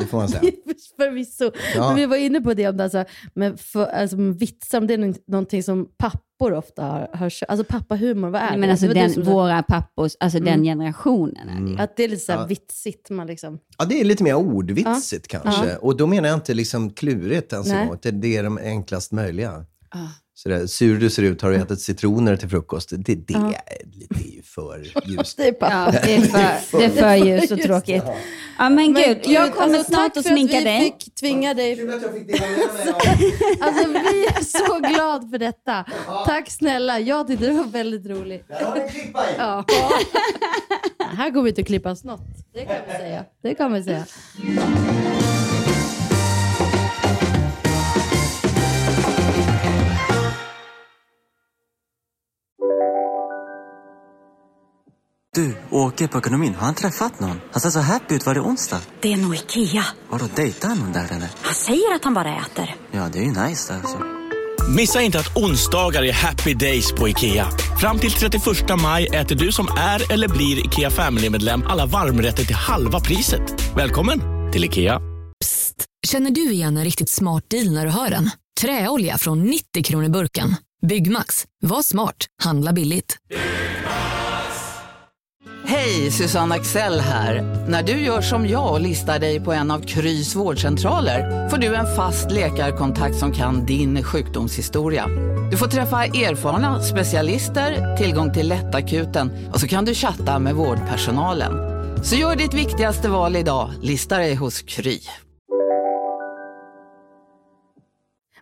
Det 0.00 0.06
får 0.06 0.18
man 0.18 0.28
säga. 0.28 0.42
Förvisso. 0.96 1.50
Ja. 1.74 1.86
Men 1.88 1.96
vi 1.96 2.06
var 2.06 2.16
inne 2.16 2.40
på 2.40 2.54
det, 2.54 2.68
om 2.68 2.76
det 2.76 2.84
alltså, 2.84 3.04
men 3.34 3.58
för, 3.58 3.86
alltså, 3.86 4.16
med 4.16 4.38
vitsar, 4.38 4.78
om 4.78 4.86
det 4.86 4.94
är 4.94 4.98
nå- 4.98 5.14
någonting 5.26 5.62
som 5.62 5.86
pappor 5.98 6.52
ofta 6.52 6.82
har, 6.84 7.08
har. 7.14 7.32
Alltså 7.48 7.64
pappahumor, 7.64 8.30
vad 8.30 8.40
är 8.40 8.44
Nej, 8.46 8.54
det? 8.54 8.60
men 8.60 8.70
alltså 8.70 8.86
det 8.86 8.88
var 8.88 8.94
du 8.94 9.00
den, 9.00 9.12
som 9.14 9.24
sa- 9.24 9.30
våra 9.30 9.62
pappors, 9.62 10.12
alltså 10.20 10.38
den 10.38 10.48
Mm. 10.48 10.64
generationen. 10.64 11.48
Är 11.48 11.60
det. 11.64 11.70
ju. 11.70 11.78
Att 11.78 11.96
det 11.96 12.04
är 12.04 12.08
lite 12.08 12.24
såhär 12.24 12.38
Ja. 12.40 12.46
vitsigt. 12.46 13.10
Man 13.10 13.26
liksom. 13.26 13.58
Ja, 13.78 13.84
det 13.84 14.00
är 14.00 14.04
lite 14.04 14.22
mer 14.24 14.34
ordvitsigt 14.34 15.26
Ja. 15.32 15.38
kanske. 15.42 15.66
Ja. 15.70 15.76
Och 15.80 15.96
då 15.96 16.06
menar 16.06 16.28
jag 16.28 16.36
inte 16.36 16.54
liksom 16.54 16.90
klurigt 16.90 17.52
ens 17.52 17.68
en 17.68 17.76
Nej. 17.76 17.86
gång. 17.86 17.98
Det, 18.02 18.10
det 18.10 18.36
är 18.36 18.42
de 18.42 18.58
enklast 18.58 19.12
möjliga. 19.12 19.64
Ah. 20.34 20.36
Så 20.36 20.48
där, 20.48 20.66
sur 20.66 20.98
du 21.00 21.10
ser 21.10 21.22
ut, 21.22 21.42
har 21.42 21.50
du 21.50 21.56
ätit 21.56 21.80
citroner 21.80 22.36
till 22.36 22.48
frukost? 22.48 22.88
Det, 22.90 23.14
det, 23.14 23.34
Ja. 23.34 23.52
är, 23.66 23.78
det 23.84 24.14
är 24.20 24.34
ju 24.36 24.42
för 24.42 24.86
ljust. 25.06 25.36
Det 25.36 25.48
är 25.48 25.52
pappa. 25.52 25.90
Ja, 25.94 26.00
det 26.04 26.14
är 26.14 26.20
för, 26.20 26.78
det 26.78 26.84
är 26.84 26.90
för 26.90 27.14
ljust 27.26 27.52
och 27.52 27.60
tråkigt. 27.60 28.02
Ja, 28.58 28.68
men 28.70 28.94
gud, 28.94 29.18
jag 29.24 29.54
kommer 29.54 29.78
alltså, 29.78 29.92
snart 29.92 30.14
tack 30.14 30.16
att 30.16 30.22
för 30.26 30.30
sminka 30.30 30.56
att 30.56 30.60
vi 30.62 30.64
dig. 30.64 30.80
fick 31.00 31.14
tvinga 31.14 31.54
dig. 31.54 31.72
alltså, 33.60 33.88
vi 33.88 34.26
är 34.26 34.42
så 34.58 34.78
glada 34.78 35.28
för 35.30 35.38
detta. 35.38 35.84
Tack 36.26 36.50
snälla. 36.50 37.00
Jag 37.00 37.26
tyckte 37.26 37.46
det 37.46 37.52
var 37.52 37.64
väldigt 37.64 38.06
roligt. 38.06 38.46
Ja. 39.38 39.64
Här 41.16 41.30
går 41.30 41.42
vi 41.42 41.48
inte 41.48 41.60
att 41.60 41.66
klippa 41.66 41.96
något. 42.02 42.20
Det 42.54 42.64
kan 42.64 42.76
vi 42.86 42.92
säga. 42.92 43.24
Det 43.42 43.54
kan 43.54 43.72
vi 43.72 43.82
säga. 43.82 44.04
Du, 55.34 55.56
åker 55.70 56.06
på 56.06 56.18
ekonomin. 56.18 56.54
Har 56.54 56.66
han 56.66 56.74
träffat 56.74 57.20
någon? 57.20 57.40
Han 57.52 57.60
ser 57.60 57.70
så 57.70 57.80
happy 57.80 58.14
ut. 58.14 58.26
Var 58.26 58.34
det 58.34 58.40
onsdag? 58.40 58.80
Det 59.00 59.12
är 59.12 59.16
nog 59.16 59.34
Ikea. 59.34 59.84
Har 60.10 60.18
du 60.18 60.24
dejtat 60.36 60.78
någon 60.78 60.92
där 60.92 61.04
eller? 61.04 61.28
Han 61.42 61.54
säger 61.54 61.94
att 61.94 62.04
han 62.04 62.14
bara 62.14 62.36
äter. 62.36 62.74
Ja, 62.90 63.08
det 63.12 63.18
är 63.18 63.22
ju 63.22 63.28
nice 63.28 63.72
där 63.72 63.80
alltså. 63.80 63.98
Missa 64.76 65.02
inte 65.02 65.18
att 65.18 65.36
onsdagar 65.36 66.02
är 66.02 66.12
happy 66.12 66.54
days 66.54 66.92
på 66.92 67.08
IKEA. 67.08 67.46
Fram 67.80 67.98
till 67.98 68.12
31 68.12 68.44
maj 68.82 69.06
äter 69.06 69.36
du 69.36 69.52
som 69.52 69.68
är 69.78 70.12
eller 70.12 70.28
blir 70.28 70.66
IKEA 70.66 70.90
Family-medlem 70.90 71.62
alla 71.66 71.86
varmrätter 71.86 72.44
till 72.44 72.56
halva 72.56 73.00
priset. 73.00 73.76
Välkommen 73.76 74.20
till 74.52 74.64
IKEA. 74.64 75.00
Känner 76.06 76.30
du 76.30 76.52
igen 76.52 76.76
en 76.76 76.84
riktigt 76.84 77.10
smart 77.10 77.44
deal 77.50 77.72
när 77.72 77.84
du 77.84 77.90
hör 77.90 78.10
den? 78.10 78.30
Träolja 78.60 79.18
från 79.18 79.42
90 79.42 79.82
kronor 79.84 80.08
burken. 80.08 80.56
Byggmax. 80.86 81.44
Var 81.62 81.82
smart. 81.82 82.16
Handla 82.42 82.72
billigt. 82.72 83.16
Hej, 85.66 86.10
Susanne 86.10 86.54
Axel 86.54 87.00
här. 87.00 87.42
När 87.68 87.82
du 87.82 87.92
gör 87.92 88.20
som 88.20 88.46
jag 88.46 88.72
och 88.72 88.80
listar 88.80 89.18
dig 89.18 89.40
på 89.40 89.52
en 89.52 89.70
av 89.70 89.80
Krys 89.80 90.34
vårdcentraler 90.34 91.48
får 91.48 91.58
du 91.58 91.74
en 91.74 91.96
fast 91.96 92.30
läkarkontakt 92.30 93.16
som 93.16 93.32
kan 93.32 93.66
din 93.66 94.02
sjukdomshistoria. 94.02 95.06
Du 95.50 95.56
får 95.56 95.66
träffa 95.66 96.04
erfarna 96.04 96.82
specialister, 96.82 97.96
tillgång 97.96 98.32
till 98.32 98.48
lättakuten 98.48 99.50
och 99.52 99.60
så 99.60 99.68
kan 99.68 99.84
du 99.84 99.94
chatta 99.94 100.38
med 100.38 100.54
vårdpersonalen. 100.54 101.52
Så 102.04 102.16
gör 102.16 102.36
ditt 102.36 102.54
viktigaste 102.54 103.08
val 103.08 103.36
idag, 103.36 103.70
lista 103.82 104.18
dig 104.18 104.34
hos 104.34 104.62
Kry. 104.62 104.98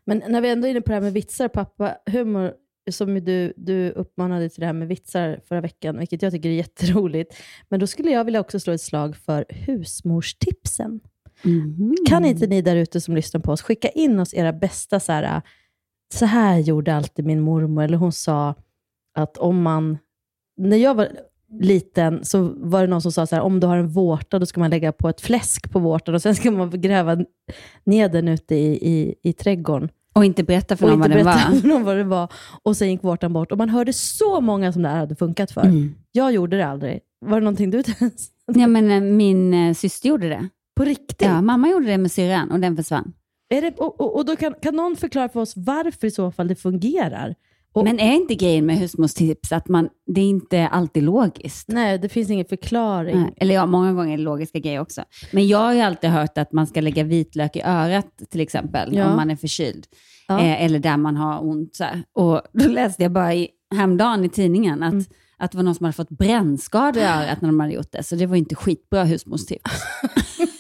Men 0.04 0.22
när 0.28 0.40
vi 0.40 0.50
ändå 0.50 0.66
är 0.66 0.70
inne 0.70 0.80
på 0.80 0.88
det 0.88 0.94
här 0.94 1.02
med 1.02 1.12
vitsar, 1.12 1.48
pappa, 1.48 1.94
humor, 2.06 2.52
som 2.91 3.24
du, 3.24 3.53
du 3.57 3.91
uppmanade 3.91 4.49
till 4.49 4.61
det 4.61 4.66
här 4.66 4.72
med 4.72 4.89
vitsar 4.89 5.41
förra 5.49 5.61
veckan, 5.61 5.99
vilket 5.99 6.22
jag 6.22 6.33
tycker 6.33 6.49
är 6.49 6.55
jätteroligt. 6.55 7.35
Men 7.68 7.80
då 7.80 7.87
skulle 7.87 8.11
jag 8.11 8.24
vilja 8.24 8.41
också 8.41 8.61
slå 8.61 8.72
ett 8.72 8.80
slag 8.80 9.16
för 9.16 9.45
husmorstipsen. 9.49 11.01
Kan 12.09 12.24
inte 12.24 12.47
ni 12.47 12.62
där 12.62 12.76
ute 12.76 13.01
som 13.01 13.14
lyssnar 13.16 13.41
på 13.41 13.53
oss 13.53 13.62
skicka 13.62 13.89
in 13.89 14.18
oss 14.20 14.35
era 14.35 14.53
bästa, 14.53 15.01
så 15.01 15.12
här, 15.12 15.43
så 16.14 16.26
här 16.26 16.59
gjorde 16.59 16.95
alltid 16.95 17.24
min 17.26 17.41
mormor, 17.41 17.83
eller 17.83 17.97
hon 17.97 18.12
sa 18.12 18.55
att 19.14 19.39
om 19.39 19.62
man, 19.62 19.99
när 20.57 20.76
jag 20.76 20.95
var 20.95 21.09
liten 21.61 22.24
så 22.24 22.53
var 22.57 22.80
det 22.80 22.87
någon 22.87 23.03
som 23.03 23.12
sa 23.12 23.26
så 23.26 23.37
här, 23.37 23.43
om 23.43 23.61
du 23.61 23.66
har 23.66 23.76
en 23.76 23.89
vårta, 23.89 24.39
då 24.39 24.47
ska 24.47 24.61
man 24.61 24.70
lägga 24.70 24.93
på 24.93 25.09
ett 25.09 25.20
fläsk 25.20 25.70
på 25.70 25.78
vårtan 25.78 26.14
och 26.14 26.22
sen 26.22 26.35
ska 26.35 26.51
man 26.51 26.80
gräva 26.80 27.24
ner 27.85 28.09
den 28.09 28.28
ute 28.28 28.55
i, 28.55 28.89
i, 28.93 29.14
i 29.22 29.33
trädgården. 29.33 29.89
Och 30.12 30.24
inte 30.24 30.42
berätta 30.42 30.76
för 30.76 30.84
Och 30.84 30.90
någon 30.90 31.00
vad 31.00 31.10
inte 31.10 31.18
den 31.18 31.24
berätta 31.24 31.50
var. 31.50 31.60
för 31.60 31.68
någon 31.68 31.84
vad 31.84 31.96
det 31.96 32.04
var. 32.04 32.32
Och 32.62 32.76
sen 32.76 32.90
gick 32.90 33.04
vårtan 33.04 33.32
bort. 33.32 33.52
Och 33.52 33.58
man 33.58 33.68
hörde 33.68 33.92
så 33.92 34.40
många 34.40 34.72
som 34.72 34.82
det 34.82 34.88
här 34.88 34.98
hade 34.98 35.16
funkat 35.16 35.50
för. 35.50 35.60
Mm. 35.60 35.94
Jag 36.12 36.32
gjorde 36.32 36.56
det 36.56 36.66
aldrig. 36.66 37.00
Var 37.26 37.40
det 37.40 37.44
någonting 37.44 37.70
du 37.70 37.82
testade? 37.82 38.12
Ja, 38.46 38.66
men 38.66 38.90
eh, 38.90 39.00
min 39.00 39.54
eh, 39.54 39.74
syster 39.74 40.08
gjorde 40.08 40.28
det. 40.28 40.48
På 40.76 40.84
riktigt? 40.84 41.22
Ja, 41.22 41.42
mamma 41.42 41.68
gjorde 41.68 41.86
det 41.86 41.98
med 41.98 42.12
syrran 42.12 42.50
och 42.50 42.60
den 42.60 42.76
försvann. 42.76 43.12
Är 43.54 43.62
det, 43.62 43.74
och, 43.78 44.00
och, 44.00 44.16
och 44.16 44.24
då 44.24 44.36
kan, 44.36 44.54
kan 44.62 44.76
någon 44.76 44.96
förklara 44.96 45.28
för 45.28 45.40
oss 45.40 45.52
varför 45.56 46.06
i 46.06 46.10
så 46.10 46.32
fall 46.32 46.48
det 46.48 46.54
fungerar? 46.54 47.34
Men 47.74 48.00
är 48.00 48.14
inte 48.14 48.34
grejen 48.34 48.66
med 48.66 48.76
husmorstips 48.78 49.52
att 49.52 49.68
man, 49.68 49.88
det 50.06 50.20
är 50.20 50.24
inte 50.24 50.68
alltid 50.68 51.02
logiskt? 51.02 51.68
Nej, 51.68 51.98
det 51.98 52.08
finns 52.08 52.30
ingen 52.30 52.46
förklaring. 52.46 53.20
Nej, 53.20 53.34
Eller 53.36 53.54
ja, 53.54 53.66
många 53.66 53.92
gånger 53.92 54.12
är 54.12 54.16
det 54.16 54.22
logiska 54.22 54.58
grejer 54.58 54.80
också. 54.80 55.02
Men 55.30 55.48
jag 55.48 55.58
har 55.58 55.74
ju 55.74 55.80
alltid 55.80 56.10
hört 56.10 56.38
att 56.38 56.52
man 56.52 56.66
ska 56.66 56.80
lägga 56.80 57.04
vitlök 57.04 57.56
i 57.56 57.62
örat 57.64 58.06
till 58.30 58.40
exempel, 58.40 58.96
Ja. 58.96 59.10
om 59.10 59.16
man 59.16 59.30
är 59.30 59.36
förkyld. 59.36 59.86
Ja. 60.28 60.40
Eh, 60.40 60.62
eller 60.64 60.78
där 60.78 60.96
man 60.96 61.16
har 61.16 61.44
ont. 61.46 61.76
Så 61.76 61.84
här. 61.84 62.02
Och 62.14 62.42
då 62.52 62.68
läste 62.68 63.02
jag 63.02 63.12
bara 63.12 63.34
i, 63.34 63.48
häromdagen 63.74 64.24
i 64.24 64.28
tidningen 64.28 64.82
att, 64.82 64.92
Mm. 64.92 65.04
att 65.38 65.50
det 65.52 65.56
var 65.56 65.62
någon 65.64 65.74
som 65.74 65.84
hade 65.84 65.96
fått 65.96 66.08
brännskador 66.10 67.02
i 67.02 67.06
örat 67.06 67.40
när 67.40 67.48
de 67.48 67.60
hade 67.60 67.72
gjort 67.72 67.92
det. 67.92 68.02
Så 68.02 68.14
det 68.16 68.26
var 68.26 68.36
inte 68.36 68.54
skitbra 68.54 69.04
husmorstips. 69.04 69.70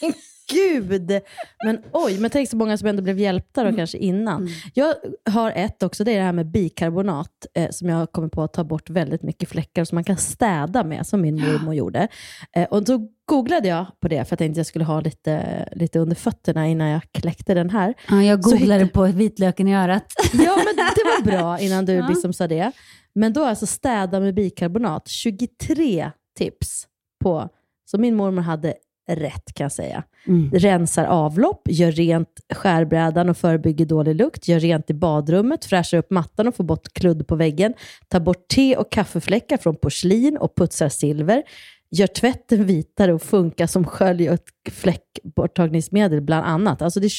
Gud! 0.70 1.20
Men 1.64 1.78
oj, 1.92 2.18
men 2.18 2.30
tänk 2.30 2.48
så 2.48 2.56
många 2.56 2.78
som 2.78 2.88
ändå 2.88 3.02
blev 3.02 3.18
hjälpta 3.18 3.64
då 3.64 3.76
kanske 3.76 3.98
innan. 3.98 4.48
Jag 4.74 4.94
har 5.30 5.50
ett 5.50 5.82
också, 5.82 6.04
det 6.04 6.12
är 6.12 6.16
det 6.18 6.24
här 6.24 6.32
med 6.32 6.46
bikarbonat, 6.50 7.46
eh, 7.54 7.70
som 7.70 7.88
jag 7.88 7.96
har 7.96 8.06
kommit 8.06 8.32
på 8.32 8.42
att 8.42 8.52
ta 8.52 8.64
bort 8.64 8.90
väldigt 8.90 9.22
mycket 9.22 9.48
fläckar 9.48 9.84
som 9.84 9.96
man 9.96 10.04
kan 10.04 10.16
städa 10.16 10.84
med, 10.84 11.06
som 11.06 11.20
min 11.20 11.34
mormor 11.40 11.74
gjorde. 11.74 12.08
Eh, 12.56 12.64
och 12.64 12.84
då 12.84 13.08
googlade 13.24 13.68
jag 13.68 13.86
på 14.00 14.08
det, 14.08 14.24
för 14.24 14.32
jag 14.32 14.38
tänkte 14.38 14.58
jag 14.60 14.66
skulle 14.66 14.84
ha 14.84 15.00
lite, 15.00 15.68
lite 15.72 15.98
under 15.98 16.16
fötterna 16.16 16.68
innan 16.68 16.88
jag 16.88 17.02
kläckte 17.12 17.54
den 17.54 17.70
här. 17.70 17.94
Ja, 18.08 18.22
jag 18.22 18.44
Så 18.44 18.50
googlade 18.50 18.84
hittade- 18.84 18.92
på 19.12 19.16
vitlöken 19.18 19.68
i 19.68 19.74
örat. 19.76 20.04
Ja, 20.32 20.56
men 20.56 20.76
det 20.76 21.04
var 21.04 21.22
bra 21.38 21.58
innan 21.58 21.84
du 21.84 21.92
Ja. 22.02 22.08
liksom 22.08 22.32
sa 22.32 22.46
det. 22.46 22.72
Men 23.14 23.32
då 23.32 23.44
alltså 23.44 23.66
städa 23.66 24.20
med 24.20 24.34
bikarbonat, 24.34 25.08
23 25.08 26.10
tips 26.38 26.86
på, 27.24 27.48
så 27.90 27.98
min 27.98 28.14
mormor 28.16 28.42
hade 28.42 28.74
rätt 29.08 29.54
kan 29.54 29.64
jag 29.64 29.72
säga. 29.72 30.02
Mm. 30.26 30.50
Rensar 30.50 31.04
avlopp, 31.04 31.62
gör 31.68 31.92
rent 31.92 32.28
skärbrädan 32.54 33.28
och 33.28 33.36
förebygger 33.36 33.86
dålig 33.86 34.16
lukt, 34.16 34.48
gör 34.48 34.60
rent 34.60 34.90
i 34.90 34.94
badrummet, 34.94 35.64
fräschar 35.64 35.98
upp 35.98 36.10
mattan 36.10 36.48
och 36.48 36.54
får 36.54 36.64
bort 36.64 36.92
kludd 36.92 37.26
på 37.26 37.36
väggen, 37.36 37.74
tar 38.08 38.20
bort 38.20 38.48
te 38.48 38.76
och 38.76 38.92
kaffefläckar 38.92 39.56
från 39.56 39.76
porslin 39.76 40.36
och 40.36 40.56
putsar 40.56 40.88
silver, 40.88 41.42
gör 41.90 42.06
tvätten 42.06 42.66
vitare 42.66 43.12
och 43.14 43.22
funkar 43.22 43.66
som 43.66 43.84
skölj 43.84 44.30
och 44.30 44.38
fläckborttagningsmedel 44.70 46.20
bland 46.20 46.46
annat. 46.46 46.82
Alltså 46.82 47.00
det, 47.00 47.10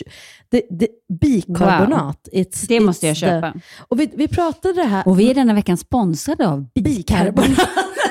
det, 0.50 0.62
det, 0.70 0.88
bikarbonat. 1.22 2.30
It's, 2.32 2.66
Det 2.68 2.80
måste 2.80 3.08
jag 3.08 3.14
it's 3.14 3.20
köpa. 3.20 3.54
The, 3.54 3.60
och 3.80 4.00
vi, 4.00 4.12
vi 4.16 4.28
pratade 4.28 4.74
det 4.74 4.88
här... 4.88 5.08
Och 5.08 5.20
vi 5.20 5.30
är 5.30 5.36
denna 5.36 5.54
veckan 5.54 5.78
sponsrade 5.78 6.48
av 6.48 6.66
bikarbonat. 6.76 7.60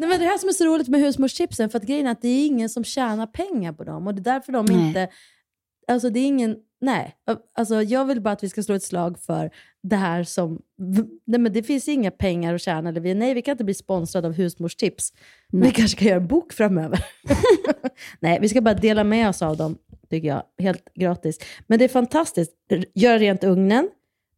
Nej, 0.00 0.08
men 0.08 0.20
det 0.20 0.26
här 0.26 0.38
som 0.38 0.48
är 0.48 0.52
så 0.52 0.64
roligt 0.64 0.88
med 0.88 1.00
husmorschipsen, 1.00 1.70
för 1.70 1.78
att 1.78 1.84
grejen 1.84 2.06
är 2.06 2.10
att 2.10 2.22
det 2.22 2.28
är 2.28 2.46
ingen 2.46 2.68
som 2.68 2.84
tjänar 2.84 3.26
pengar 3.26 3.72
på 3.72 3.84
dem. 3.84 4.06
Och 4.06 4.14
det 4.14 4.20
är 4.20 4.34
därför 4.34 4.52
de 4.52 4.66
Nej. 4.66 4.86
inte... 4.88 5.08
Alltså 5.88 6.10
det 6.10 6.20
är 6.20 6.26
ingen... 6.26 6.56
Nej. 6.80 7.14
Alltså 7.58 7.82
jag 7.82 8.04
vill 8.04 8.20
bara 8.20 8.30
att 8.32 8.42
vi 8.44 8.48
ska 8.48 8.62
slå 8.62 8.74
ett 8.74 8.82
slag 8.82 9.18
för 9.18 9.50
det 9.82 9.96
här 9.96 10.24
som... 10.24 10.60
Nej, 11.26 11.40
men 11.40 11.52
det 11.52 11.62
finns 11.62 11.88
inga 11.88 12.10
pengar 12.10 12.54
att 12.54 12.60
tjäna. 12.60 12.88
Eller 12.88 13.00
vi, 13.00 13.14
nej, 13.14 13.34
vi 13.34 13.42
kan 13.42 13.52
inte 13.52 13.64
bli 13.64 13.74
sponsrade 13.74 14.26
av 14.28 14.32
husmorstips. 14.34 15.12
Men 15.48 15.60
Vi 15.60 15.66
Nej. 15.66 15.74
kanske 15.74 15.98
kan 15.98 16.08
göra 16.08 16.20
en 16.20 16.26
bok 16.26 16.52
framöver. 16.52 17.04
nej, 18.20 18.38
vi 18.40 18.48
ska 18.48 18.60
bara 18.60 18.74
dela 18.74 19.04
med 19.04 19.28
oss 19.28 19.42
av 19.42 19.56
dem, 19.56 19.78
tycker 20.10 20.28
jag. 20.28 20.42
Helt 20.58 20.94
gratis. 20.94 21.38
Men 21.66 21.78
det 21.78 21.84
är 21.84 21.88
fantastiskt. 21.88 22.52
R- 22.70 22.84
Göra 22.94 23.18
rent 23.18 23.44
ugnen. 23.44 23.88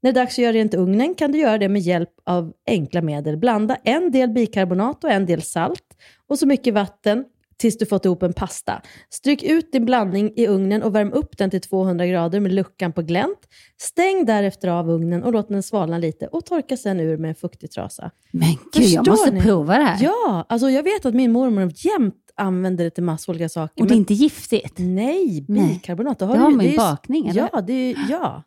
När 0.03 0.12
det 0.12 0.20
är 0.20 0.22
dags 0.24 0.34
att 0.38 0.42
göra 0.42 0.53
rent 0.53 0.74
ugnen 0.74 1.14
kan 1.14 1.32
du 1.32 1.38
göra 1.38 1.59
det 1.59 1.68
med 1.68 1.82
hjälp 1.82 2.11
av 2.26 2.53
enkla 2.66 3.03
medel. 3.03 3.36
Blanda 3.36 3.76
en 3.84 4.11
del 4.11 4.30
bikarbonat 4.30 5.05
och 5.05 5.11
en 5.11 5.26
del 5.26 5.42
salt 5.42 5.84
och 6.28 6.38
så 6.38 6.46
mycket 6.46 6.74
vatten 6.74 7.24
tills 7.57 7.78
du 7.78 7.86
fått 7.86 8.05
ihop 8.05 8.22
en 8.22 8.32
pasta. 8.32 8.82
Stryk 9.11 9.42
ut 9.42 9.72
din 9.72 9.84
blandning 9.84 10.32
i 10.36 10.46
ugnen 10.46 10.82
och 10.82 10.94
värm 10.94 11.12
upp 11.12 11.38
den 11.38 11.50
till 11.50 11.61
200 11.61 12.07
grader 12.07 12.40
med 12.40 12.53
luckan 12.53 12.92
på 12.92 13.03
glänt. 13.03 13.38
Stäng 13.80 14.24
därefter 14.26 14.68
av 14.68 14.90
ugnen 14.90 15.22
och 15.22 15.32
låt 15.32 15.48
den 15.48 15.62
svalna 15.62 15.98
lite 15.98 16.26
och 16.26 16.46
torka 16.46 16.76
sen 16.76 17.00
ur 17.00 17.16
med 17.16 17.28
en 17.28 17.34
fuktig 17.34 17.70
trasa. 17.70 18.11
Men 18.30 18.48
gud, 18.72 18.84
jag 18.86 19.09
måste 19.09 19.30
prova 19.30 19.78
det 19.78 19.84
här. 19.84 19.98
Ja, 20.05 20.46
alltså 20.48 20.70
jag 20.70 20.82
vet 20.82 21.07
att 21.07 21.14
min 21.14 21.32
mormor 21.32 21.72
jämt 21.74 22.14
använder 22.36 22.84
det 22.84 22.90
till 22.90 23.05
massa 23.05 23.32
olika 23.32 23.48
saker. 23.48 23.82
Och 23.82 23.86
det 23.88 23.92
är 23.92 23.94
men- 23.94 23.98
inte 23.98 24.14
giftigt? 24.14 24.74
Nej, 24.78 25.44
bikarbonat. 25.48 26.18
Det 26.18 26.24
du 26.24 26.28
har 26.28 26.36
ju- 26.50 26.57
man 26.57 26.61
i 26.64 26.68
är 26.68 26.70
ju- 26.70 26.76
bakning, 26.76 27.28
eller? 27.28 27.48
Ja, 27.53 27.61
det 27.61 27.94
ja. 28.11 28.42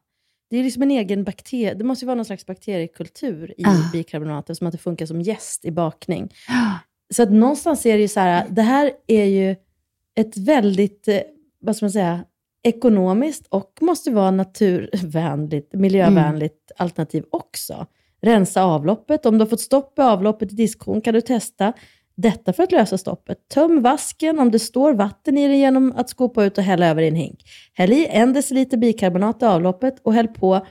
Det 0.55 0.59
är 0.59 0.63
liksom 0.63 0.83
en 0.83 0.91
egen 0.91 1.23
bakterie. 1.23 1.73
Det 1.73 1.83
måste 1.83 2.05
ju 2.05 2.07
vara 2.07 2.15
någon 2.15 2.25
slags 2.25 2.45
bakteriekultur 2.45 3.53
i 3.57 3.63
Ah. 3.65 3.89
bikarbonat, 3.93 4.49
eftersom 4.49 4.67
att 4.67 4.71
det 4.71 4.77
funkar 4.77 5.05
som 5.05 5.21
jäst 5.21 5.65
i 5.65 5.71
bakning. 5.71 6.33
Så 7.13 7.23
att 7.23 7.31
någonstans 7.31 7.85
är 7.85 7.93
det 7.93 8.01
ju 8.01 8.07
så 8.07 8.19
här, 8.19 8.45
det 8.49 8.61
här 8.61 8.91
är 9.07 9.25
ju 9.25 9.55
ett 10.15 10.37
väldigt, 10.37 11.07
eh, 11.07 11.19
vad 11.59 11.75
ska 11.75 11.85
man 11.85 11.91
säga, 11.91 12.23
ekonomiskt 12.63 13.47
och 13.49 13.77
måste 13.81 14.11
vara 14.11 14.31
naturvänligt, 14.31 15.73
miljövänligt 15.73 16.71
alternativ 16.77 17.23
också. 17.29 17.85
Rensa 18.21 18.63
avloppet. 18.63 19.25
Om 19.25 19.37
du 19.37 19.39
har 19.43 19.49
fått 19.49 19.61
stopp 19.61 19.99
i 19.99 20.01
avloppet 20.01 20.51
i 20.51 20.55
diskon 20.55 21.01
kan 21.01 21.13
du 21.13 21.21
testa 21.21 21.73
detta 22.15 22.53
för 22.53 22.63
att 22.63 22.71
lösa 22.71 22.97
stoppet. 22.97 23.37
Töm 23.49 23.81
vasken 23.81 24.39
om 24.39 24.51
det 24.51 24.59
står 24.59 24.93
vatten 24.93 25.37
i 25.37 25.47
den 25.47 25.57
genom 25.57 25.93
att 25.95 26.09
skopa 26.09 26.43
ut 26.43 26.57
och 26.57 26.63
hälla 26.63 26.87
över 26.87 27.01
i 27.01 27.07
en 27.07 27.15
hink. 27.15 27.39
Häll 27.73 27.93
i 27.93 28.07
en 28.09 28.33
deciliter 28.33 28.77
bikarbonat 28.77 29.41
i 29.41 29.45
avloppet 29.45 29.95
och 30.03 30.13
häll 30.13 30.27
på 30.27 30.65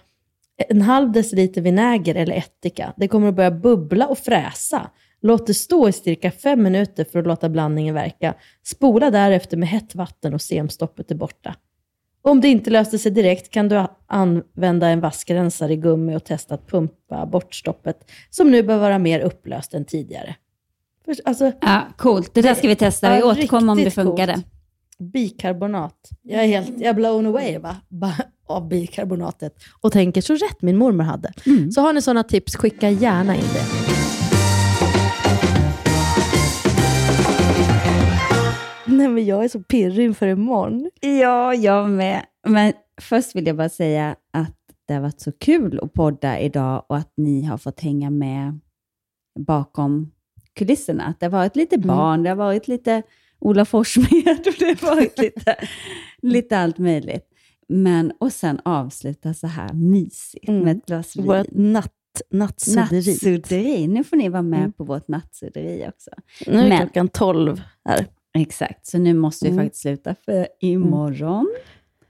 en 0.68 0.82
halv 0.82 1.12
deciliter 1.12 1.60
vinäger 1.60 2.14
eller 2.14 2.36
ättika. 2.36 2.92
Det 2.96 3.08
kommer 3.08 3.28
att 3.28 3.34
börja 3.34 3.50
bubbla 3.50 4.06
och 4.06 4.18
fräsa. 4.18 4.90
Låt 5.22 5.46
det 5.46 5.54
stå 5.54 5.88
i 5.88 5.92
cirka 5.92 6.30
fem 6.30 6.62
minuter 6.62 7.04
för 7.12 7.18
att 7.18 7.26
låta 7.26 7.48
blandningen 7.48 7.94
verka. 7.94 8.34
Spola 8.64 9.10
därefter 9.10 9.56
med 9.56 9.68
hett 9.68 9.94
vatten 9.94 10.34
och 10.34 10.42
se 10.42 10.60
om 10.60 10.68
stoppet 10.68 11.10
är 11.10 11.14
borta. 11.14 11.54
Om 12.22 12.40
det 12.40 12.48
inte 12.48 12.70
löste 12.70 12.98
sig 12.98 13.12
direkt 13.12 13.50
kan 13.50 13.68
du 13.68 13.86
använda 14.06 14.88
en 14.88 15.00
vaskrensare 15.00 15.72
i 15.72 15.76
gummi 15.76 16.16
och 16.16 16.24
testa 16.24 16.54
att 16.54 16.66
pumpa 16.66 17.26
bort 17.26 17.54
stoppet, 17.54 18.10
som 18.30 18.50
nu 18.50 18.62
bör 18.62 18.78
vara 18.78 18.98
mer 18.98 19.20
upplöst 19.20 19.74
än 19.74 19.84
tidigare. 19.84 20.36
Alltså, 21.24 21.52
Ja, 21.60 21.82
coolt. 21.96 22.34
Det 22.34 22.42
där 22.42 22.54
ska 22.54 22.68
vi 22.68 22.76
testa. 22.76 23.14
Vi 23.14 23.20
Ja, 23.20 23.26
återkommer 23.26 23.72
om 23.72 23.78
det 23.78 23.90
funkade. 23.90 24.32
coolt. 24.34 24.46
Bikarbonat. 25.12 26.08
Jag 26.22 26.42
är 26.44 26.48
helt 26.48 26.68
jag 26.68 26.82
är 26.88 26.94
blown 26.94 27.26
away 27.26 27.58
va? 27.58 27.76
Ba- 27.88 28.12
av 28.46 28.68
bikarbonatet. 28.68 29.54
Och 29.80 29.92
tänker 29.92 30.20
så 30.20 30.34
rätt 30.34 30.62
min 30.62 30.76
mormor 30.76 31.04
hade. 31.04 31.32
Mm. 31.46 31.70
Så 31.72 31.80
har 31.80 31.92
ni 31.92 32.02
sådana 32.02 32.22
tips, 32.22 32.56
skicka 32.56 32.90
gärna 32.90 33.34
in 33.36 33.42
det. 33.54 33.64
Nej 38.86 39.08
men 39.08 39.24
jag 39.26 39.44
är 39.44 39.48
så 39.48 39.62
pirrig 39.62 40.04
inför 40.04 40.26
imorgon. 40.26 40.90
Ja, 41.00 41.54
jag 41.54 41.90
med. 41.90 42.24
Men 42.46 42.72
först 43.00 43.36
vill 43.36 43.46
jag 43.46 43.56
bara 43.56 43.68
säga 43.68 44.16
att 44.32 44.54
det 44.88 44.94
har 44.94 45.00
varit 45.00 45.20
så 45.20 45.32
kul 45.32 45.80
att 45.82 45.92
podda 45.92 46.38
idag 46.40 46.84
och 46.88 46.96
att 46.96 47.12
ni 47.16 47.42
har 47.44 47.58
fått 47.58 47.80
hänga 47.80 48.10
med 48.10 48.58
bakom 49.40 50.10
kulisserna. 50.54 51.04
Att 51.04 51.20
det 51.20 51.26
har 51.26 51.30
varit 51.30 51.56
lite 51.56 51.78
barn, 51.78 52.22
det 52.22 52.28
har 52.28 52.36
varit 52.36 52.68
lite 52.68 53.02
Ola 53.38 53.64
Forssmed 53.64 54.38
och 54.46 54.54
det 54.58 54.80
har 54.80 54.94
varit 54.96 55.18
lite, 55.18 55.56
lite 56.22 56.58
allt 56.58 56.78
möjligt. 56.78 57.28
Men, 57.68 58.12
och 58.20 58.32
sen 58.32 58.60
avsluta 58.64 59.34
så 59.34 59.46
här 59.46 59.72
mysigt 59.72 60.48
med 60.48 60.76
ett 60.76 60.86
glas 60.86 61.16
vin. 61.16 61.26
Vårt 61.26 61.46
natt, 61.50 61.92
nattsudderi. 62.30 62.96
Nattsudderi. 63.10 63.86
Nu 63.86 64.04
får 64.04 64.16
ni 64.16 64.28
vara 64.28 64.42
med 64.42 64.58
Mm. 64.58 64.72
på 64.72 64.84
vårt 64.84 65.08
nattsudderi 65.08 65.86
också. 65.88 66.10
Nu 66.46 66.58
är 66.58 66.68
Men- 66.68 66.78
klockan 66.78 67.08
12 67.08 67.60
här. 67.84 68.06
Exakt, 68.38 68.86
så 68.86 68.98
nu 68.98 69.14
måste 69.14 69.44
vi 69.46 69.50
Mm. 69.52 69.64
faktiskt 69.64 69.82
sluta 69.82 70.14
för 70.24 70.48
imorgon 70.60 71.54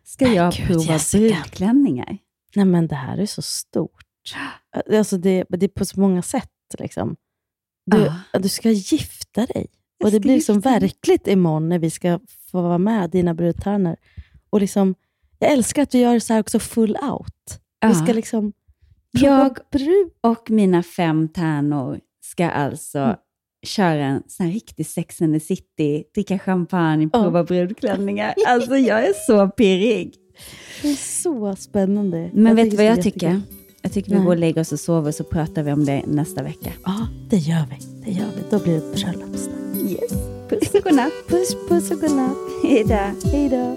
ska 0.04 0.28
jag 0.28 0.52
gud, 0.52 0.66
prova 0.66 0.92
Jessica. 0.92 1.18
brudklänningar. 1.34 2.18
Nej 2.56 2.64
men 2.64 2.86
det 2.86 2.94
här 2.94 3.18
är 3.18 3.26
så 3.26 3.42
stort. 3.42 4.04
Alltså 4.92 5.18
det, 5.18 5.44
det 5.48 5.64
är 5.66 5.68
på 5.68 5.84
så 5.84 6.00
många 6.00 6.22
sätt. 6.22 6.50
Liksom. 6.78 7.16
Du, 7.86 8.12
du 8.38 8.48
ska 8.48 8.70
gifta 8.70 9.46
dig. 9.46 9.66
Jag 9.98 10.06
Och 10.06 10.12
det 10.12 10.20
blir 10.20 10.34
liksom 10.34 10.60
verkligt 10.60 11.28
imorgon 11.28 11.68
när 11.68 11.78
vi 11.78 11.90
ska 11.90 12.20
få 12.50 12.62
vara 12.62 12.78
med, 12.78 13.10
dina 13.10 13.34
brudtärnor. 13.34 13.96
Och 14.50 14.60
liksom, 14.60 14.94
jag 15.38 15.52
älskar 15.52 15.82
att 15.82 15.90
du 15.90 15.98
gör 15.98 16.18
så 16.18 16.32
här 16.32 16.40
också 16.40 16.58
full 16.58 16.96
out. 17.02 17.60
Vi 17.80 17.88
Ja. 17.88 17.94
ska 17.94 18.12
liksom... 18.12 18.52
Jag 19.10 19.58
och 20.20 20.50
mina 20.50 20.82
fem 20.82 21.28
tärnor 21.28 22.00
ska 22.24 22.50
alltså 22.50 22.98
Mm. 22.98 23.16
köra 23.66 24.04
en 24.04 24.22
sån 24.26 24.46
här 24.46 24.52
riktig 24.52 24.86
Sex 24.86 25.22
and 25.22 25.34
the 25.34 25.40
City, 25.40 26.04
dricka 26.14 26.38
champagne, 26.38 27.08
prova 27.08 27.44
brudklänningar. 27.44 28.34
Alltså 28.46 28.76
jag 28.76 29.06
är 29.06 29.12
så 29.26 29.48
pirrig. 29.48 30.14
Det 30.82 30.90
är 30.90 30.94
så 31.22 31.56
spännande. 31.56 32.30
Men 32.34 32.56
vet 32.56 32.70
du 32.70 32.76
vad 32.76 32.86
det 32.86 32.90
jag 32.90 33.02
tycker? 33.02 33.40
Jag 33.84 33.92
tycker 33.92 34.10
vi 34.10 34.16
Nej. 34.16 34.24
går 34.24 34.32
och 34.32 34.38
lägger 34.38 34.60
oss 34.60 34.72
och 34.72 34.80
sover 34.80 35.12
så 35.12 35.24
pratar 35.24 35.62
vi 35.62 35.72
om 35.72 35.84
det 35.84 36.02
nästa 36.06 36.42
vecka. 36.42 36.72
Ja, 36.84 37.06
det 37.28 37.36
gör 37.36 37.64
vi. 37.70 37.86
Det 38.04 38.10
gör 38.18 38.28
vi. 38.36 38.42
Då 38.50 38.58
blir 38.58 38.72
det 38.72 38.78
ett 38.78 38.94
bröllopssnack. 38.94 39.58
Yes. 39.90 40.12
Puss 40.48 40.74
och 40.74 40.82
godnatt. 40.84 41.12
Puss, 41.28 41.56
puss 41.68 41.90
och 41.90 42.00
godnatt. 42.00 42.36
Hej 42.62 42.84
då. 42.84 43.28
Hej 43.30 43.48
då. 43.48 43.76